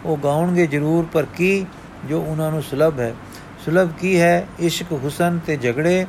ਉਹ 0.05 0.17
ਗਾਉਣਗੇ 0.17 0.67
ਜ਼ਰੂਰ 0.67 1.07
ਪਰ 1.13 1.27
ਕੀ 1.37 1.67
ਜੋ 2.09 2.21
ਉਹਨਾਂ 2.21 2.51
ਨੂੰ 2.51 2.63
ਸੁਲਭ 2.63 3.01
ਹੈ 3.01 3.15
ਸੁਲਭ 3.65 3.91
ਕੀ 4.01 4.21
ਹੈ 4.21 4.47
ਇਸ਼ਕ 4.61 4.93
ਹੁਸਨ 4.93 5.39
ਤੇ 5.47 5.57
ਝਗੜੇ 5.57 6.07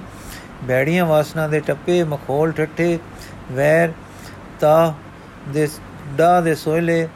ਬੈੜੀਆਂ 0.65 1.05
ਵਾਸਨਾ 1.07 1.47
ਦੇ 1.49 1.61
ਟੱਪੇ, 1.61 2.03
ਮਖੌਲ 2.05 2.53
ਠੱਠੇ, 2.53 2.99
ਵੈਰ 3.53 3.93
ਤਾ 4.61 4.95
ਦੇ 5.49 5.69
ਡਾ 6.19 6.41
ਦੇ 6.41 6.55
ਸੋਇਲੇ 6.55 7.07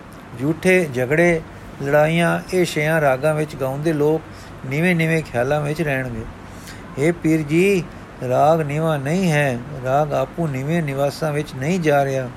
ਝੂਠੇ 0.40 0.88
ਝਗੜੇ, 0.94 1.40
ਲੜਾਈਆਂ, 1.82 2.40
ਇਹ 2.54 2.64
ਸ਼ਿਆਂ 2.64 3.00
ਰਾਗਾਂ 3.00 3.34
ਵਿੱਚ 3.34 3.56
ਗਾਉਂਦੇ 3.56 3.92
ਲੋਕ 3.92 4.22
ਨੀਵੇਂ 4.66 4.94
ਨੀਵੇਂ 4.96 5.22
ਖਿਆਲਾਂ 5.22 5.60
ਵਿੱਚ 5.60 5.82
ਰਹਿਣਗੇ। 5.82 6.24
ਇਹ 6.98 7.12
ਪੀਰ 7.12 7.42
ਜੀ, 7.42 7.84
ਰਾਗ 8.28 8.60
ਨੀਵਾ 8.60 8.96
ਨਹੀਂ 8.96 9.30
ਹੈ, 9.32 9.58
ਰਾਗ 9.84 10.12
ਆਪੂ 10.12 10.46
ਨੀਵੇਂ 10.48 10.82
ਨਿਵਾਸਾਂ 10.82 11.32
ਵਿੱਚ 11.32 11.54
ਨਹੀਂ 11.54 11.80
ਜਾ 11.80 12.04
ਰਿਹਾ, 12.04 12.28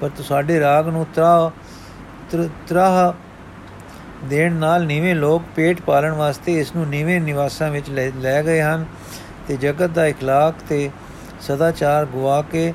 ਪਰ 0.00 0.08
ਤੁਹਾਡੇ 0.18 0.60
ਰਾਗ 0.60 0.88
ਨੂੰ 0.88 1.06
ਤਰਾ 1.14 1.50
ਤਰਾ 2.68 3.14
ਦੇਣ 4.24 4.52
ਨਾਲ 4.52 4.84
ਨੀਵੇਂ 4.86 5.14
ਲੋਕ 5.14 5.42
ਪੇਟ 5.56 5.80
ਪਾਲਣ 5.80 6.12
ਵਾਸਤੇ 6.12 6.58
ਇਸ 6.60 6.74
ਨੂੰ 6.76 6.86
ਨੀਵੇਂ 6.88 7.20
ਨਿਵਾਸਾਂ 7.20 7.70
ਵਿੱਚ 7.70 7.90
ਲੈ 7.90 8.42
ਗਏ 8.42 8.60
ਹਨ। 8.62 8.84
ਤੇ 9.47 9.57
ਜਗਤ 9.57 9.89
ਦਾ 9.89 10.07
اخلاق 10.09 10.65
ਤੇ 10.69 10.89
ਸਦਾਚਾਰ 11.41 12.05
ਗਵਾ 12.05 12.41
ਕੇ 12.41 12.73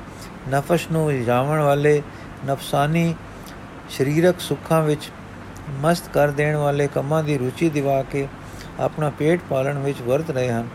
ਨਫਸ 0.48 0.86
ਨੂੰ 0.92 1.10
ਇਲਜ਼ਾਮਣ 1.12 1.60
ਵਾਲੇ 1.60 2.02
ਨਫਸਾਨੀ 2.46 3.14
ਸਰੀਰਕ 3.90 4.40
ਸੁੱਖਾਂ 4.40 4.82
ਵਿੱਚ 4.82 5.10
ਮਸਤ 5.80 6.08
ਕਰ 6.08 6.30
ਦੇਣ 6.30 6.56
ਵਾਲੇ 6.56 6.86
ਕੰਮਾਂ 6.86 7.22
ਦੀ 7.22 7.38
ਰੁਚੀ 7.38 7.68
ਦਿਵਾ 7.70 8.02
ਕੇ 8.02 8.26
ਆਪਣਾ 8.80 9.10
ਪੇਟ 9.10 9.40
ਪਾਲਣ 9.50 9.78
ਵਿੱਚ 9.78 10.00
ਵਰਤ 10.02 10.30
ਰਹੇ 10.30 10.50
ਹਨ 10.50 10.68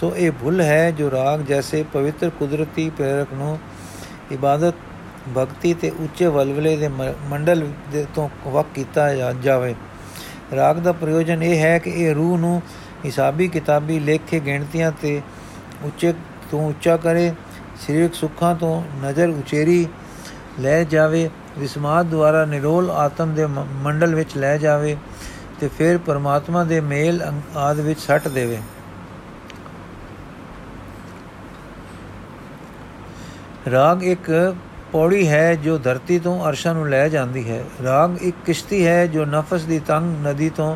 ਸੋ 0.00 0.12
ਇਹ 0.16 0.32
ਭੁੱਲ 0.32 0.60
ਹੈ 0.60 0.90
ਜੋ 0.90 1.10
ਰਾਗ 1.10 1.40
ਜੈਸੇ 1.40 1.82
ਪਵਿੱਤਰ 1.92 2.30
ਕੁਦਰਤੀ 2.30 2.88
ਪ੍ਰੇਰਕ 2.90 3.32
ਨੂੰ 3.32 3.58
ਇਬਾਦਤ 4.32 4.74
ਭਗਤੀ 5.36 5.74
ਤੇ 5.74 5.90
ਉੱਚੇ 6.00 6.26
ਵਲਵਲੇ 6.26 6.76
ਦੇ 6.76 6.88
ਮੰਡਲ 7.28 7.66
ਦੇ 7.92 8.06
ਤੋਂ 8.14 8.28
ਵਕ 8.46 8.66
ਕੀਤਾ 8.74 9.32
ਜਾਵੇ 9.32 9.74
ਰਾਗ 10.56 10.76
ਦਾ 10.76 10.92
ਪ੍ਰਯੋਜਨ 10.92 11.42
ਇਹ 11.42 11.58
ਹੈ 11.58 11.78
ਕਿ 11.78 11.90
ਇਹ 11.90 12.14
ਰੂਹ 12.14 12.38
ਨੂੰ 12.38 12.60
ਹਿਸਾਬੀ 13.05 13.47
ਕਿਤਾਬੀ 13.47 13.99
ਲੇਖੇ 13.99 14.39
ਗਿਣਤੀਆਂ 14.39 14.91
ਤੇ 15.01 15.21
ਉੱਚੇ 15.83 16.13
ਤੋਂ 16.51 16.67
ਉੱਚਾ 16.69 16.97
ਕਰੇ, 16.97 17.33
ਸਰੀਰਕ 17.81 18.13
ਸੁੱਖਾਂ 18.13 18.55
ਤੋਂ 18.55 18.83
ਨਜ਼ਰ 19.03 19.29
ਉਚੇਰੀ 19.29 19.87
ਲੈ 20.59 20.83
ਜਾਵੇ, 20.83 21.29
ਵਿਸਮਾਦ 21.57 22.05
ਦੁਆਰਾ 22.05 22.45
ਨਿਰੋਲ 22.45 22.91
ਆਤਮ 22.91 23.33
ਦੇ 23.33 23.45
ਮੰਡਲ 23.45 24.15
ਵਿੱਚ 24.15 24.37
ਲੈ 24.37 24.57
ਜਾਵੇ 24.57 24.97
ਤੇ 25.59 25.67
ਫਿਰ 25.67 25.97
ਪਰਮਾਤਮਾ 25.97 26.63
ਦੇ 26.63 26.79
ਮੇਲ 26.81 27.21
ਆਦ 27.57 27.79
ਵਿੱਚ 27.79 27.99
ਸੱਟ 27.99 28.27
ਦੇਵੇ। 28.27 28.57
ਰਾਗ 33.71 34.03
ਇੱਕ 34.03 34.55
ਪੌੜੀ 34.91 35.27
ਹੈ 35.27 35.55
ਜੋ 35.55 35.77
ਧਰਤੀ 35.77 36.19
ਤੋਂ 36.19 36.47
ਅਰਸ਼ਾਂ 36.49 36.73
ਨੂੰ 36.73 36.87
ਲੈ 36.89 37.07
ਜਾਂਦੀ 37.09 37.49
ਹੈ। 37.49 37.63
ਰਾਗ 37.83 38.21
ਇੱਕ 38.21 38.37
ਕਿਸ਼ਤੀ 38.45 38.85
ਹੈ 38.87 39.05
ਜੋ 39.07 39.25
ਨਫਸ 39.25 39.63
ਦੀ 39.63 39.79
ਤੰਗ 39.79 40.27
ਨਦੀ 40.27 40.49
ਤੋਂ 40.49 40.75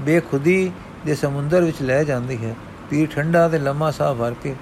ਬੇਖੁਦੀ 0.00 0.72
ਦੇ 1.06 1.14
ਸਮੁੰਦਰ 1.14 1.60
ਵਿੱਚ 1.60 1.82
ਲੈ 1.82 2.04
ਜਾਂਦੀ 2.04 2.44
ਹੈ। 2.44 2.54
ਪੀਰ 2.90 3.08
ਠੰਡਾ 3.08 3.48
ਤੇ 3.48 3.58
ਲੰਮਾ 3.58 3.90
ਸਾਹ 3.90 4.14
ਭਰ 4.14 4.34
ਕੇ 4.42 4.54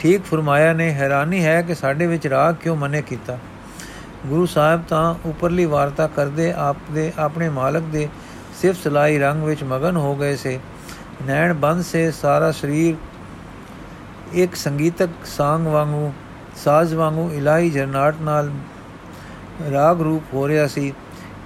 ਠੀਕ 0.00 0.22
ਫਰਮਾਇਆ 0.22 0.72
ਨੇ 0.72 0.90
ਹੈਰਾਨੀ 0.92 1.44
ਹੈ 1.44 1.62
ਕਿ 1.62 1.74
ਸਾਡੇ 1.74 2.06
ਵਿੱਚ 2.06 2.26
ਰਾਗ 2.26 2.54
ਕਿਉਂ 2.54 2.76
ਮਨੇ 2.76 3.02
ਕੀਤਾ? 3.02 3.38
ਗੁਰੂ 4.26 4.46
ਸਾਹਿਬ 4.46 4.82
ਤਾਂ 4.88 5.14
ਉਪਰਲੀ 5.26 5.64
ਵਾਰਤਾ 5.64 6.06
ਕਰਦੇ 6.06 6.52
ਆਪ 6.52 6.76
ਦੇ 6.92 7.12
ਆਪਣੇ 7.18 7.48
ਮਾਲਕ 7.48 7.82
ਦੇ 7.82 8.08
ਸਿਫਤ 8.60 8.84
ਸਲਾਈ 8.84 9.18
ਰੰਗ 9.18 9.42
ਵਿੱਚ 9.42 9.64
ਮਗਨ 9.64 9.96
ਹੋ 9.96 10.14
ਗਏ 10.16 10.36
ਸੇ। 10.36 10.58
ਨੈਣ 11.26 11.54
ਬੰਦ 11.54 11.82
ਸੇ 11.84 12.10
ਸਾਰਾ 12.10 12.50
ਸਰੀਰ 12.52 12.94
ਇੱਕ 14.32 14.54
ਸੰਗੀਤਕ 14.54 15.08
ਸਾੰਗ 15.24 15.66
ਵਾਂਗੂ, 15.66 16.12
ਸਾਜ਼ 16.56 16.94
ਵਾਂਗੂ 16.94 17.30
ਇਲਾਈ 17.30 17.70
ਜਰਨਾਟ 17.70 18.14
ਨਾਲ 18.22 18.50
ਰਾਗ 19.72 20.00
ਰੂਪ 20.00 20.34
ਹੋ 20.34 20.48
ਰਿਹਾ 20.48 20.66
ਸੀ। 20.66 20.92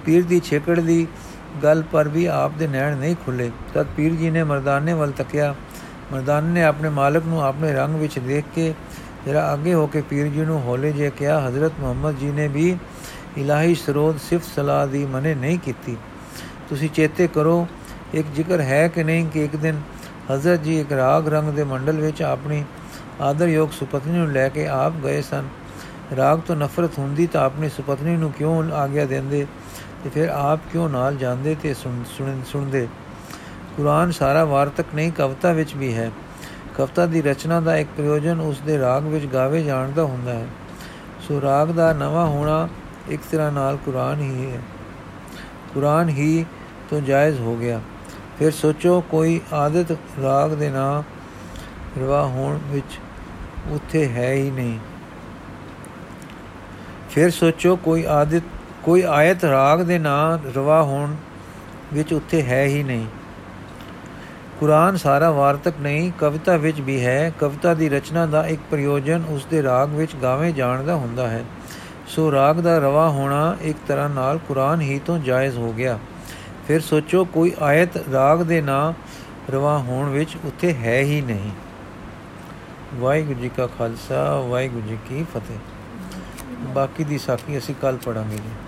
ਪੀਰ 0.05 0.23
ਦੀ 0.23 0.39
ਛੇਕੜ 0.39 0.79
ਦੀ 0.79 1.07
ਗੱਲ 1.63 1.83
ਪਰ 1.91 2.07
ਵੀ 2.07 2.25
ਆਪ 2.25 2.51
ਦੇ 2.57 2.67
ਨੈਣ 2.67 2.97
ਨਹੀਂ 2.97 3.15
ਖੁੱਲੇ। 3.25 3.51
ਤਦ 3.73 3.87
ਪੀਰ 3.97 4.13
ਜੀ 4.13 4.29
ਨੇ 4.29 4.43
ਮਰਦਾਨੇ 4.43 4.93
ਵੱਲ 4.93 5.11
ਤੱਕਿਆ। 5.11 5.55
ਮਰਦਾਨੇ 6.13 6.49
ਨੇ 6.49 6.63
ਆਪਣੇ 6.63 6.89
ਮਾਲਕ 6.89 7.23
ਨੂੰ 7.25 7.43
ਆਪਣੇ 7.43 7.73
ਰੰਗ 7.73 7.95
ਵਿੱਚ 7.95 8.19
ਦੇਖ 8.19 8.45
ਕੇ 8.55 8.73
ਜਰਾ 9.25 9.53
ਅੱਗੇ 9.53 9.73
ਹੋ 9.73 9.87
ਕੇ 9.87 10.01
ਪੀਰ 10.01 10.27
ਜੀ 10.27 10.41
ਨੂੰ 10.41 10.61
ਹੌਲੇ 10.63 10.91
ਜੇ 10.91 11.09
ਕਿਹਾ, 11.09 11.49
ਹਜ਼ਰਤ 11.49 11.71
ਮੁਹੰਮਦ 11.79 12.17
ਜੀ 12.17 12.31
ਨੇ 12.31 12.47
ਵੀ 12.47 12.77
ਇਲਾਹੀ 13.37 13.75
ਸਰੋਤ 13.75 14.19
ਸਿਫਤ 14.19 14.45
ਸਲਾਹ 14.55 14.87
ਦੀ 14.87 15.05
ਮਨੇ 15.05 15.35
ਨਹੀਂ 15.35 15.59
ਕੀਤੀ। 15.59 15.97
ਤੁਸੀਂ 16.69 16.89
ਚੇਤੇ 16.89 17.27
ਕਰੋ, 17.27 17.67
ਇੱਕ 18.13 18.27
ਜ਼ਿਕਰ 18.35 18.61
ਹੈ 18.61 18.87
ਕਿ 18.87 19.03
ਨਹੀਂ 19.03 19.27
ਕਿ 19.27 19.45
ਇੱਕ 19.45 19.55
ਦਿਨ 19.55 19.81
ਹਜ਼ਰਤ 20.33 20.63
ਜੀ 20.63 20.79
ਇੱਕ 20.79 20.91
ਰਾਗ 20.91 21.27
ਰੰਗ 21.27 21.49
ਦੇ 21.49 21.63
ਮੰਡਲ 21.63 22.01
ਵਿੱਚ 22.01 22.21
ਆਪਣੀ 22.21 22.63
ਆਦਰਯੋਗ 23.21 23.69
ਸੁਪਤਨੀ 23.69 24.17
ਨੂੰ 24.17 24.31
ਲੈ 24.31 24.49
ਕੇ 24.49 24.67
ਆਪ 24.67 24.93
ਗਏ 25.03 25.21
ਸਨ। 25.21 25.43
ਰਾਗ 26.15 26.39
ਤੋਂ 26.39 26.55
ਨਫ਼ਰਤ 26.55 26.97
ਹੁੰਦੀ 26.99 27.27
ਤਾਂ 27.27 27.45
ਆਪਣੀ 27.45 27.69
ਸੁਪਤਨੀ 27.69 28.17
ਨੂੰ 28.17 28.31
ਕਿਉਂ 28.31 28.71
ਆਗਿਆ 28.71 29.05
ਦਿੰਦੇ? 29.05 29.47
ਤੇ 30.05 30.11
ਫਿਰ 30.11 30.29
ਆਪ 30.29 30.59
ਕਿਉਂ 30.71 30.89
ਨਾਲ 30.89 31.15
ਜਾਂਦੇ 31.15 31.55
ਤੇ 31.61 31.73
ਸੁਣਦੇ? 32.45 32.87
ਕੁਰਾਨ 33.77 34.11
ਸਾਰਾ 34.11 34.45
ਵਾਰਤਕ 34.45 34.85
ਨਹੀਂ, 34.95 35.11
ਕਵਿਤਾ 35.11 35.51
ਵਿੱਚ 35.51 35.75
ਵੀ 35.75 35.93
ਹੈ। 35.93 36.11
ਕਵਿਤਾ 36.77 37.05
ਦੀ 37.05 37.21
ਰਚਨਾ 37.21 37.59
ਦਾ 37.59 37.77
ਇੱਕ 37.77 37.89
ਪ੍ਰਯੋਜਨ 37.97 38.39
ਉਸ 38.39 38.59
ਦੇ 38.59 38.79
ਰਾਗ 38.79 39.03
ਵਿੱਚ 39.03 39.25
ਗਾਵੇ 39.25 39.63
ਜਾਣ 39.63 39.91
ਦਾ 39.91 40.03
ਹੁੰਦਾ 40.03 40.33
ਹੈ। 40.33 40.47
ਸੋ 41.27 41.41
ਰਾਗ 41.41 41.67
ਦਾ 41.67 41.93
ਨਵਾਂ 41.93 42.27
ਹੋਣਾ 42.27 42.67
ਇੱਕ 43.09 43.21
ਤਰ੍ਹਾਂ 43.31 43.51
ਨਾਲ 43.51 43.77
ਕੁਰਾਨ 43.77 44.19
ਹੀ 44.19 44.51
ਹੈ। 44.51 44.61
ਕੁਰਾਨ 45.73 46.09
ਹੀ 46.09 46.45
ਤੋਂ 46.89 47.01
ਜਾਇਜ਼ 47.01 47.39
ਹੋ 47.39 47.55
ਗਿਆ। 47.55 47.81
ਫਿਰ 48.39 48.51
ਸੋਚੋ, 48.51 49.01
ਕੋਈ 49.01 49.41
ਆਦਤ 49.53 49.97
ਰਾਗ 50.21 50.51
ਦੇ 50.51 50.69
ਨਾਂ 50.69 51.03
ਰਵਾ 51.99 52.23
ਹੋਣ 52.25 52.59
ਵਿੱਚ 52.67 52.99
ਉੱਥੇ 53.69 54.07
ਹੈ 54.07 54.33
ਹੀ 54.33 54.51
ਨਹੀਂ। 54.51 54.79
ਫਿਰ 57.09 57.29
ਸੋਚੋ, 57.29 57.75
ਕੋਈ 57.75 58.05
ਆਦਤ 58.05 58.41
ਕੋਈ 58.85 59.01
ਆਇਤ 59.01 59.45
ਰਾਗ 59.45 59.79
ਦੇ 59.79 59.99
ਨਾਂ 59.99 60.49
ਰਵਾ 60.55 60.83
ਹੋਣ 60.83 61.15
ਵਿੱਚ 61.93 62.13
ਉੱਥੇ 62.13 62.43
ਹੈ 62.43 62.63
ਹੀ 62.63 62.83
ਨਹੀਂ। 62.83 63.05
ਕੁਰਾਨ 64.59 64.97
ਸਾਰਾ 64.97 65.31
ਵਾਰਤਕ 65.31 65.73
ਨਹੀਂ, 65.79 66.11
ਕਵਿਤਾ 66.19 66.57
ਵਿੱਚ 66.57 66.81
ਵੀ 66.81 67.05
ਹੈ। 67.05 67.31
ਕਵਿਤਾ 67.39 67.73
ਦੀ 67.73 67.89
ਰਚਨਾ 67.89 68.25
ਦਾ 68.25 68.47
ਇੱਕ 68.47 68.61
ਪ੍ਰਯੋਜਨ 68.71 69.23
ਉਸ 69.29 69.45
ਦੇ 69.45 69.63
ਰਾਗ 69.63 69.89
ਵਿੱਚ 69.89 70.15
ਗਾਵੇਂ 70.15 70.53
ਜਾਣ 70.53 70.83
ਦਾ 70.83 70.95
ਹੁੰਦਾ 70.95 71.27
ਹੈ। 71.27 71.45
ਸੋ 72.07 72.31
ਰਾਗ 72.31 72.55
ਦਾ 72.55 72.77
ਰਵਾ 72.77 73.09
ਹੋਣਾ 73.09 73.57
ਇੱਕ 73.61 73.77
ਤਰ੍ਹਾਂ 73.87 74.09
ਨਾਲ 74.09 74.37
ਕੁਰਾਨ 74.37 74.81
ਹੀ 74.81 74.99
ਤੋਂ 75.05 75.19
ਜਾਇਜ਼ 75.19 75.57
ਹੋ 75.57 75.73
ਗਿਆ। 75.73 75.99
ਫਿਰ 76.67 76.81
ਸੋਚੋ, 76.81 77.25
ਕੋਈ 77.25 77.53
ਆਇਤ 77.61 77.89
ਰਾਗ 78.13 78.39
ਦੇ 78.39 78.61
ਨਾਂ 78.61 78.93
ਰਵਾ 79.51 79.77
ਹੋਣ 79.77 80.09
ਵਿੱਚ 80.09 80.37
ਉੱਥੇ 80.43 80.73
ਹੈ 80.73 80.99
ਹੀ 80.99 81.21
ਨਹੀਂ। 81.21 81.51
ਵਾਹਿਗੁਰੂ 82.95 83.39
ਜੀ 83.39 83.49
ਕਾ 83.49 83.67
ਖਾਲਸਾ, 83.67 84.39
ਵਾਹਿਗੁਰੂ 84.39 84.87
ਜੀ 84.87 84.97
ਕੀ 85.09 85.25
ਫਤਿਹ। 85.33 85.57
ਬਾਕੀ 86.67 87.03
ਦੀ 87.03 87.17
ਸਾਖੀ 87.17 87.57
ਅਸੀਂ 87.57 87.75
ਕੱਲ 87.81 87.97
ਪੜਾਂਗੇ 88.05 88.35
ਜੀ। 88.35 88.64